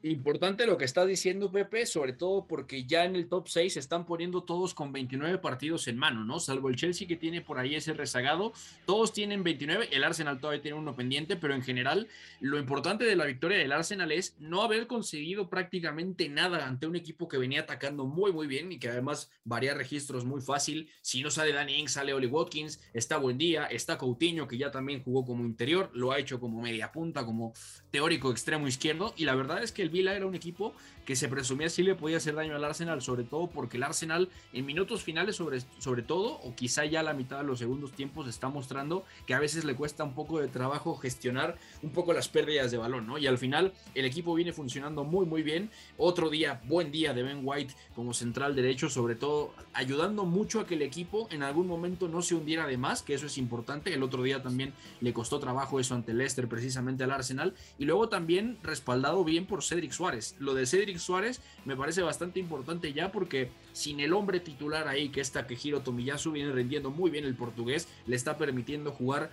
Importante 0.05 0.67
lo 0.67 0.77
que 0.79 0.85
está 0.85 1.07
diciendo 1.07 1.53
Pepe, 1.53 1.87
sobre 1.87 2.13
todo 2.13 2.49
porque 2.49 2.85
ya 2.85 3.05
en 3.05 3.15
el 3.15 3.29
top 3.29 3.47
6 3.47 3.75
se 3.75 3.79
están 3.79 4.05
poniendo 4.05 4.43
todos 4.43 4.75
con 4.75 4.93
29 4.93 5.39
partidos 5.39 5.87
en 5.87 5.97
mano, 5.97 6.25
¿no? 6.25 6.41
Salvo 6.41 6.69
el 6.69 6.75
Chelsea 6.75 7.07
que 7.07 7.15
tiene 7.15 7.41
por 7.41 7.61
ahí 7.61 7.77
ese 7.77 7.93
rezagado, 7.93 8.53
todos 8.85 9.13
tienen 9.13 9.45
29, 9.45 9.91
el 9.93 10.03
Arsenal 10.03 10.41
todavía 10.41 10.61
tiene 10.61 10.77
uno 10.77 10.97
pendiente, 10.97 11.37
pero 11.37 11.55
en 11.55 11.63
general 11.63 12.09
lo 12.41 12.59
importante 12.59 13.05
de 13.05 13.15
la 13.15 13.27
victoria 13.27 13.59
del 13.59 13.71
Arsenal 13.71 14.11
es 14.11 14.35
no 14.41 14.63
haber 14.63 14.89
conseguido 14.89 15.49
prácticamente 15.49 16.29
nada 16.29 16.67
ante 16.67 16.89
un 16.89 16.97
equipo 16.97 17.29
que 17.29 17.39
venía 17.39 17.61
atacando 17.61 18.05
muy 18.05 18.33
muy 18.33 18.49
bien 18.49 18.73
y 18.73 18.81
que 18.81 18.89
además 18.89 19.31
varía 19.45 19.73
registros 19.73 20.25
muy 20.25 20.41
fácil. 20.41 20.91
Si 21.01 21.23
no 21.23 21.31
sale 21.31 21.53
Danny 21.53 21.75
Ings, 21.79 21.93
sale 21.93 22.13
Oli 22.13 22.27
Watkins, 22.27 22.81
está 22.93 23.19
Buendía, 23.19 23.67
está 23.67 23.99
Coutinho 23.99 24.49
que 24.49 24.59
ya 24.59 24.73
también 24.73 25.05
jugó 25.05 25.25
como 25.25 25.45
interior, 25.45 25.93
lo 25.95 26.11
ha 26.11 26.19
hecho 26.19 26.41
como 26.41 26.61
media 26.61 26.91
punta, 26.91 27.25
como 27.25 27.55
teórico 27.93 28.33
extremo 28.33 28.67
izquierdo 28.67 29.15
y 29.17 29.27
la 29.27 29.37
verdad 29.37 29.63
es 29.63 29.71
que 29.71 29.83
el 29.83 29.91
Vila 29.91 30.17
era 30.17 30.27
un 30.27 30.35
equipo 30.35 30.75
que 31.05 31.17
se 31.17 31.29
presumía 31.29 31.69
sí 31.69 31.83
le 31.83 31.95
podía 31.95 32.19
hacer 32.19 32.35
daño 32.35 32.55
al 32.57 32.65
Arsenal, 32.65 33.03
sobre 33.03 33.25
todo 33.25 33.49
porque 33.49 33.77
el 33.77 33.83
Arsenal 33.83 34.29
en 34.53 34.67
minutos 34.67 35.03
finales 35.03 35.37
sobre, 35.37 35.61
sobre 35.79 36.03
todo, 36.03 36.41
o 36.41 36.55
quizá 36.55 36.85
ya 36.85 37.03
la 37.03 37.15
mitad 37.15 37.39
de 37.39 37.45
los 37.45 37.59
segundos 37.59 37.93
tiempos 37.93 38.29
está 38.29 38.49
mostrando 38.49 39.05
que 39.27 39.35
a 39.35 39.41
veces 39.41 39.65
le 39.65 39.75
cuesta 39.75 40.05
un 40.05 40.15
poco 40.15 40.41
de 40.41 40.49
trabajo 40.49 40.97
gestionar 40.97 41.59
un 41.83 41.91
poco 41.91 42.13
las 42.13 42.29
pérdidas 42.29 42.71
de 42.71 42.79
balón, 42.79 43.07
¿no? 43.07 43.19
Y 43.19 43.27
al 43.27 43.39
final 43.39 43.73
el 43.95 44.05
equipo 44.05 44.35
viene 44.35 44.53
funcionando 44.53 45.05
muy 45.05 45.27
muy 45.27 45.43
bien. 45.43 45.71
Otro 45.97 46.31
día, 46.31 46.61
buen 46.65 46.93
día 46.93 47.15
de 47.15 47.23
Ben 47.23 47.41
White 47.43 47.75
como 47.95 48.15
central 48.15 48.55
derecho, 48.55 48.89
sobre 48.89 49.15
todo 49.15 49.55
ayudando 49.73 50.25
mucho 50.25 50.61
a 50.61 50.67
que 50.67 50.75
el 50.75 50.83
equipo 50.83 51.29
en 51.31 51.43
algún 51.43 51.67
momento 51.67 52.09
no 52.09 52.23
se 52.23 52.35
hundiera 52.35 52.67
de 52.67 52.77
más, 52.77 53.03
que 53.03 53.15
eso 53.15 53.27
es 53.27 53.39
importante. 53.39 53.95
El 53.95 54.03
otro 54.03 54.23
día 54.23 54.43
también 54.43 54.73
le 55.01 55.13
costó 55.13 55.39
trabajo 55.39 55.81
eso 55.81 55.95
ante 55.95 56.15
Leicester, 56.15 56.49
precisamente 56.49 57.05
al 57.05 57.11
Arsenal. 57.11 57.55
Y 57.79 57.85
luego 57.85 58.09
también 58.09 58.59
respaldado 58.63 59.25
bien 59.25 59.47
por 59.47 59.63
Cedric 59.63 59.93
Suárez. 59.93 60.37
Lo 60.39 60.55
de 60.55 60.67
Cedric 60.67 60.92
Suárez 60.99 61.41
me 61.65 61.77
parece 61.77 62.03
bastante 62.03 62.41
importante 62.41 62.93
ya 62.93 63.13
porque 63.13 63.51
sin 63.73 64.01
el 64.01 64.13
hombre 64.13 64.41
titular 64.41 64.89
ahí, 64.89 65.09
que 65.09 65.21
está 65.21 65.47
Quejiro 65.47 65.81
Tomiyasu, 65.81 66.33
viene 66.33 66.53
rendiendo 66.53 66.91
muy 66.91 67.11
bien 67.11 67.25
el 67.25 67.35
portugués, 67.35 67.89
le 68.07 68.17
está 68.17 68.37
permitiendo 68.37 68.93
jugar 68.93 69.31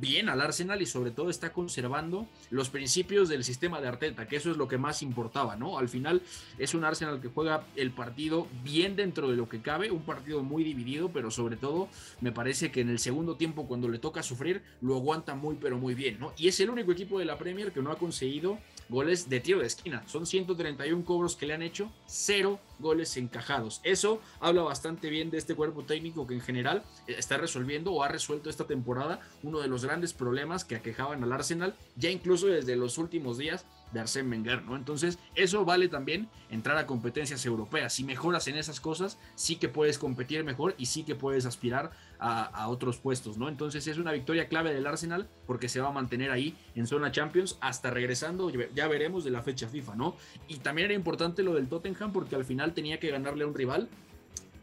bien 0.00 0.28
al 0.28 0.40
Arsenal 0.40 0.80
y 0.82 0.86
sobre 0.86 1.10
todo 1.10 1.30
está 1.30 1.52
conservando 1.52 2.28
los 2.50 2.70
principios 2.70 3.28
del 3.28 3.44
sistema 3.44 3.80
de 3.80 3.88
Arteta, 3.88 4.28
que 4.28 4.36
eso 4.36 4.50
es 4.50 4.56
lo 4.56 4.68
que 4.68 4.78
más 4.78 5.02
importaba, 5.02 5.56
¿no? 5.56 5.78
Al 5.78 5.88
final 5.88 6.22
es 6.58 6.74
un 6.74 6.84
Arsenal 6.84 7.20
que 7.20 7.28
juega 7.28 7.66
el 7.76 7.90
partido 7.90 8.46
bien 8.62 8.96
dentro 8.96 9.28
de 9.28 9.36
lo 9.36 9.48
que 9.48 9.60
cabe, 9.60 9.90
un 9.90 10.02
partido 10.02 10.42
muy 10.42 10.64
dividido, 10.64 11.10
pero 11.10 11.30
sobre 11.30 11.56
todo 11.56 11.88
me 12.20 12.32
parece 12.32 12.70
que 12.70 12.80
en 12.80 12.88
el 12.88 12.98
segundo 12.98 13.36
tiempo 13.36 13.66
cuando 13.66 13.88
le 13.88 13.98
toca 13.98 14.22
sufrir 14.22 14.62
lo 14.80 14.96
aguanta 14.96 15.34
muy 15.34 15.56
pero 15.60 15.78
muy 15.78 15.94
bien, 15.94 16.18
¿no? 16.18 16.32
Y 16.36 16.48
es 16.48 16.60
el 16.60 16.70
único 16.70 16.92
equipo 16.92 17.18
de 17.18 17.24
la 17.24 17.38
Premier 17.38 17.72
que 17.72 17.82
no 17.82 17.90
ha 17.90 17.98
conseguido 17.98 18.58
goles 18.90 19.30
de 19.30 19.40
tiro 19.40 19.60
de 19.60 19.66
esquina. 19.66 20.02
Son 20.06 20.26
131 20.26 21.04
cobros 21.04 21.36
que 21.36 21.46
le 21.46 21.54
han 21.54 21.62
hecho, 21.62 21.90
cero 22.06 22.60
goles 22.80 23.16
encajados. 23.16 23.80
Eso 23.84 24.20
habla 24.40 24.62
bastante 24.62 25.08
bien 25.08 25.30
de 25.30 25.38
este 25.38 25.54
cuerpo 25.54 25.84
técnico 25.84 26.26
que 26.26 26.34
en 26.34 26.40
general 26.40 26.82
eh, 27.06 27.14
está 27.16 27.38
resolviendo 27.38 27.92
o 27.92 28.02
ha 28.02 28.08
resuelto 28.08 28.50
esta 28.50 28.66
temporada 28.66 29.20
uno 29.42 29.60
de 29.60 29.68
los 29.68 29.84
grandes 29.84 30.12
problemas 30.12 30.64
que 30.64 30.74
aquejaban 30.74 31.22
al 31.22 31.32
Arsenal, 31.32 31.76
ya 31.96 32.10
incluso 32.10 32.48
desde 32.48 32.76
los 32.76 32.98
últimos 32.98 33.38
días 33.38 33.64
de 33.92 34.00
Arsène 34.00 34.30
Wenger, 34.30 34.62
¿no? 34.62 34.76
Entonces, 34.76 35.18
eso 35.34 35.64
vale 35.64 35.88
también 35.88 36.28
entrar 36.48 36.76
a 36.78 36.86
competencias 36.86 37.44
europeas. 37.44 37.92
Si 37.92 38.04
mejoras 38.04 38.46
en 38.48 38.56
esas 38.56 38.80
cosas, 38.80 39.18
sí 39.34 39.56
que 39.56 39.68
puedes 39.68 39.98
competir 39.98 40.44
mejor 40.44 40.74
y 40.78 40.86
sí 40.86 41.02
que 41.02 41.14
puedes 41.14 41.46
aspirar 41.46 41.90
a, 42.20 42.68
otros 42.68 42.98
puestos, 42.98 43.38
¿no? 43.38 43.48
Entonces, 43.48 43.86
es 43.86 43.96
una 43.98 44.12
victoria 44.12 44.48
clave 44.48 44.74
del 44.74 44.86
Arsenal 44.86 45.28
porque 45.46 45.68
se 45.68 45.80
va 45.80 45.88
a 45.88 45.92
mantener 45.92 46.30
ahí 46.30 46.54
en 46.74 46.86
zona 46.86 47.10
Champions 47.10 47.56
hasta 47.60 47.90
regresando, 47.90 48.50
ya 48.50 48.88
veremos 48.88 49.24
de 49.24 49.30
la 49.30 49.42
fecha 49.42 49.68
FIFA, 49.68 49.96
¿no? 49.96 50.16
Y 50.46 50.56
también 50.56 50.86
era 50.86 50.94
importante 50.94 51.42
lo 51.42 51.54
del 51.54 51.68
Tottenham 51.68 52.12
porque 52.12 52.36
al 52.36 52.44
final 52.44 52.74
tenía 52.74 53.00
que 53.00 53.10
ganarle 53.10 53.44
a 53.44 53.46
un 53.46 53.54
rival 53.54 53.88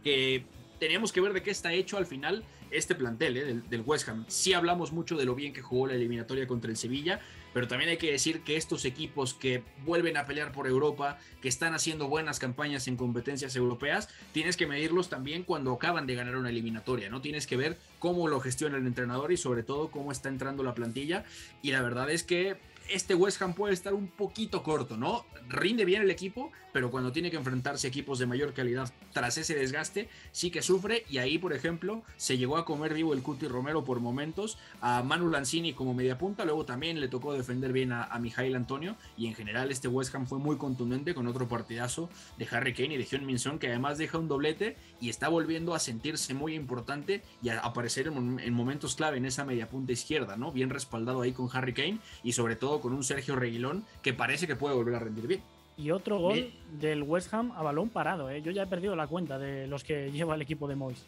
que 0.03 0.45
teníamos 0.79 1.11
que 1.11 1.21
ver 1.21 1.33
de 1.33 1.41
qué 1.41 1.49
está 1.49 1.73
hecho 1.73 1.97
al 1.97 2.05
final 2.05 2.43
este 2.71 2.95
plantel 2.95 3.37
¿eh? 3.37 3.61
del, 3.69 3.81
West 3.81 4.07
Ham. 4.09 4.25
Sí 4.27 4.53
hablamos 4.53 4.91
mucho 4.91 5.17
de 5.17 5.25
lo 5.25 5.35
bien 5.35 5.53
que 5.53 5.61
jugó 5.61 5.87
la 5.87 5.93
eliminatoria 5.93 6.47
contra 6.47 6.69
el 6.69 6.77
Sevilla, 6.77 7.19
pero 7.53 7.67
también 7.67 7.89
hay 7.89 7.97
que 7.97 8.11
decir 8.11 8.41
que 8.41 8.57
estos 8.57 8.85
equipos 8.85 9.33
que 9.33 9.63
vuelven 9.85 10.17
a 10.17 10.25
pelear 10.25 10.51
por 10.51 10.67
Europa, 10.67 11.19
que 11.41 11.49
están 11.49 11.73
haciendo 11.73 12.07
buenas 12.07 12.39
campañas 12.39 12.87
en 12.87 12.97
competencias 12.97 13.55
europeas, 13.55 14.09
tienes 14.31 14.57
que 14.57 14.67
medirlos 14.67 15.09
también 15.09 15.43
cuando 15.43 15.73
acaban 15.73 16.05
de 16.05 16.15
ganar 16.15 16.35
una 16.35 16.49
eliminatoria, 16.49 17.09
¿no? 17.09 17.21
Tienes 17.21 17.47
que 17.47 17.57
ver 17.57 17.77
cómo 17.99 18.27
lo 18.27 18.39
gestiona 18.39 18.77
el 18.77 18.85
entrenador 18.85 19.31
y 19.31 19.37
sobre 19.37 19.63
todo 19.63 19.89
cómo 19.89 20.11
está 20.11 20.29
entrando 20.29 20.63
la 20.63 20.75
plantilla. 20.75 21.25
Y 21.61 21.71
la 21.71 21.81
verdad 21.81 22.09
es 22.09 22.23
que 22.23 22.57
este 22.89 23.15
West 23.15 23.41
Ham 23.41 23.53
puede 23.53 23.73
estar 23.73 23.93
un 23.93 24.07
poquito 24.07 24.63
corto, 24.63 24.97
¿no? 24.97 25.25
Rinde 25.49 25.85
bien 25.85 26.01
el 26.01 26.11
equipo, 26.11 26.51
pero 26.77 26.91
cuando 26.91 27.11
tiene 27.11 27.31
que 27.31 27.37
enfrentarse 27.37 27.87
equipos 27.87 28.19
de 28.19 28.27
mayor 28.27 28.53
calidad 28.53 28.93
tras 29.11 29.35
ese 29.39 29.55
desgaste, 29.55 30.09
sí 30.31 30.51
que 30.51 30.61
sufre. 30.61 31.05
Y 31.09 31.17
ahí, 31.17 31.39
por 31.39 31.51
ejemplo, 31.53 32.03
se 32.17 32.37
llegó 32.37 32.55
a 32.55 32.65
comer 32.65 32.93
vivo 32.93 33.15
el 33.15 33.23
Cuti 33.23 33.47
Romero 33.47 33.83
por 33.83 33.99
momentos, 33.99 34.59
a 34.79 35.01
Manu 35.01 35.31
Lanzini 35.31 35.73
como 35.73 35.95
media 35.95 36.19
punta, 36.19 36.45
luego 36.45 36.65
también 36.65 36.99
le 36.99 37.07
tocó 37.07 37.33
defender 37.33 37.73
bien 37.73 37.93
a, 37.93 38.15
Mijail 38.19 38.55
Antonio. 38.55 38.95
Y 39.17 39.25
en 39.25 39.33
general, 39.33 39.71
este 39.71 39.87
West 39.87 40.13
Ham 40.13 40.27
fue 40.27 40.37
muy 40.37 40.57
contundente 40.57 41.15
con 41.15 41.25
otro 41.25 41.47
partidazo 41.47 42.11
de 42.37 42.47
Harry 42.51 42.75
Kane 42.75 42.93
y 42.93 42.97
de 42.97 43.05
Hyun 43.05 43.25
Min 43.25 43.39
Son, 43.39 43.57
que 43.57 43.69
además 43.69 43.97
deja 43.97 44.19
un 44.19 44.27
doblete 44.27 44.75
y 45.01 45.09
está 45.09 45.29
volviendo 45.29 45.73
a 45.73 45.79
sentirse 45.79 46.35
muy 46.35 46.53
importante 46.53 47.23
y 47.41 47.49
a 47.49 47.59
aparecer 47.61 48.05
en, 48.05 48.39
en 48.39 48.53
momentos 48.53 48.93
clave 48.93 49.17
en 49.17 49.25
esa 49.25 49.45
media 49.45 49.67
punta 49.67 49.93
izquierda, 49.93 50.37
¿no? 50.37 50.51
Bien 50.51 50.69
respaldado 50.69 51.23
ahí 51.23 51.31
con 51.31 51.49
Harry 51.53 51.73
Kane 51.73 51.97
y 52.23 52.33
sobre 52.33 52.55
todo 52.55 52.81
con 52.81 52.93
un 52.93 53.03
Sergio 53.03 53.35
Reguilón 53.35 53.83
que 54.03 54.13
parece 54.13 54.45
que 54.45 54.55
puede 54.55 54.75
volver 54.75 54.93
a 54.93 54.99
rendir 54.99 55.25
bien. 55.25 55.56
Y 55.77 55.91
otro 55.91 56.19
gol 56.19 56.51
del 56.79 57.03
West 57.03 57.33
Ham 57.33 57.51
a 57.55 57.61
balón 57.61 57.89
parado. 57.89 58.29
¿eh? 58.29 58.41
Yo 58.41 58.51
ya 58.51 58.63
he 58.63 58.67
perdido 58.67 58.95
la 58.95 59.07
cuenta 59.07 59.37
de 59.37 59.67
los 59.67 59.83
que 59.83 60.11
lleva 60.11 60.35
el 60.35 60.41
equipo 60.41 60.67
de 60.67 60.75
Moyes. 60.75 61.05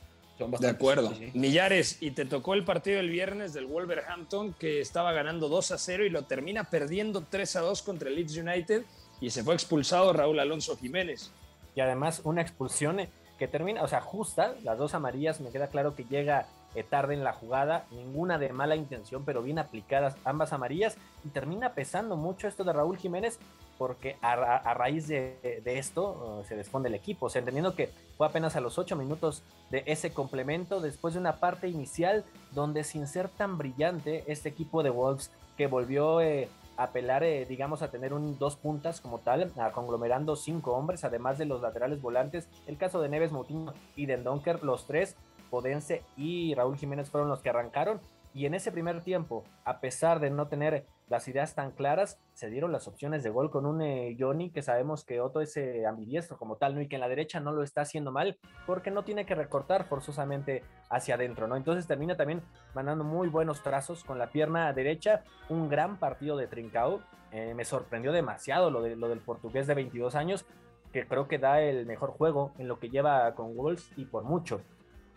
De 0.60 0.70
acuerdo. 0.70 1.12
Millares, 1.34 2.02
y 2.02 2.12
te 2.12 2.24
tocó 2.24 2.54
el 2.54 2.64
partido 2.64 3.02
el 3.02 3.10
viernes 3.10 3.52
del 3.52 3.66
Wolverhampton 3.66 4.54
que 4.54 4.80
estaba 4.80 5.12
ganando 5.12 5.50
2 5.50 5.72
a 5.72 5.78
0 5.78 6.06
y 6.06 6.10
lo 6.10 6.24
termina 6.24 6.64
perdiendo 6.64 7.26
3 7.30 7.58
a 7.58 7.60
2 7.60 7.82
contra 7.82 8.08
el 8.08 8.16
Leeds 8.16 8.38
United 8.38 8.84
y 9.20 9.32
se 9.32 9.44
fue 9.44 9.54
expulsado 9.54 10.14
Raúl 10.14 10.40
Alonso 10.40 10.78
Jiménez. 10.78 11.32
Y 11.76 11.82
además 11.82 12.22
una 12.24 12.42
expulsión 12.42 13.02
que 13.38 13.48
termina, 13.48 13.84
o 13.84 13.88
sea, 13.88 14.02
justa, 14.02 14.56
las 14.64 14.78
dos 14.78 14.94
amarillas, 14.94 15.42
me 15.42 15.50
queda 15.50 15.68
claro 15.68 15.96
que 15.96 16.06
llega 16.06 16.48
eh, 16.76 16.84
tarde 16.84 17.14
en 17.14 17.24
la 17.24 17.34
jugada, 17.34 17.86
ninguna 17.92 18.38
de 18.38 18.50
mala 18.50 18.76
intención, 18.76 19.24
pero 19.26 19.42
bien 19.42 19.60
aplicadas 19.60 20.16
ambas 20.24 20.54
amarillas, 20.54 20.98
y 21.26 21.30
termina 21.30 21.74
pesando 21.74 22.16
mucho 22.16 22.48
esto 22.48 22.64
de 22.64 22.74
Raúl 22.74 22.98
Jiménez, 22.98 23.40
porque 23.80 24.18
a, 24.22 24.34
a 24.34 24.74
raíz 24.76 25.08
de, 25.08 25.62
esto 25.66 26.42
uh, 26.42 26.46
se 26.46 26.56
desfonde 26.56 26.90
el 26.90 26.96
equipo, 26.96 27.26
o 27.28 27.30
sea, 27.30 27.40
entendiendo 27.40 27.76
que 27.76 27.90
fue 28.18 28.28
apenas 28.28 28.56
a 28.58 28.60
los 28.60 28.78
ocho 28.78 28.98
minutos 28.98 29.42
de 29.72 29.84
ese 29.88 30.12
complemento, 30.14 30.82
después 30.82 31.14
de 31.14 31.22
una 31.22 31.38
parte 31.38 31.70
inicial 31.70 32.26
donde 32.52 32.84
sin 32.84 33.08
ser 33.08 33.30
tan 33.30 33.58
brillante, 33.58 34.26
este 34.28 34.50
equipo 34.50 34.84
de 34.84 34.92
Wolves 34.92 35.32
que 35.58 35.66
volvió... 35.66 36.22
Eh, 36.22 36.50
apelar, 36.80 37.26
eh, 37.26 37.46
digamos, 37.46 37.82
a 37.82 37.92
tener 37.92 38.14
un 38.14 38.40
dos 38.40 38.56
puntas 38.56 39.02
como 39.02 39.20
tal, 39.20 39.52
a 39.58 39.74
conglomerando 39.74 40.38
cinco 40.38 40.72
hombres, 40.72 41.04
además 41.04 41.38
de 41.38 41.44
los 41.44 41.62
laterales 41.62 42.02
volantes. 42.02 42.48
El 42.68 42.78
caso 42.78 43.02
de 43.02 43.10
Neves 43.10 43.34
Moutinho 43.34 43.74
y 43.98 44.06
de 44.06 44.16
Donker, 44.16 44.64
los 44.64 44.88
tres, 44.88 45.18
Podense 45.50 46.04
y 46.16 46.56
Raúl 46.56 46.78
Jiménez 46.78 47.10
fueron 47.10 47.28
los 47.28 47.42
que 47.42 47.50
arrancaron. 47.50 48.00
Y 48.34 48.46
en 48.46 48.54
ese 48.54 48.72
primer 48.72 49.02
tiempo, 49.02 49.44
a 49.66 49.82
pesar 49.82 50.22
de 50.22 50.30
no 50.30 50.48
tener 50.48 50.86
las 51.10 51.28
ideas 51.28 51.56
tan 51.56 51.72
claras, 51.72 52.20
se 52.34 52.50
dieron 52.50 52.72
las 52.72 52.88
opciones 52.88 53.24
de 53.24 53.32
gol 53.32 53.50
con 53.50 53.66
un 53.66 53.82
eh, 53.82 54.16
Johnny 54.18 54.52
que 54.52 54.62
sabemos 54.62 55.04
que 55.04 55.20
Otto 55.20 55.42
es 55.42 55.58
eh, 55.58 55.86
ambidiestro 55.86 56.38
como 56.38 56.58
tal, 56.58 56.76
¿no? 56.76 56.82
Y 56.82 56.88
que 56.88 56.96
en 56.96 57.02
la 57.02 57.10
derecha 57.10 57.40
no 57.40 57.52
lo 57.52 57.64
está 57.64 57.82
haciendo 57.82 58.12
mal 58.12 58.38
porque 58.68 58.92
no 58.92 59.04
tiene 59.04 59.26
que 59.26 59.36
recortar 59.36 59.86
forzosamente 59.86 60.64
hacia 60.90 61.16
adentro, 61.16 61.48
¿no? 61.48 61.56
Entonces 61.56 61.88
termina 61.88 62.16
también 62.16 62.42
mandando 62.76 63.04
muy 63.04 63.28
buenos 63.28 63.64
trazos 63.64 64.04
con 64.04 64.20
la 64.20 64.30
pierna 64.30 64.72
derecha, 64.72 65.24
un 65.50 65.68
gran 65.68 65.98
partido 65.98 66.38
de 66.38 66.48
Trincao. 66.48 67.02
Eh, 67.32 67.54
me 67.56 67.66
sorprendió 67.66 68.12
demasiado 68.12 68.70
lo, 68.70 68.82
de, 68.82 68.96
lo 68.96 69.10
del 69.10 69.20
portugués 69.20 69.68
de 69.68 69.74
22 69.74 70.16
años, 70.16 70.46
que 70.94 71.08
creo 71.08 71.28
que 71.28 71.40
da 71.40 71.62
el 71.62 71.86
mejor 71.86 72.12
juego 72.12 72.54
en 72.58 72.68
lo 72.68 72.80
que 72.80 72.90
lleva 72.90 73.34
con 73.34 73.56
Wolves 73.56 73.92
y 73.98 74.06
por 74.06 74.24
mucho. 74.24 74.62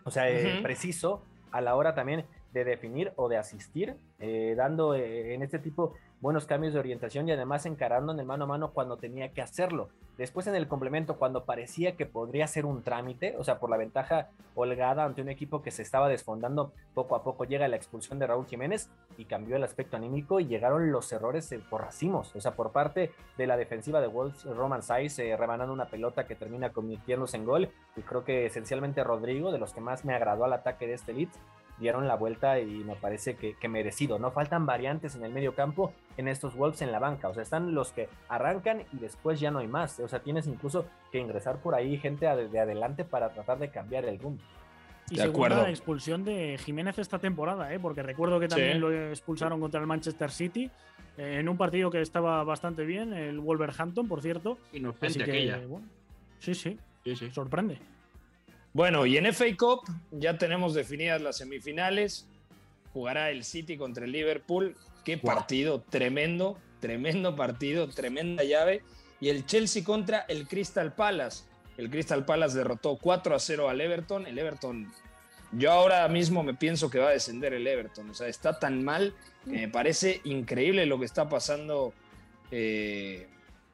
O 0.05 0.11
sea, 0.11 0.29
eh, 0.29 0.59
preciso 0.61 1.23
a 1.51 1.61
la 1.61 1.75
hora 1.75 1.93
también 1.93 2.25
de 2.53 2.63
definir 2.63 3.11
o 3.15 3.27
de 3.27 3.37
asistir, 3.37 3.97
eh, 4.19 4.53
dando 4.55 4.95
eh, 4.95 5.33
en 5.33 5.41
este 5.41 5.59
tipo 5.59 5.93
buenos 6.21 6.45
cambios 6.45 6.73
de 6.73 6.79
orientación 6.79 7.27
y 7.27 7.33
además 7.33 7.65
encarando 7.65 8.13
en 8.13 8.19
el 8.19 8.25
mano 8.25 8.45
a 8.45 8.47
mano 8.47 8.71
cuando 8.71 8.95
tenía 8.95 9.33
que 9.33 9.41
hacerlo. 9.41 9.89
Después 10.17 10.45
en 10.45 10.53
el 10.53 10.67
complemento, 10.67 11.17
cuando 11.17 11.43
parecía 11.43 11.97
que 11.97 12.05
podría 12.05 12.45
ser 12.47 12.65
un 12.65 12.83
trámite, 12.83 13.35
o 13.37 13.43
sea, 13.43 13.59
por 13.59 13.71
la 13.71 13.77
ventaja 13.77 14.29
holgada 14.53 15.05
ante 15.05 15.23
un 15.23 15.29
equipo 15.29 15.63
que 15.63 15.71
se 15.71 15.81
estaba 15.81 16.07
desfondando 16.07 16.71
poco 16.93 17.15
a 17.15 17.23
poco, 17.23 17.45
llega 17.45 17.67
la 17.67 17.75
expulsión 17.75 18.19
de 18.19 18.27
Raúl 18.27 18.45
Jiménez 18.45 18.89
y 19.17 19.25
cambió 19.25 19.55
el 19.55 19.63
aspecto 19.63 19.97
anímico 19.97 20.39
y 20.39 20.45
llegaron 20.45 20.91
los 20.91 21.11
errores 21.11 21.53
por 21.69 21.81
racimos, 21.81 22.33
o 22.35 22.39
sea, 22.39 22.55
por 22.55 22.71
parte 22.71 23.11
de 23.37 23.47
la 23.47 23.57
defensiva 23.57 24.01
de 24.01 24.07
Wolves, 24.07 24.45
Roman 24.45 24.83
Saiz 24.83 25.17
eh, 25.17 25.35
rebanando 25.35 25.73
una 25.73 25.87
pelota 25.87 26.27
que 26.27 26.35
termina 26.35 26.71
convirtiéndose 26.71 27.37
en 27.37 27.45
gol 27.45 27.69
y 27.97 28.01
creo 28.01 28.23
que 28.23 28.45
esencialmente 28.45 29.03
Rodrigo, 29.03 29.51
de 29.51 29.57
los 29.57 29.73
que 29.73 29.81
más 29.81 30.05
me 30.05 30.13
agradó 30.13 30.45
al 30.45 30.53
ataque 30.53 30.85
de 30.85 30.93
este 30.93 31.13
Leeds, 31.13 31.39
dieron 31.79 32.07
la 32.07 32.15
vuelta 32.15 32.59
y 32.59 32.83
me 32.83 32.95
parece 32.95 33.35
que, 33.35 33.55
que, 33.55 33.67
merecido. 33.67 34.19
No 34.19 34.31
faltan 34.31 34.65
variantes 34.65 35.15
en 35.15 35.23
el 35.23 35.31
medio 35.31 35.55
campo 35.55 35.93
en 36.17 36.27
estos 36.27 36.55
Wolves 36.55 36.81
en 36.81 36.91
la 36.91 36.99
banca. 36.99 37.29
O 37.29 37.33
sea, 37.33 37.43
están 37.43 37.73
los 37.73 37.91
que 37.91 38.09
arrancan 38.29 38.83
y 38.93 38.97
después 38.97 39.39
ya 39.39 39.51
no 39.51 39.59
hay 39.59 39.67
más. 39.67 39.99
O 39.99 40.07
sea, 40.07 40.19
tienes 40.19 40.47
incluso 40.47 40.85
que 41.11 41.19
ingresar 41.19 41.57
por 41.57 41.75
ahí 41.75 41.97
gente 41.97 42.25
de 42.25 42.59
adelante 42.59 43.03
para 43.03 43.33
tratar 43.33 43.59
de 43.59 43.69
cambiar 43.69 44.05
el 44.05 44.19
rumbo. 44.19 44.41
Y 45.09 45.17
de 45.17 45.23
segunda 45.23 45.47
acuerdo. 45.47 45.67
expulsión 45.67 46.23
de 46.23 46.57
Jiménez 46.57 46.97
esta 46.97 47.19
temporada, 47.19 47.73
¿eh? 47.73 47.79
porque 47.79 48.01
recuerdo 48.01 48.39
que 48.39 48.47
también 48.47 48.73
sí. 48.73 48.79
lo 48.79 49.09
expulsaron 49.09 49.59
contra 49.59 49.81
el 49.81 49.87
Manchester 49.87 50.31
City 50.31 50.71
eh, 51.17 51.39
en 51.39 51.49
un 51.49 51.57
partido 51.57 51.91
que 51.91 52.01
estaba 52.01 52.43
bastante 52.43 52.85
bien, 52.85 53.13
el 53.13 53.39
Wolverhampton, 53.39 54.07
por 54.07 54.21
cierto. 54.21 54.57
Inocente 54.71 55.07
Así 55.07 55.19
que, 55.19 55.23
aquella. 55.23 55.57
Bueno, 55.67 55.87
sí, 56.39 56.55
sí, 56.55 56.79
sí, 57.03 57.15
sí, 57.15 57.31
sorprende. 57.31 57.79
Bueno, 58.73 59.05
y 59.05 59.17
en 59.17 59.31
FA 59.31 59.45
Cup 59.55 59.81
ya 60.11 60.37
tenemos 60.39 60.73
definidas 60.73 61.21
las 61.21 61.37
semifinales. 61.37 62.25
Jugará 62.91 63.29
el 63.29 63.43
City 63.43 63.77
contra 63.77 64.05
el 64.05 64.11
Liverpool. 64.11 64.75
Qué 65.05 65.17
partido 65.17 65.81
tremendo, 65.81 66.57
tremendo 66.79 67.35
partido, 67.35 67.87
tremenda 67.87 68.43
llave. 68.43 68.81
y 69.19 69.29
el 69.29 69.45
Chelsea 69.45 69.83
contra 69.83 70.25
el 70.27 70.47
Crystal 70.47 70.93
Palace. 70.93 71.45
El 71.77 71.89
Crystal 71.89 72.25
Palace 72.25 72.57
derrotó 72.57 72.97
4 72.97 73.35
a 73.35 73.39
0 73.39 73.69
al 73.69 73.79
Everton. 73.79 74.27
El 74.27 74.37
Everton, 74.37 74.91
yo 75.51 75.71
ahora 75.71 76.07
mismo 76.07 76.43
me 76.43 76.55
pienso 76.55 76.89
que 76.89 76.99
va 76.99 77.09
a 77.09 77.11
descender 77.11 77.53
el 77.53 77.65
Everton. 77.65 78.09
O 78.09 78.13
sea, 78.13 78.27
está 78.27 78.59
tan 78.59 78.83
mal 78.83 79.13
que 79.45 79.51
me 79.51 79.67
parece 79.69 80.19
increíble 80.23 80.85
lo 80.85 80.99
que 80.99 81.05
está 81.05 81.29
pasando 81.29 81.93
eh, 82.51 83.27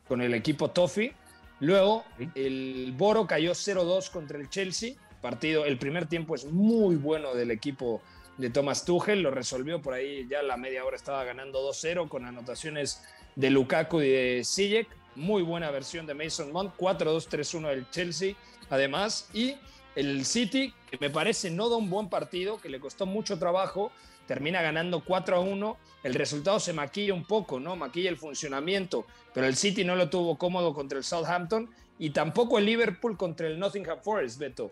con 0.08 0.22
el 0.22 0.34
equipo 0.34 0.70
Toffee. 0.70 1.14
Luego, 1.60 2.06
el 2.36 2.94
Boro 2.98 3.28
cayó 3.28 3.52
0-2 3.52 4.10
contra 4.12 4.38
el 4.40 4.50
Chelsea. 4.50 4.94
Partido, 5.22 5.66
el 5.66 5.78
primer 5.78 6.08
tiempo 6.08 6.36
es 6.36 6.46
muy 6.46 6.96
bueno 6.96 7.36
del 7.36 7.52
equipo 7.52 8.02
de 8.38 8.50
Thomas 8.50 8.86
Tuchel. 8.86 9.22
Lo 9.22 9.32
resolvió 9.32 9.82
por 9.82 9.94
ahí, 9.94 10.26
ya 10.30 10.42
la 10.42 10.56
media 10.56 10.86
hora 10.86 10.96
estaba 10.96 11.24
ganando 11.26 11.68
2-0 11.70 12.08
con 12.08 12.26
anotaciones 12.26 13.04
de 13.36 13.50
Lukaku 13.50 14.02
y 14.02 14.10
de 14.10 14.44
Sijek. 14.44 14.88
Muy 15.16 15.44
buena 15.44 15.70
versión 15.72 16.06
de 16.06 16.14
Mason 16.14 16.52
Mount. 16.52 16.76
4-2-3-1 16.78 17.68
del 17.70 17.90
Chelsea, 17.90 18.36
además. 18.70 19.30
Y 19.34 19.56
el 19.96 20.24
City, 20.24 20.74
que 20.90 20.98
me 20.98 21.10
parece 21.10 21.52
no 21.52 21.68
da 21.68 21.76
un 21.76 21.90
buen 21.90 22.08
partido, 22.08 22.58
que 22.58 22.70
le 22.70 22.80
costó 22.80 23.06
mucho 23.06 23.38
trabajo, 23.38 23.92
termina 24.30 24.62
ganando 24.62 25.04
4 25.04 25.42
1. 25.42 25.78
El 26.04 26.14
resultado 26.14 26.60
se 26.60 26.72
maquilla 26.72 27.16
un 27.16 27.26
poco, 27.26 27.60
¿no? 27.60 27.76
Maquilla 27.76 28.12
el 28.12 28.18
funcionamiento, 28.18 29.08
pero 29.34 29.48
el 29.48 29.56
City 29.56 29.84
no 29.84 29.96
lo 29.96 30.08
tuvo 30.12 30.38
cómodo 30.38 30.72
contra 30.72 31.00
el 31.00 31.04
Southampton 31.04 31.68
y 31.98 32.12
tampoco 32.12 32.60
el 32.60 32.66
Liverpool 32.66 33.18
contra 33.18 33.48
el 33.48 33.58
Nottingham 33.58 33.98
Forest, 34.04 34.38
Beto. 34.38 34.72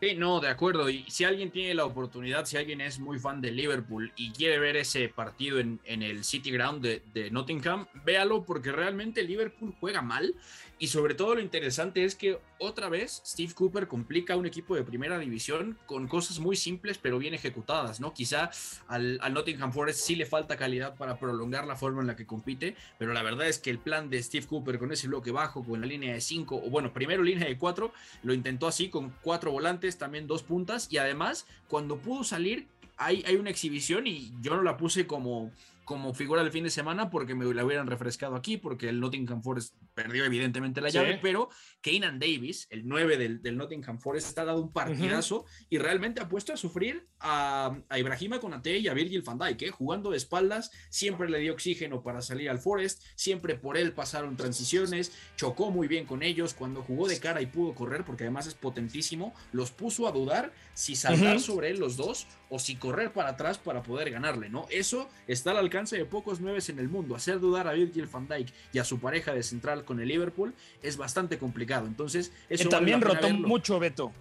Sí, 0.00 0.14
no, 0.16 0.40
de 0.40 0.48
acuerdo. 0.48 0.88
Y 0.88 1.04
si 1.08 1.24
alguien 1.24 1.50
tiene 1.50 1.74
la 1.74 1.84
oportunidad, 1.84 2.46
si 2.46 2.56
alguien 2.56 2.80
es 2.80 2.98
muy 2.98 3.18
fan 3.18 3.42
de 3.42 3.50
Liverpool 3.50 4.10
y 4.16 4.30
quiere 4.32 4.58
ver 4.58 4.76
ese 4.78 5.10
partido 5.10 5.58
en, 5.60 5.78
en 5.84 6.02
el 6.02 6.24
City 6.24 6.50
Ground 6.50 6.82
de, 6.82 7.02
de, 7.12 7.30
Nottingham, 7.30 7.86
véalo 8.02 8.44
porque 8.44 8.72
realmente 8.72 9.22
Liverpool 9.22 9.74
juega 9.78 10.00
mal. 10.00 10.34
Y 10.78 10.88
sobre 10.88 11.14
todo 11.14 11.36
lo 11.36 11.40
interesante 11.40 12.04
es 12.04 12.14
que 12.14 12.38
otra 12.58 12.88
vez 12.88 13.22
Steve 13.24 13.54
Cooper 13.54 13.86
complica 13.86 14.36
un 14.36 14.46
equipo 14.46 14.74
de 14.74 14.82
primera 14.82 15.18
división 15.18 15.78
con 15.86 16.08
cosas 16.08 16.40
muy 16.40 16.56
simples 16.56 16.98
pero 16.98 17.18
bien 17.18 17.32
ejecutadas, 17.32 18.00
¿no? 18.00 18.12
Quizá 18.12 18.50
al, 18.88 19.18
al 19.22 19.34
Nottingham 19.34 19.72
Forest 19.72 20.00
sí 20.00 20.16
le 20.16 20.26
falta 20.26 20.56
calidad 20.56 20.96
para 20.96 21.18
prolongar 21.18 21.66
la 21.66 21.76
forma 21.76 22.00
en 22.00 22.08
la 22.08 22.16
que 22.16 22.26
compite, 22.26 22.76
pero 22.98 23.12
la 23.12 23.22
verdad 23.22 23.48
es 23.48 23.58
que 23.58 23.70
el 23.70 23.78
plan 23.78 24.10
de 24.10 24.22
Steve 24.22 24.46
Cooper 24.46 24.78
con 24.78 24.92
ese 24.92 25.08
bloque 25.08 25.30
bajo, 25.30 25.64
con 25.64 25.80
la 25.80 25.86
línea 25.86 26.14
de 26.14 26.20
5, 26.20 26.62
o 26.64 26.70
bueno, 26.70 26.92
primero 26.92 27.22
línea 27.22 27.46
de 27.46 27.56
4, 27.56 27.92
lo 28.22 28.34
intentó 28.34 28.66
así 28.66 28.88
con 28.88 29.10
cuatro 29.22 29.52
volantes, 29.52 29.98
también 29.98 30.26
dos 30.26 30.42
puntas, 30.42 30.88
y 30.90 30.98
además 30.98 31.46
cuando 31.68 31.98
pudo 31.98 32.24
salir 32.24 32.66
hay, 32.96 33.24
hay 33.26 33.36
una 33.36 33.50
exhibición 33.50 34.06
y 34.06 34.32
yo 34.40 34.54
no 34.56 34.62
la 34.62 34.76
puse 34.76 35.06
como 35.06 35.50
como 35.84 36.14
figura 36.14 36.42
del 36.42 36.52
fin 36.52 36.64
de 36.64 36.70
semana 36.70 37.10
porque 37.10 37.34
me 37.34 37.52
la 37.52 37.64
hubieran 37.64 37.86
refrescado 37.86 38.36
aquí, 38.36 38.56
porque 38.56 38.88
el 38.88 39.00
Nottingham 39.00 39.42
Forest 39.42 39.74
perdió 39.94 40.24
evidentemente 40.24 40.80
la 40.80 40.88
llave, 40.88 41.18
pero 41.20 41.50
Keynan 41.84 42.18
Davis, 42.18 42.66
el 42.70 42.88
9 42.88 43.18
del, 43.18 43.42
del, 43.42 43.58
Nottingham 43.58 43.98
Forest, 44.00 44.28
está 44.28 44.46
dado 44.46 44.62
un 44.62 44.72
partidazo 44.72 45.42
uh 45.42 45.44
-huh. 45.44 45.66
y 45.68 45.76
realmente 45.76 46.22
ha 46.22 46.28
puesto 46.30 46.54
a 46.54 46.56
sufrir 46.56 47.06
a, 47.20 47.76
a 47.90 47.98
Ibrahima 47.98 48.40
Konate 48.40 48.78
y 48.78 48.88
a 48.88 48.94
Virgil 48.94 49.20
van 49.20 49.38
Dijk, 49.38 49.62
¿eh? 49.62 49.70
jugando 49.70 50.10
de 50.10 50.16
espaldas, 50.16 50.70
siempre 50.88 51.28
le 51.28 51.40
dio 51.40 51.52
oxígeno 51.52 52.02
para 52.02 52.22
salir 52.22 52.48
al 52.48 52.58
Forest, 52.58 53.02
siempre 53.16 53.54
por 53.54 53.76
él 53.76 53.92
pasaron 53.92 54.34
transiciones, 54.34 55.12
chocó 55.36 55.70
muy 55.70 55.86
bien 55.86 56.06
con 56.06 56.22
ellos, 56.22 56.54
cuando 56.54 56.82
jugó 56.82 57.06
de 57.06 57.20
cara 57.20 57.42
y 57.42 57.46
pudo 57.46 57.74
correr, 57.74 58.02
porque 58.06 58.24
además 58.24 58.46
es 58.46 58.54
potentísimo, 58.54 59.34
los 59.52 59.70
puso 59.70 60.08
a 60.08 60.12
dudar 60.12 60.54
si 60.72 60.96
saltar 60.96 61.36
uh 61.36 61.38
-huh. 61.38 61.44
sobre 61.44 61.68
él 61.68 61.80
los 61.80 61.98
dos 61.98 62.26
o 62.48 62.58
si 62.58 62.76
correr 62.76 63.12
para 63.12 63.30
atrás 63.30 63.58
para 63.58 63.82
poder 63.82 64.10
ganarle, 64.10 64.48
¿no? 64.48 64.66
Eso 64.70 65.10
está 65.26 65.50
al 65.50 65.58
alcance 65.58 65.98
de 65.98 66.06
pocos 66.06 66.40
nueves 66.40 66.68
en 66.68 66.78
el 66.78 66.88
mundo. 66.88 67.14
Hacer 67.14 67.40
dudar 67.40 67.68
a 67.68 67.72
Virgil 67.72 68.06
van 68.06 68.26
Dijk 68.28 68.48
y 68.72 68.78
a 68.78 68.84
su 68.84 69.00
pareja 69.00 69.34
de 69.34 69.42
central 69.42 69.84
con 69.84 70.00
el 70.00 70.08
Liverpool 70.08 70.54
es 70.80 70.96
bastante 70.96 71.36
complicado. 71.36 71.73
Entonces, 71.78 72.32
eso 72.48 72.68
también 72.68 73.00
rotó 73.00 73.28
mucho 73.30 73.78
Beto. 73.78 74.12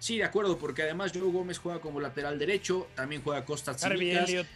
Sí, 0.00 0.16
de 0.16 0.24
acuerdo, 0.24 0.56
porque 0.56 0.82
además 0.82 1.12
Joe 1.14 1.30
Gómez 1.30 1.58
juega 1.58 1.78
como 1.78 2.00
lateral 2.00 2.38
derecho, 2.38 2.88
también 2.94 3.20
juega 3.22 3.44
Costa 3.44 3.76
Harvey 3.82 4.12
Elliott, 4.12 4.46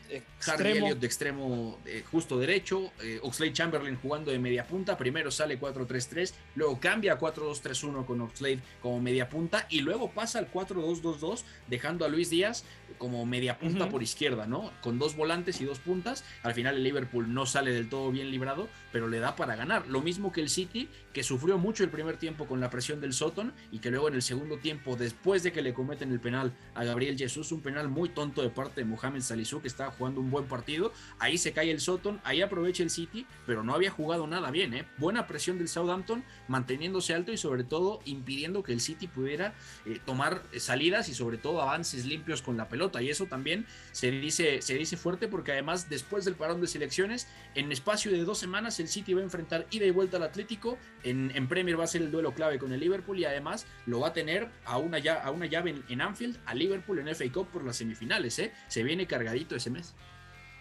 de 0.98 1.06
extremo 1.06 1.78
eh, 1.84 2.02
justo 2.10 2.38
derecho, 2.38 2.90
eh, 3.02 3.20
Oxlade 3.22 3.52
Chamberlain 3.52 3.96
jugando 3.96 4.30
de 4.30 4.38
media 4.38 4.66
punta, 4.66 4.96
primero 4.96 5.30
sale 5.30 5.60
4-3-3, 5.60 6.32
luego 6.54 6.80
cambia 6.80 7.12
a 7.12 7.18
4-2-3-1 7.18 8.06
con 8.06 8.22
Oxlade 8.22 8.60
como 8.80 8.98
media 9.02 9.28
punta 9.28 9.66
y 9.68 9.80
luego 9.80 10.10
pasa 10.10 10.38
al 10.38 10.50
4-2-2-2 10.50 11.42
dejando 11.68 12.06
a 12.06 12.08
Luis 12.08 12.30
Díaz 12.30 12.64
como 12.98 13.24
media 13.26 13.58
punta 13.58 13.84
uh 13.84 13.88
-huh. 13.88 13.90
por 13.90 14.02
izquierda, 14.02 14.46
¿no? 14.46 14.70
Con 14.82 14.98
dos 14.98 15.16
volantes 15.16 15.60
y 15.60 15.64
dos 15.64 15.78
puntas, 15.78 16.24
al 16.42 16.54
final 16.54 16.76
el 16.76 16.84
Liverpool 16.84 17.32
no 17.32 17.46
sale 17.46 17.72
del 17.72 17.88
todo 17.88 18.10
bien 18.10 18.30
librado, 18.30 18.68
pero 18.92 19.08
le 19.08 19.18
da 19.18 19.36
para 19.36 19.56
ganar, 19.56 19.86
lo 19.88 20.00
mismo 20.00 20.32
que 20.32 20.40
el 20.40 20.48
City, 20.48 20.88
que 21.12 21.22
sufrió 21.22 21.58
mucho 21.58 21.84
el 21.84 21.90
primer 21.90 22.16
tiempo 22.16 22.46
con 22.46 22.60
la 22.60 22.70
presión 22.70 23.00
del 23.00 23.12
Soton 23.12 23.52
y 23.70 23.78
que 23.78 23.90
luego 23.90 24.08
en 24.08 24.14
el 24.14 24.22
segundo 24.22 24.58
tiempo, 24.58 24.96
después 24.96 25.42
de 25.42 25.52
que 25.52 25.62
le 25.62 25.74
cometen 25.74 26.12
el 26.12 26.20
penal 26.20 26.52
a 26.74 26.84
Gabriel 26.84 27.16
Jesús, 27.16 27.52
un 27.52 27.60
penal 27.60 27.88
muy 27.88 28.08
tonto 28.08 28.42
de 28.42 28.50
parte 28.50 28.80
de 28.80 28.84
Mohamed 28.84 29.20
Salisu, 29.20 29.60
que 29.60 29.68
estaba 29.68 29.90
jugando 29.92 30.20
un 30.20 30.30
buen 30.30 30.46
partido. 30.46 30.92
Ahí 31.18 31.38
se 31.38 31.52
cae 31.52 31.70
el 31.70 31.80
Soton, 31.80 32.20
ahí 32.24 32.42
aprovecha 32.42 32.82
el 32.82 32.90
City, 32.90 33.26
pero 33.46 33.62
no 33.62 33.74
había 33.74 33.90
jugado 33.90 34.26
nada 34.26 34.50
bien. 34.50 34.74
¿eh? 34.74 34.86
Buena 34.98 35.26
presión 35.26 35.58
del 35.58 35.68
Southampton, 35.68 36.24
manteniéndose 36.48 37.14
alto 37.14 37.32
y 37.32 37.36
sobre 37.36 37.64
todo 37.64 38.00
impidiendo 38.04 38.62
que 38.62 38.72
el 38.72 38.80
City 38.80 39.06
pudiera 39.06 39.54
eh, 39.86 40.00
tomar 40.04 40.42
salidas 40.58 41.08
y 41.08 41.14
sobre 41.14 41.38
todo 41.38 41.62
avances 41.62 42.04
limpios 42.04 42.42
con 42.42 42.56
la 42.56 42.68
pelota. 42.68 42.83
Y 43.00 43.10
eso 43.10 43.26
también 43.26 43.66
se 43.92 44.10
dice, 44.10 44.62
se 44.62 44.74
dice 44.74 44.96
fuerte 44.96 45.28
porque 45.28 45.52
además 45.52 45.88
después 45.88 46.24
del 46.24 46.34
parón 46.34 46.60
de 46.60 46.66
selecciones, 46.66 47.28
en 47.54 47.72
espacio 47.72 48.10
de 48.10 48.24
dos 48.24 48.38
semanas 48.38 48.78
el 48.80 48.88
City 48.88 49.14
va 49.14 49.20
a 49.20 49.24
enfrentar 49.24 49.66
ida 49.70 49.86
y 49.86 49.90
vuelta 49.90 50.16
al 50.16 50.22
Atlético. 50.22 50.78
En, 51.02 51.32
en 51.34 51.48
Premier 51.48 51.78
va 51.78 51.84
a 51.84 51.88
ser 51.88 52.02
el 52.02 52.10
duelo 52.10 52.34
clave 52.34 52.58
con 52.58 52.72
el 52.72 52.80
Liverpool 52.80 53.18
y 53.18 53.24
además 53.24 53.66
lo 53.86 54.00
va 54.00 54.08
a 54.08 54.12
tener 54.12 54.48
a 54.64 54.78
una, 54.78 54.98
ya, 54.98 55.22
a 55.22 55.30
una 55.30 55.46
llave 55.46 55.70
en, 55.70 55.84
en, 55.88 56.00
Anfield 56.00 56.38
a 56.46 56.54
Liverpool 56.54 56.98
en 56.98 57.14
FA 57.14 57.30
Cup 57.32 57.48
por 57.48 57.64
las 57.64 57.76
semifinales. 57.76 58.38
¿eh? 58.38 58.52
Se 58.68 58.82
viene 58.82 59.06
cargadito 59.06 59.56
ese 59.56 59.70
mes. 59.70 59.94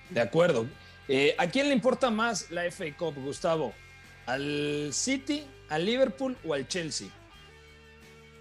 De 0.10 0.22
acuerdo. 0.22 0.66
Eh, 1.08 1.36
¿A 1.38 1.48
quién 1.48 1.68
le 1.68 1.74
importa 1.74 2.10
más 2.10 2.50
la 2.52 2.64
FA 2.72 2.86
Cup, 2.98 3.16
Gustavo? 3.16 3.74
¿Al 4.26 4.90
City, 4.94 5.46
al 5.70 5.86
Liverpool 5.86 6.38
o 6.46 6.54
al 6.54 6.68
Chelsea? 6.68 7.10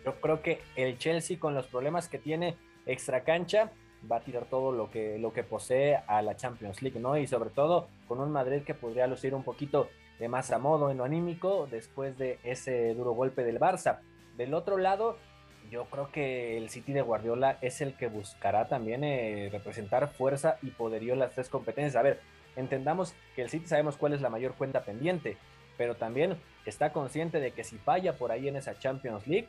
Yo 0.05 0.21
creo 0.21 0.43
que 0.43 0.61
el 0.77 0.99
Chelsea 0.99 1.39
con 1.39 1.55
los 1.55 1.67
problemas 1.67 2.09
que 2.09 2.19
tiene 2.19 2.57
extra 2.87 3.25
cancha 3.25 3.71
va 4.11 4.17
a 4.17 4.21
tirar 4.21 4.47
todo 4.47 4.73
lo 4.73 4.91
que, 4.91 5.19
lo 5.19 5.33
que 5.33 5.45
posee 5.45 5.97
a 6.07 6.23
la 6.23 6.37
Champions 6.37 6.83
League, 6.83 6.99
¿no? 6.99 7.17
Y 7.17 7.27
sobre 7.27 7.51
todo 7.51 7.89
con 8.09 8.21
un 8.21 8.31
Madrid 8.31 8.63
que 8.63 8.75
podría 8.75 9.07
lucir 9.07 9.35
un 9.35 9.45
poquito 9.45 9.89
de 10.19 10.29
más 10.29 10.51
a 10.51 10.59
modo 10.59 10.91
en 10.91 10.99
lo 10.99 11.05
anímico 11.05 11.69
después 11.71 12.19
de 12.19 12.39
ese 12.45 12.95
duro 12.95 13.13
golpe 13.13 13.45
del 13.45 13.59
Barça. 13.59 14.01
Del 14.37 14.55
otro 14.55 14.79
lado, 14.79 15.19
yo 15.71 15.87
creo 15.87 16.11
que 16.11 16.57
el 16.57 16.69
City 16.71 16.93
de 16.93 17.03
Guardiola 17.03 17.59
es 17.61 17.81
el 17.81 17.95
que 17.95 18.09
buscará 18.09 18.69
también 18.69 19.05
eh, 19.05 19.49
representar 19.51 20.09
fuerza 20.09 20.59
y 20.63 20.71
poderío 20.71 21.13
en 21.13 21.19
las 21.19 21.33
tres 21.35 21.49
competencias. 21.49 21.97
A 21.97 22.03
ver, 22.03 22.21
entendamos 22.57 23.15
que 23.35 23.43
el 23.43 23.51
City 23.51 23.67
sabemos 23.67 23.97
cuál 23.97 24.13
es 24.13 24.21
la 24.21 24.31
mayor 24.31 24.55
cuenta 24.55 24.85
pendiente, 24.85 25.37
pero 25.77 25.97
también 25.97 26.37
está 26.67 26.93
consciente 26.93 27.41
de 27.41 27.53
que 27.53 27.65
si 27.65 27.79
falla 27.79 28.17
por 28.17 28.33
ahí 28.33 28.49
en 28.49 28.57
esa 28.57 28.79
Champions 28.79 29.27
League, 29.27 29.49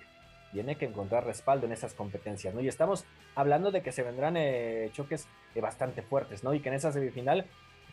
tiene 0.54 0.78
que 0.78 0.86
encontrar 0.86 1.26
respaldo 1.26 1.66
en 1.66 1.74
esas 1.74 1.93
competencias, 1.93 2.54
¿no? 2.54 2.62
Y 2.62 2.68
estamos 2.68 3.06
hablando 3.36 3.72
de 3.72 3.82
que 3.82 3.91
se 3.91 4.04
vendrán 4.04 4.38
eh, 4.38 4.89
choques 4.93 5.28
eh, 5.56 5.62
bastante 5.62 6.04
fuertes, 6.04 6.43
¿no? 6.43 6.54
Y 6.54 6.62
que 6.62 6.70
en 6.70 6.76
esa 6.76 6.91
semifinal, 6.91 7.45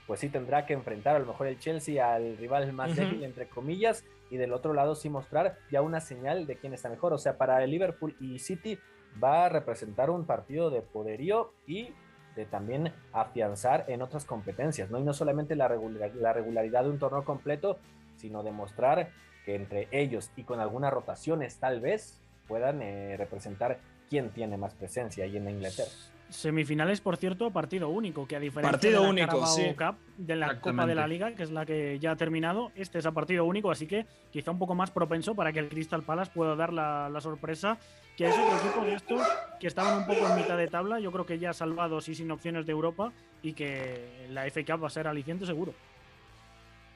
pues 0.06 0.20
sí 0.20 0.28
tendrá 0.28 0.66
que 0.66 0.74
enfrentar 0.74 1.16
a 1.16 1.18
lo 1.18 1.26
mejor 1.26 1.46
el 1.46 1.58
Chelsea 1.58 2.14
al 2.14 2.36
rival 2.36 2.72
más 2.72 2.90
uh 2.90 2.92
-huh. 2.92 2.96
débil, 2.96 3.24
entre 3.24 3.48
comillas, 3.48 4.04
y 4.30 4.36
del 4.36 4.52
otro 4.52 4.74
lado 4.74 4.94
sí 4.94 5.08
mostrar 5.08 5.58
ya 5.70 5.82
una 5.82 6.00
señal 6.00 6.46
de 6.46 6.56
quién 6.56 6.74
está 6.74 6.88
mejor. 6.88 7.12
O 7.12 7.18
sea, 7.18 7.38
para 7.38 7.64
el 7.64 7.70
Liverpool 7.70 8.14
y 8.20 8.38
City 8.38 8.78
va 9.22 9.46
a 9.46 9.48
representar 9.48 10.10
un 10.10 10.26
partido 10.26 10.70
de 10.70 10.82
poderío 10.82 11.52
y 11.66 11.94
de 12.36 12.46
también 12.46 12.92
afianzar 13.12 13.86
en 13.88 14.02
otras 14.02 14.24
competencias, 14.24 14.90
¿no? 14.90 14.98
Y 14.98 15.02
no 15.02 15.14
solamente 15.14 15.56
la, 15.56 15.66
regular, 15.66 16.14
la 16.14 16.32
regularidad 16.32 16.84
de 16.84 16.90
un 16.90 16.98
torneo 16.98 17.24
completo, 17.24 17.78
sino 18.16 18.42
demostrar 18.42 19.10
que 19.44 19.54
entre 19.54 19.88
ellos 19.90 20.30
y 20.36 20.44
con 20.44 20.60
algunas 20.60 20.92
rotaciones 20.92 21.58
tal 21.58 21.80
vez 21.80 22.20
puedan 22.50 22.82
eh, 22.82 23.16
representar 23.16 23.78
quién 24.08 24.30
tiene 24.30 24.56
más 24.56 24.74
presencia 24.74 25.24
ahí 25.24 25.36
en 25.36 25.48
Inglaterra. 25.48 25.88
Semifinales, 26.30 27.00
por 27.00 27.16
cierto, 27.16 27.52
partido 27.52 27.88
único, 27.88 28.26
que 28.26 28.34
a 28.34 28.40
diferencia 28.40 28.72
partido 28.72 29.00
de 29.00 29.04
la 29.04 29.10
único, 29.10 29.26
Carabao 29.28 29.54
sí. 29.54 29.74
Cup, 29.78 29.96
de 30.16 30.36
la 30.36 30.60
Copa 30.60 30.84
de 30.84 30.94
la 30.96 31.06
Liga, 31.06 31.32
que 31.34 31.44
es 31.44 31.52
la 31.52 31.64
que 31.64 31.98
ya 32.00 32.12
ha 32.12 32.16
terminado, 32.16 32.72
este 32.74 32.98
es 32.98 33.06
a 33.06 33.12
partido 33.12 33.44
único, 33.44 33.70
así 33.70 33.86
que 33.86 34.06
quizá 34.32 34.50
un 34.50 34.58
poco 34.58 34.74
más 34.74 34.90
propenso 34.90 35.36
para 35.36 35.52
que 35.52 35.60
el 35.60 35.68
Crystal 35.68 36.02
Palace 36.02 36.32
pueda 36.34 36.56
dar 36.56 36.72
la, 36.72 37.08
la 37.08 37.20
sorpresa, 37.20 37.78
que 38.16 38.28
es 38.28 38.34
otro 38.36 38.58
equipo 38.58 38.84
de 38.84 38.94
estos 38.94 39.22
que 39.60 39.68
estaban 39.68 39.98
un 39.98 40.06
poco 40.06 40.28
en 40.28 40.36
mitad 40.36 40.56
de 40.56 40.66
tabla, 40.66 40.98
yo 40.98 41.12
creo 41.12 41.26
que 41.26 41.38
ya 41.38 41.52
salvados 41.52 42.08
y 42.08 42.16
sin 42.16 42.30
opciones 42.32 42.66
de 42.66 42.72
Europa, 42.72 43.12
y 43.42 43.52
que 43.52 44.26
la 44.30 44.44
FA 44.50 44.64
Cup 44.64 44.82
va 44.82 44.88
a 44.88 44.90
ser 44.90 45.06
aliciente 45.06 45.46
seguro. 45.46 45.72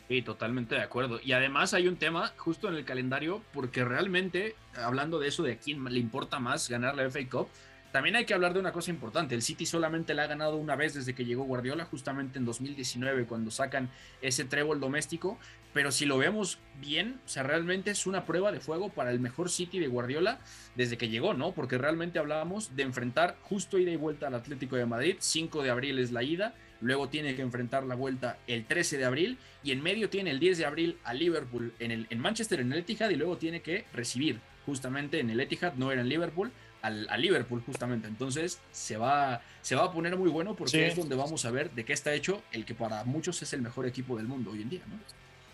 Sí, 0.09 0.20
totalmente 0.20 0.74
de 0.74 0.82
acuerdo. 0.82 1.18
Y 1.22 1.32
además 1.32 1.72
hay 1.72 1.88
un 1.88 1.96
tema 1.96 2.32
justo 2.36 2.68
en 2.68 2.74
el 2.74 2.84
calendario, 2.84 3.42
porque 3.52 3.84
realmente, 3.84 4.55
hablando 4.76 5.18
de 5.18 5.28
eso, 5.28 5.42
de 5.42 5.52
a 5.52 5.59
quién 5.59 5.82
le 5.84 5.98
importa 5.98 6.38
más 6.38 6.68
ganar 6.68 6.94
la 6.94 7.09
FA 7.11 7.20
Cup, 7.30 7.48
también 7.94 8.16
hay 8.16 8.24
que 8.24 8.34
hablar 8.34 8.52
de 8.52 8.59
una 8.59 8.72
cosa 8.72 8.90
importante. 8.90 9.36
El 9.36 9.42
City 9.42 9.66
solamente 9.66 10.14
le 10.14 10.22
ha 10.22 10.26
ganado 10.26 10.57
una 10.57 10.74
vez 10.74 10.94
desde 10.94 11.14
que 11.14 11.24
llegó 11.24 11.44
Guardiola, 11.44 11.84
justamente 11.84 12.40
en 12.40 12.44
2019, 12.44 13.24
cuando 13.24 13.52
sacan 13.52 13.88
ese 14.20 14.44
trébol 14.44 14.80
doméstico. 14.80 15.38
Pero 15.72 15.92
si 15.92 16.05
lo 16.05 16.18
vemos 16.18 16.59
bien, 16.80 17.20
o 17.24 17.28
sea, 17.28 17.44
realmente 17.44 17.92
es 17.92 18.07
una 18.07 18.26
prueba 18.26 18.50
de 18.50 18.59
fuego 18.59 18.88
para 18.88 19.12
el 19.12 19.20
mejor 19.20 19.48
City 19.48 19.78
de 19.78 19.86
Guardiola 19.86 20.40
desde 20.74 20.98
que 20.98 21.09
llegó, 21.09 21.34
¿no? 21.34 21.52
Porque 21.52 21.78
realmente 21.78 22.18
hablábamos 22.18 22.74
de 22.74 22.82
enfrentar 22.82 23.36
justo 23.42 23.78
ida 23.78 23.92
y 23.92 23.96
vuelta 23.96 24.26
al 24.26 24.34
Atlético 24.34 24.74
de 24.74 24.86
Madrid. 24.86 25.16
5 25.20 25.62
de 25.62 25.70
abril 25.70 26.00
es 26.00 26.11
la 26.11 26.24
ida, 26.24 26.52
luego 26.80 27.08
tiene 27.08 27.34
que 27.36 27.42
enfrentar 27.42 27.84
la 27.84 27.94
vuelta 27.94 28.38
el 28.46 28.64
13 28.66 28.98
de 28.98 29.04
abril 29.04 29.38
y 29.62 29.72
en 29.72 29.82
medio 29.82 30.10
tiene 30.10 30.30
el 30.30 30.38
10 30.40 30.58
de 30.58 30.66
abril 30.66 30.98
a 31.04 31.14
Liverpool 31.14 31.72
en, 31.78 31.90
el, 31.90 32.06
en 32.10 32.18
Manchester, 32.18 32.60
en 32.60 32.72
el 32.72 32.80
Etihad, 32.80 33.10
y 33.10 33.16
luego 33.16 33.36
tiene 33.38 33.62
que 33.62 33.84
recibir 33.92 34.40
justamente 34.66 35.20
en 35.20 35.30
el 35.30 35.40
Etihad, 35.40 35.74
no 35.74 35.90
era 35.92 36.00
en 36.02 36.08
Liverpool, 36.08 36.50
al, 36.82 37.06
a 37.08 37.16
Liverpool 37.16 37.62
justamente. 37.64 38.08
Entonces 38.08 38.60
se 38.72 38.96
va, 38.98 39.40
se 39.62 39.74
va 39.74 39.84
a 39.84 39.92
poner 39.92 40.16
muy 40.16 40.28
bueno 40.28 40.54
porque 40.54 40.70
Sí. 40.72 40.80
es 40.80 40.96
donde 40.96 41.16
vamos 41.16 41.44
a 41.46 41.50
ver 41.50 41.70
de 41.70 41.84
qué 41.84 41.94
está 41.94 42.12
hecho 42.12 42.42
el 42.52 42.64
que 42.66 42.74
para 42.74 43.04
muchos 43.04 43.40
es 43.42 43.52
el 43.54 43.62
mejor 43.62 43.86
equipo 43.86 44.16
del 44.16 44.26
mundo 44.26 44.50
hoy 44.50 44.62
en 44.62 44.68
día, 44.70 44.82
¿no? 44.86 44.98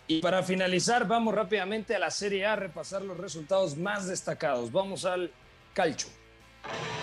Y 0.08 0.20
para 0.20 0.42
finalizar, 0.42 1.06
vamos 1.06 1.32
rápidamente 1.32 1.94
a 1.94 2.00
la 2.00 2.10
Serie 2.10 2.44
A 2.46 2.54
a 2.54 2.56
repasar 2.56 3.02
los 3.02 3.16
resultados 3.16 3.76
más 3.76 4.08
destacados. 4.08 4.72
Vamos 4.72 5.04
al 5.04 5.30
calcio. 5.72 6.08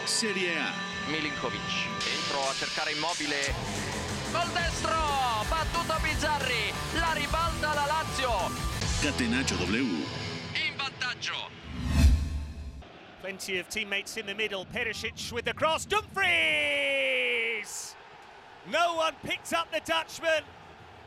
Serie 0.05 0.57
A. 0.59 0.73
Milinkovic, 1.09 1.61
entro 1.61 2.41
a 2.49 2.53
cercare 2.53 2.91
immobile. 2.91 4.06
Col 4.37 4.53
destro, 4.53 5.01
battuto 5.49 5.97
Bizzarri, 6.03 6.71
la 6.99 7.13
ribalta 7.13 7.73
la 7.73 7.85
Lazio. 7.87 8.51
Catenaccio 9.01 9.55
W. 9.55 10.05
In 10.53 10.75
vantaggio. 10.75 11.49
Plenty 13.21 13.57
of 13.57 13.67
teammates 13.67 14.15
in 14.17 14.27
the 14.27 14.35
middle. 14.35 14.63
Perisic 14.71 15.31
with 15.31 15.45
the 15.45 15.53
cross. 15.55 15.85
Dumfries! 15.85 17.15
No 18.71 18.93
one 18.97 19.15
picks 19.23 19.53
up 19.53 19.71
the 19.71 19.81
Dutchman. 19.83 20.43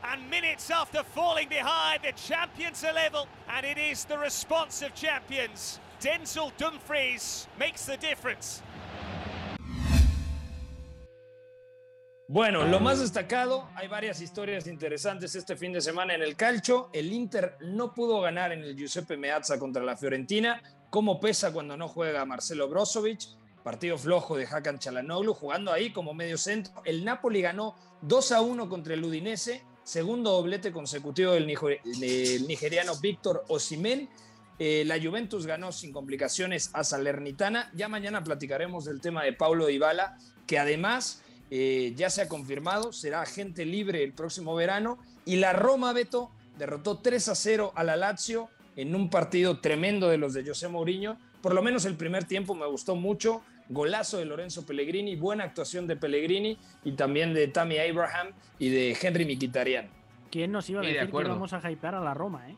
And 0.03 0.29
minutes 0.29 0.69
after 0.69 1.01
falling 1.01 1.47
behind, 1.47 2.01
the 2.03 2.11
champions 2.11 2.83
are 2.83 2.91
level. 2.91 3.29
And 3.47 3.65
it 3.65 3.77
is 3.77 4.03
the 4.03 4.17
response 4.17 4.81
of 4.81 4.93
champions. 4.93 5.79
Denzel 6.01 6.51
Dumfries 6.57 7.47
makes 7.57 7.85
the 7.85 7.95
difference. 7.95 8.61
Bueno, 12.33 12.63
lo 12.65 12.79
más 12.79 13.01
destacado, 13.01 13.67
hay 13.75 13.89
varias 13.89 14.21
historias 14.21 14.65
interesantes 14.65 15.35
este 15.35 15.57
fin 15.57 15.73
de 15.73 15.81
semana 15.81 16.15
en 16.15 16.21
el 16.21 16.37
calcio. 16.37 16.89
El 16.93 17.11
Inter 17.11 17.57
no 17.59 17.93
pudo 17.93 18.21
ganar 18.21 18.53
en 18.53 18.61
el 18.63 18.73
Giuseppe 18.77 19.17
Meazza 19.17 19.59
contra 19.59 19.83
la 19.83 19.97
Fiorentina. 19.97 20.61
¿Cómo 20.89 21.19
pesa 21.19 21.51
cuando 21.51 21.75
no 21.75 21.89
juega 21.89 22.23
Marcelo 22.25 22.69
Brozovic? 22.69 23.19
Partido 23.65 23.97
flojo 23.97 24.37
de 24.37 24.45
Hakan 24.49 24.79
Çalhanoğlu 24.79 25.33
jugando 25.33 25.73
ahí 25.73 25.91
como 25.91 26.13
medio 26.13 26.37
centro. 26.37 26.81
El 26.85 27.03
Napoli 27.03 27.41
ganó 27.41 27.75
2 28.03 28.31
a 28.31 28.39
1 28.39 28.69
contra 28.69 28.93
el 28.93 29.03
Udinese, 29.03 29.65
segundo 29.83 30.31
doblete 30.31 30.71
consecutivo 30.71 31.33
del, 31.33 31.45
niger- 31.45 31.81
del 31.83 32.47
nigeriano 32.47 32.95
Víctor 33.01 33.43
Osimhen. 33.49 34.09
Eh, 34.57 34.83
la 34.85 34.97
Juventus 35.01 35.45
ganó 35.45 35.73
sin 35.73 35.91
complicaciones 35.91 36.69
a 36.73 36.85
Salernitana. 36.85 37.69
Ya 37.75 37.89
mañana 37.89 38.23
platicaremos 38.23 38.85
del 38.85 39.01
tema 39.01 39.21
de 39.25 39.33
Paulo 39.33 39.65
Dybala, 39.65 40.17
que 40.47 40.57
además 40.57 41.23
eh, 41.53 41.93
ya 41.97 42.09
se 42.09 42.21
ha 42.21 42.29
confirmado, 42.29 42.93
será 42.93 43.21
agente 43.21 43.65
libre 43.65 44.03
el 44.03 44.13
próximo 44.13 44.55
verano. 44.55 44.97
Y 45.25 45.35
la 45.35 45.51
Roma, 45.51 45.91
Beto, 45.91 46.31
derrotó 46.57 46.99
3 46.99 47.27
a 47.27 47.35
0 47.35 47.73
a 47.75 47.83
la 47.83 47.97
Lazio 47.97 48.49
en 48.77 48.95
un 48.95 49.09
partido 49.09 49.59
tremendo 49.59 50.07
de 50.07 50.17
los 50.17 50.33
de 50.33 50.45
José 50.45 50.69
Mourinho. 50.69 51.17
Por 51.41 51.53
lo 51.53 51.61
menos 51.61 51.83
el 51.83 51.95
primer 51.95 52.23
tiempo 52.23 52.55
me 52.55 52.65
gustó 52.65 52.95
mucho. 52.95 53.41
Golazo 53.67 54.17
de 54.17 54.25
Lorenzo 54.25 54.65
Pellegrini, 54.65 55.15
buena 55.15 55.43
actuación 55.43 55.87
de 55.87 55.95
Pellegrini 55.95 56.57
y 56.83 56.93
también 56.93 57.33
de 57.33 57.47
Tammy 57.47 57.77
Abraham 57.77 58.29
y 58.57 58.69
de 58.69 58.97
Henry 59.01 59.25
Mkhitaryan. 59.25 59.89
¿Quién 60.29 60.51
nos 60.51 60.69
iba 60.69 60.79
a 60.79 60.83
de 60.83 60.93
decir 60.93 61.09
que 61.09 61.21
íbamos 61.21 61.53
a 61.53 61.71
hypear 61.71 61.95
a 61.95 61.99
la 62.01 62.13
Roma, 62.13 62.49
eh? 62.49 62.55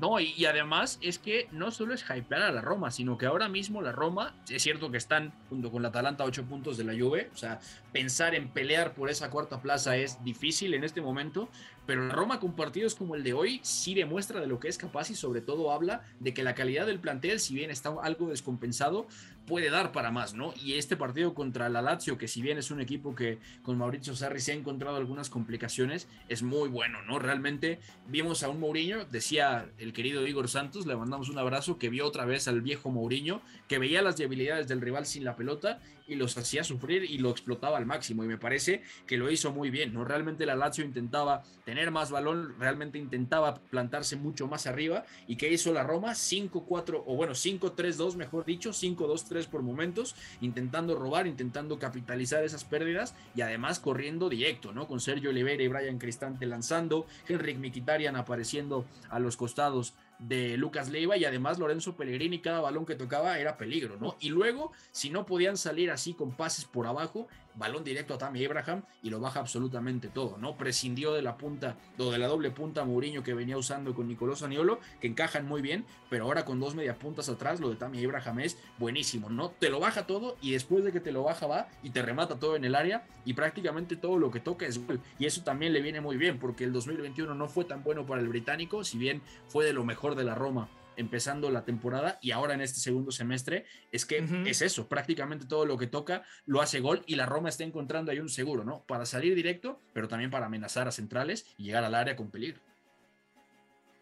No, 0.00 0.20
y, 0.20 0.32
y 0.36 0.44
además 0.44 0.98
es 1.02 1.18
que 1.18 1.48
no 1.50 1.70
solo 1.70 1.94
es 1.94 2.04
hypear 2.04 2.42
a 2.42 2.52
la 2.52 2.60
Roma, 2.60 2.90
sino 2.90 3.18
que 3.18 3.26
ahora 3.26 3.48
mismo 3.48 3.82
la 3.82 3.92
Roma, 3.92 4.34
es 4.48 4.62
cierto 4.62 4.90
que 4.90 4.96
están 4.96 5.32
junto 5.48 5.70
con 5.70 5.82
la 5.82 5.88
Atalanta 5.88 6.24
a 6.24 6.26
8 6.26 6.44
puntos 6.44 6.76
de 6.76 6.84
la 6.84 6.92
Juve, 6.92 7.30
o 7.32 7.36
sea, 7.36 7.60
pensar 7.92 8.34
en 8.34 8.48
pelear 8.48 8.94
por 8.94 9.10
esa 9.10 9.30
cuarta 9.30 9.60
plaza 9.60 9.96
es 9.96 10.22
difícil 10.22 10.74
en 10.74 10.84
este 10.84 11.00
momento, 11.00 11.48
pero 11.86 12.06
la 12.06 12.14
Roma 12.14 12.38
con 12.38 12.54
partidos 12.54 12.94
como 12.94 13.14
el 13.14 13.24
de 13.24 13.32
hoy 13.32 13.60
sí 13.62 13.94
demuestra 13.94 14.40
de 14.40 14.46
lo 14.46 14.60
que 14.60 14.68
es 14.68 14.78
capaz 14.78 15.10
y 15.10 15.14
sobre 15.14 15.40
todo 15.40 15.72
habla 15.72 16.02
de 16.20 16.34
que 16.34 16.42
la 16.42 16.54
calidad 16.54 16.86
del 16.86 17.00
plantel, 17.00 17.40
si 17.40 17.54
bien 17.54 17.70
está 17.70 17.94
algo 18.02 18.28
descompensado, 18.28 19.06
puede 19.48 19.70
dar 19.70 19.92
para 19.92 20.10
más, 20.10 20.34
¿no? 20.34 20.52
Y 20.62 20.74
este 20.74 20.96
partido 20.96 21.34
contra 21.34 21.68
la 21.68 21.82
Lazio, 21.82 22.18
que 22.18 22.28
si 22.28 22.42
bien 22.42 22.58
es 22.58 22.70
un 22.70 22.80
equipo 22.80 23.14
que 23.14 23.38
con 23.62 23.78
Mauricio 23.78 24.14
Sarri 24.14 24.40
se 24.40 24.52
ha 24.52 24.54
encontrado 24.54 24.96
algunas 24.96 25.30
complicaciones, 25.30 26.06
es 26.28 26.42
muy 26.42 26.68
bueno, 26.68 27.02
¿no? 27.02 27.18
Realmente 27.18 27.80
vimos 28.06 28.42
a 28.42 28.50
un 28.50 28.60
Mourinho, 28.60 29.06
decía 29.06 29.66
el 29.78 29.92
querido 29.92 30.26
Igor 30.26 30.48
Santos, 30.48 30.86
le 30.86 30.94
mandamos 30.94 31.30
un 31.30 31.38
abrazo, 31.38 31.78
que 31.78 31.88
vio 31.88 32.06
otra 32.06 32.26
vez 32.26 32.46
al 32.46 32.60
viejo 32.60 32.90
Mourinho, 32.90 33.40
que 33.66 33.78
veía 33.78 34.02
las 34.02 34.16
debilidades 34.16 34.68
del 34.68 34.82
rival 34.82 35.06
sin 35.06 35.24
la 35.24 35.34
pelota 35.34 35.80
y 36.08 36.16
los 36.16 36.36
hacía 36.36 36.64
sufrir 36.64 37.04
y 37.04 37.18
lo 37.18 37.30
explotaba 37.30 37.78
al 37.78 37.86
máximo. 37.86 38.24
Y 38.24 38.28
me 38.28 38.38
parece 38.38 38.82
que 39.06 39.16
lo 39.16 39.30
hizo 39.30 39.52
muy 39.52 39.70
bien, 39.70 39.92
¿no? 39.92 40.04
Realmente 40.04 40.46
la 40.46 40.56
Lazio 40.56 40.84
intentaba 40.84 41.44
tener 41.64 41.90
más 41.90 42.10
balón, 42.10 42.54
realmente 42.58 42.98
intentaba 42.98 43.54
plantarse 43.54 44.16
mucho 44.16 44.48
más 44.48 44.66
arriba. 44.66 45.04
¿Y 45.26 45.36
qué 45.36 45.52
hizo 45.52 45.72
la 45.72 45.84
Roma? 45.84 46.12
5-4, 46.12 47.02
o 47.06 47.14
bueno, 47.14 47.34
5-3-2, 47.34 48.16
mejor 48.16 48.44
dicho, 48.44 48.70
5-2-3 48.70 49.46
por 49.48 49.62
momentos, 49.62 50.16
intentando 50.40 50.96
robar, 50.96 51.26
intentando 51.26 51.78
capitalizar 51.78 52.42
esas 52.42 52.64
pérdidas 52.64 53.14
y 53.34 53.42
además 53.42 53.78
corriendo 53.78 54.28
directo, 54.28 54.72
¿no? 54.72 54.86
Con 54.86 55.00
Sergio 55.00 55.30
Oliveira 55.30 55.62
y 55.62 55.68
Brian 55.68 55.98
Cristante 55.98 56.46
lanzando, 56.46 57.06
Henrik 57.28 57.58
Mkhitaryan 57.58 58.16
apareciendo 58.16 58.86
a 59.10 59.18
los 59.18 59.36
costados 59.36 59.94
de 60.18 60.56
Lucas 60.56 60.88
Leiva 60.88 61.16
y 61.16 61.24
además 61.24 61.58
Lorenzo 61.58 61.96
Pellegrini 61.96 62.40
cada 62.40 62.60
balón 62.60 62.86
que 62.86 62.94
tocaba 62.94 63.38
era 63.38 63.56
peligro, 63.56 63.96
¿no? 64.00 64.16
Y 64.20 64.30
luego, 64.30 64.72
si 64.90 65.10
no 65.10 65.26
podían 65.26 65.56
salir 65.56 65.90
así 65.90 66.14
con 66.14 66.32
pases 66.32 66.64
por 66.64 66.86
abajo, 66.86 67.28
balón 67.54 67.84
directo 67.84 68.14
a 68.14 68.18
Tammy 68.18 68.44
Abraham 68.44 68.82
y 69.02 69.10
lo 69.10 69.20
baja 69.20 69.40
absolutamente 69.40 70.08
todo, 70.08 70.38
¿no? 70.38 70.56
Prescindió 70.56 71.12
de 71.12 71.22
la 71.22 71.36
punta 71.36 71.76
o 71.98 72.10
de 72.10 72.18
la 72.18 72.28
doble 72.28 72.50
punta 72.50 72.84
Mourinho 72.84 73.22
que 73.22 73.34
venía 73.34 73.58
usando 73.58 73.94
con 73.94 74.08
Nicolás 74.08 74.42
Aniolo, 74.42 74.80
que 75.00 75.08
encajan 75.08 75.46
muy 75.46 75.60
bien, 75.60 75.84
pero 76.10 76.24
ahora 76.24 76.44
con 76.44 76.60
dos 76.60 76.74
media 76.74 76.98
puntas 76.98 77.28
atrás, 77.28 77.60
lo 77.60 77.70
de 77.70 77.76
Tammy 77.76 78.04
Abraham 78.04 78.40
es 78.40 78.58
buenísimo, 78.78 79.28
¿no? 79.28 79.50
Te 79.50 79.70
lo 79.70 79.80
baja 79.80 80.06
todo 80.06 80.36
y 80.40 80.52
después 80.52 80.84
de 80.84 80.92
que 80.92 81.00
te 81.00 81.12
lo 81.12 81.24
baja 81.24 81.46
va 81.46 81.68
y 81.82 81.90
te 81.90 82.02
remata 82.02 82.38
todo 82.38 82.56
en 82.56 82.64
el 82.64 82.74
área 82.74 83.06
y 83.24 83.34
prácticamente 83.34 83.96
todo 83.96 84.18
lo 84.18 84.30
que 84.30 84.40
toca 84.40 84.66
es 84.66 84.84
gol. 84.86 85.00
Y 85.18 85.26
eso 85.26 85.42
también 85.42 85.72
le 85.72 85.82
viene 85.82 86.00
muy 86.00 86.16
bien 86.16 86.38
porque 86.38 86.64
el 86.64 86.72
2021 86.72 87.34
no 87.34 87.48
fue 87.48 87.64
tan 87.64 87.82
bueno 87.82 88.06
para 88.06 88.20
el 88.20 88.28
británico, 88.28 88.84
si 88.84 88.98
bien 88.98 89.22
fue 89.48 89.64
de 89.64 89.72
lo 89.72 89.84
mejor 89.84 90.14
de 90.14 90.24
la 90.24 90.34
Roma 90.34 90.68
empezando 90.98 91.50
la 91.50 91.64
temporada 91.64 92.18
y 92.20 92.32
ahora 92.32 92.54
en 92.54 92.60
este 92.60 92.80
segundo 92.80 93.10
semestre 93.10 93.64
es 93.92 94.04
que 94.04 94.24
es 94.46 94.62
eso, 94.62 94.88
prácticamente 94.88 95.46
todo 95.46 95.64
lo 95.64 95.78
que 95.78 95.86
toca 95.86 96.24
lo 96.44 96.60
hace 96.60 96.80
gol 96.80 97.02
y 97.06 97.14
la 97.14 97.24
Roma 97.24 97.48
está 97.48 97.64
encontrando 97.64 98.10
ahí 98.10 98.18
un 98.18 98.28
seguro, 98.28 98.64
¿no? 98.64 98.84
Para 98.84 99.06
salir 99.06 99.34
directo, 99.34 99.80
pero 99.92 100.08
también 100.08 100.30
para 100.30 100.46
amenazar 100.46 100.88
a 100.88 100.92
centrales 100.92 101.46
y 101.56 101.64
llegar 101.64 101.84
al 101.84 101.94
área 101.94 102.16
con 102.16 102.30
peligro. 102.30 102.60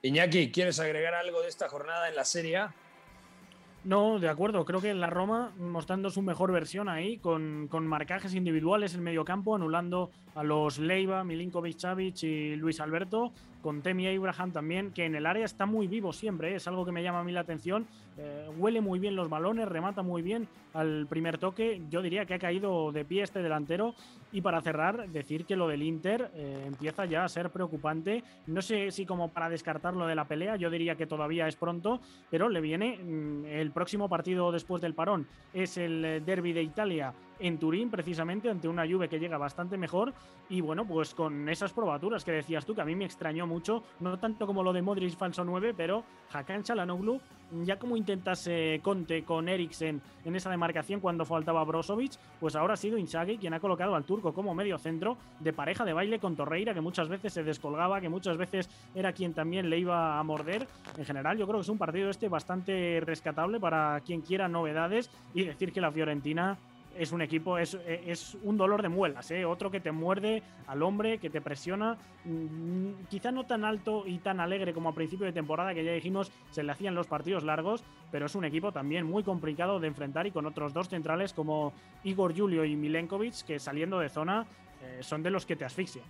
Iñaki, 0.03 0.51
¿quieres 0.51 0.81
agregar 0.81 1.15
algo 1.15 1.43
de 1.43 1.49
esta 1.49 1.69
jornada 1.69 2.09
en 2.09 2.17
la 2.17 2.25
Serie 2.25 2.57
A? 2.57 2.75
No, 3.87 4.19
de 4.19 4.29
acuerdo. 4.29 4.65
Creo 4.65 4.81
que 4.81 4.93
la 4.95 5.07
Roma 5.07 5.53
mostrando 5.61 6.11
su 6.11 6.21
mejor 6.21 6.51
versión 6.51 6.89
ahí, 6.89 7.19
con, 7.19 7.69
con 7.71 7.87
marcajes 7.87 8.35
individuales 8.35 8.97
en 8.97 9.05
medio 9.05 9.25
campo, 9.25 9.55
anulando 9.55 10.11
a 10.35 10.43
los 10.43 10.81
Leiva, 10.81 11.23
Milinkovic 11.23 11.79
Savic 11.79 12.25
y 12.25 12.57
Luis 12.57 12.81
Alberto, 12.81 13.33
con 13.63 13.83
Temi 13.83 14.09
Abraham 14.09 14.51
también, 14.51 14.91
que 14.91 15.05
en 15.05 15.15
el 15.15 15.25
área 15.25 15.45
está 15.45 15.67
muy 15.67 15.87
vivo 15.87 16.13
siempre, 16.13 16.51
¿eh? 16.51 16.57
es 16.57 16.67
algo 16.67 16.85
que 16.85 16.91
me 16.91 17.05
llama 17.05 17.21
a 17.21 17.25
mí 17.25 17.31
la 17.31 17.43
atención. 17.43 17.87
Eh, 18.19 18.49
huele 18.57 18.81
muy 18.81 18.99
bien 18.99 19.15
los 19.15 19.29
balones, 19.29 19.69
remata 19.69 20.03
muy 20.03 20.23
bien 20.23 20.49
al 20.73 21.07
primer 21.07 21.39
toque. 21.39 21.83
Yo 21.91 22.03
diría 22.03 22.25
que 22.25 22.35
ha 22.35 22.39
caído 22.39 22.93
de 22.93 23.05
pie 23.05 23.23
este 23.23 23.43
delantero. 23.43 23.95
Y 24.33 24.41
para 24.41 24.61
cerrar, 24.61 25.09
decir 25.09 25.45
que 25.45 25.57
lo 25.57 25.69
del 25.69 25.83
Inter 25.83 26.31
eh, 26.35 26.65
empieza 26.67 27.05
ya 27.05 27.25
a 27.25 27.29
ser 27.29 27.51
preocupante. 27.51 28.25
No 28.47 28.63
sé 28.63 28.91
si 28.91 29.07
como 29.07 29.29
para 29.29 29.49
descartarlo 29.49 30.07
de 30.07 30.15
la 30.15 30.27
pelea, 30.27 30.57
yo 30.57 30.71
diría 30.71 30.97
que 30.97 31.07
todavía 31.07 31.47
es 31.47 31.57
pronto, 31.57 32.01
pero 32.31 32.49
le 32.49 32.61
viene 32.61 32.99
mm, 32.99 33.47
el 33.47 33.71
próximo 33.71 34.09
partido 34.09 34.51
después 34.53 34.83
del 34.83 34.95
parón. 34.95 35.27
Es 35.53 35.77
el 35.77 36.05
eh, 36.05 36.21
Derby 36.21 36.53
de 36.53 36.63
Italia 36.63 37.15
en 37.39 37.59
Turín, 37.59 37.91
precisamente, 37.91 38.51
ante 38.51 38.69
una 38.69 38.87
Juve 38.87 39.09
que 39.09 39.19
llega 39.19 39.39
bastante 39.39 39.77
mejor. 39.77 40.13
Y 40.49 40.61
bueno, 40.61 40.87
pues 40.87 41.15
con 41.15 41.49
esas 41.49 41.73
probaturas 41.73 42.25
que 42.25 42.33
decías 42.33 42.65
tú, 42.65 42.75
que 42.75 42.81
a 42.81 42.85
mí 42.85 42.95
me 42.95 43.05
extrañó 43.05 43.47
mucho, 43.47 43.83
no 44.01 44.19
tanto 44.19 44.47
como 44.47 44.63
lo 44.63 44.73
de 44.73 44.83
Modric 44.83 45.17
falso 45.17 45.45
9, 45.45 45.75
pero 45.77 46.05
Hakan 46.33 46.63
Çalhanoğlu, 46.63 47.21
ya 47.65 47.79
como 47.79 47.97
intentase 47.97 48.81
Conte 48.83 49.25
con 49.25 49.49
Eriksen 49.49 50.01
en 50.25 50.37
esa 50.37 50.51
demarcación 50.51 51.01
cuando 51.01 51.25
faltaba 51.25 51.65
Brozovic, 51.65 52.13
pues 52.41 52.57
ahora 52.57 52.75
ha 52.75 52.77
sido 52.77 52.99
Inzaghi 52.99 53.39
quien 53.39 53.55
ha 53.55 53.61
colocado 53.61 53.95
al 53.95 54.05
turco 54.05 54.33
como 54.33 54.55
medio 54.55 54.79
centro 54.79 55.17
de 55.41 55.53
pareja 55.53 55.85
de 55.85 55.93
baile 55.93 56.19
con 56.19 56.37
Torreira, 56.37 56.75
que 56.75 56.81
muchas 56.81 57.09
veces 57.09 57.33
se 57.33 57.45
descolgaba, 57.45 58.01
que 58.01 58.09
muchas 58.09 58.37
veces 58.37 58.69
era 58.95 59.13
quien 59.13 59.35
también 59.35 59.71
le 59.71 59.79
iba 59.79 60.19
a 60.19 60.23
morder. 60.23 60.67
En 60.97 61.05
general, 61.05 61.39
yo 61.39 61.47
creo 61.47 61.59
que 61.59 61.63
es 61.63 61.69
un 61.69 61.79
partido 61.79 62.11
este 62.11 62.29
bastante 62.29 63.01
rescatable 63.01 63.61
para 63.61 64.01
quien 64.01 64.23
quiera 64.23 64.49
novedades 64.49 65.11
y 65.35 65.45
decir 65.45 65.73
que 65.73 65.81
la 65.81 65.93
Fiorentina 65.93 66.59
es 66.99 67.13
un 67.13 67.23
equipo, 67.23 67.59
es, 67.59 67.77
es 67.87 68.37
un 68.43 68.57
dolor 68.57 68.83
de 68.83 68.89
muelas, 68.89 69.31
¿eh? 69.31 69.45
otro 69.45 69.71
que 69.71 69.81
te 69.81 69.93
muerde 69.93 70.43
al 70.67 70.83
hombre, 70.83 71.19
que 71.19 71.31
te 71.31 71.41
presiona, 71.41 71.99
mm, 72.25 73.07
quizá 73.09 73.33
no 73.33 73.45
tan 73.45 73.65
alto 73.65 74.05
y 74.07 74.19
tan 74.19 74.41
alegre 74.41 74.73
como 74.73 74.89
a 74.89 74.95
principio 74.95 75.27
de 75.27 75.33
temporada, 75.33 75.75
que 75.75 75.85
ya 75.85 75.93
dijimos 75.93 76.33
se 76.51 76.63
le 76.63 76.73
hacían 76.73 76.95
los 76.95 77.07
partidos 77.07 77.45
largos, 77.45 77.85
pero 78.11 78.27
es 78.27 78.35
un 78.35 78.45
equipo 78.45 78.73
también 78.73 79.07
muy 79.07 79.23
complicado 79.23 79.81
de 79.81 79.89
enfrentar 79.89 80.27
y 80.27 80.31
con 80.31 80.47
otros 80.47 80.73
dos 80.73 80.89
centrales 80.89 81.33
como 81.33 81.73
Igor 82.05 82.37
Julio 82.37 82.65
y 82.65 82.77
Milenkovic, 82.77 83.45
que 83.45 83.59
saliendo 83.59 83.99
de 83.99 84.09
zona 84.09 84.47
eh, 84.83 84.99
son 85.03 85.23
de 85.23 85.31
los 85.31 85.47
que 85.47 85.57
te 85.57 85.65
asfixian. 85.65 86.05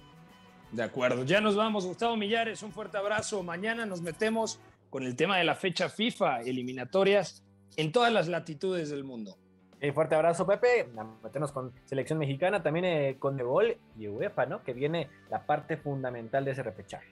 De 0.73 0.83
acuerdo, 0.83 1.25
ya 1.25 1.41
nos 1.41 1.57
vamos. 1.57 1.87
Gustavo 1.87 2.17
Millares, 2.17 2.63
un 2.63 2.73
fuerte 2.73 2.99
abrazo. 2.99 3.43
Mañana 3.43 3.87
nos 3.87 4.03
metemos 4.03 4.59
con 4.91 5.05
el 5.05 5.15
tema 5.15 5.39
de 5.39 5.45
la 5.45 5.55
fecha 5.55 5.89
FIFA, 5.89 6.41
eliminatorias 6.41 7.43
en 7.77 7.93
todas 7.93 8.13
las 8.13 8.29
latitudes 8.29 8.91
del 8.91 9.05
mundo. 9.05 9.37
Un 9.83 9.93
fuerte 9.93 10.15
abrazo, 10.15 10.47
Pepe. 10.47 10.89
Meternos 11.23 11.53
con 11.53 11.73
selección 11.85 12.19
mexicana, 12.19 12.63
también 12.63 12.85
eh, 12.87 13.17
con 13.19 13.37
Nebol 13.37 13.77
y 13.99 14.09
UEFA, 14.09 14.47
¿no? 14.47 14.63
Que 14.63 14.73
viene 14.73 15.09
la 15.31 15.45
parte 15.45 15.77
fundamental 15.77 16.45
de 16.45 16.53
ese 16.53 16.63
repechaje. 16.63 17.09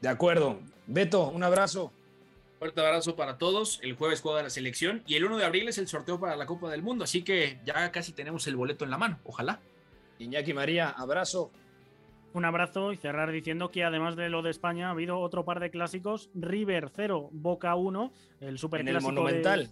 De 0.00 0.08
acuerdo. 0.08 0.60
Beto, 0.86 1.28
un 1.28 1.42
abrazo. 1.42 1.92
Fuerte 2.58 2.80
abrazo 2.80 3.16
para 3.16 3.38
todos. 3.38 3.80
El 3.82 3.94
jueves 3.94 4.20
juega 4.20 4.42
la 4.42 4.50
selección 4.50 5.02
y 5.06 5.16
el 5.16 5.24
1 5.24 5.38
de 5.38 5.44
abril 5.44 5.68
es 5.68 5.78
el 5.78 5.88
sorteo 5.88 6.18
para 6.18 6.36
la 6.36 6.46
Copa 6.46 6.70
del 6.70 6.82
Mundo, 6.82 7.04
así 7.04 7.22
que 7.22 7.60
ya 7.64 7.90
casi 7.92 8.12
tenemos 8.12 8.46
el 8.46 8.56
boleto 8.56 8.84
en 8.84 8.90
la 8.90 8.98
mano. 8.98 9.18
Ojalá. 9.24 9.60
Iñaki 10.18 10.52
María, 10.52 10.90
abrazo. 10.90 11.50
Un 12.34 12.44
abrazo 12.44 12.92
y 12.92 12.96
cerrar 12.96 13.30
diciendo 13.30 13.70
que 13.70 13.84
además 13.84 14.16
de 14.16 14.28
lo 14.28 14.42
de 14.42 14.50
España 14.50 14.88
ha 14.88 14.90
habido 14.90 15.18
otro 15.18 15.44
par 15.44 15.60
de 15.60 15.70
clásicos, 15.70 16.30
River 16.34 16.90
0, 16.94 17.30
Boca 17.32 17.74
1, 17.74 18.12
el 18.40 18.58
superclásico 18.58 19.12
Monumental. 19.12 19.70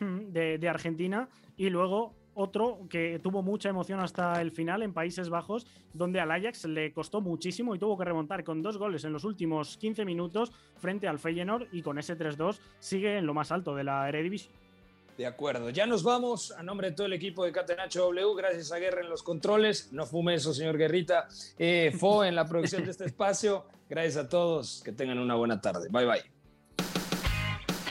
De, 0.00 0.58
de, 0.58 0.68
Argentina 0.68 1.28
y 1.56 1.70
luego 1.70 2.14
otro 2.34 2.80
que 2.90 3.20
tuvo 3.22 3.42
mucha 3.42 3.68
emoción 3.68 4.00
hasta 4.00 4.40
el 4.40 4.50
final 4.50 4.82
en 4.82 4.92
Países 4.92 5.28
Bajos, 5.28 5.66
donde 5.92 6.20
al 6.20 6.30
Ajax 6.30 6.64
le 6.64 6.92
costó 6.92 7.20
muchísimo 7.20 7.74
y 7.74 7.78
tuvo 7.78 7.96
que 7.96 8.04
remontar 8.04 8.44
con 8.44 8.60
dos 8.60 8.76
goles 8.76 9.04
en 9.04 9.12
los 9.12 9.24
últimos 9.24 9.76
15 9.78 10.04
minutos 10.04 10.52
frente 10.76 11.08
al 11.08 11.18
Feyenoord 11.18 11.68
y 11.72 11.82
con 11.82 11.98
ese 11.98 12.18
3-2 12.18 12.58
sigue 12.80 13.18
en 13.18 13.26
lo 13.26 13.34
más 13.34 13.52
alto 13.52 13.74
de 13.74 13.84
la 13.84 14.08
Eredivisie. 14.08 14.50
De 15.16 15.26
acuerdo, 15.26 15.70
ya 15.70 15.86
nos 15.86 16.02
vamos. 16.02 16.50
A 16.52 16.62
nombre 16.62 16.90
de 16.90 16.96
todo 16.96 17.06
el 17.06 17.12
equipo 17.12 17.44
de 17.44 17.52
Catenacho 17.52 18.00
W, 18.00 18.34
gracias 18.36 18.72
a 18.72 18.78
Guerra 18.78 19.00
en 19.00 19.08
los 19.08 19.22
controles. 19.22 19.92
No 19.92 20.06
fume 20.06 20.34
eso, 20.34 20.52
señor 20.52 20.76
Guerrita. 20.76 21.28
Eh, 21.56 21.94
Fo 21.96 22.24
en 22.24 22.34
la 22.34 22.48
producción 22.48 22.84
de 22.84 22.90
este 22.90 23.04
espacio. 23.06 23.64
Gracias 23.88 24.16
a 24.16 24.28
todos. 24.28 24.82
Que 24.84 24.90
tengan 24.92 25.20
una 25.20 25.36
buena 25.36 25.60
tarde. 25.60 25.88
Bye 25.90 26.06
bye 26.06 26.33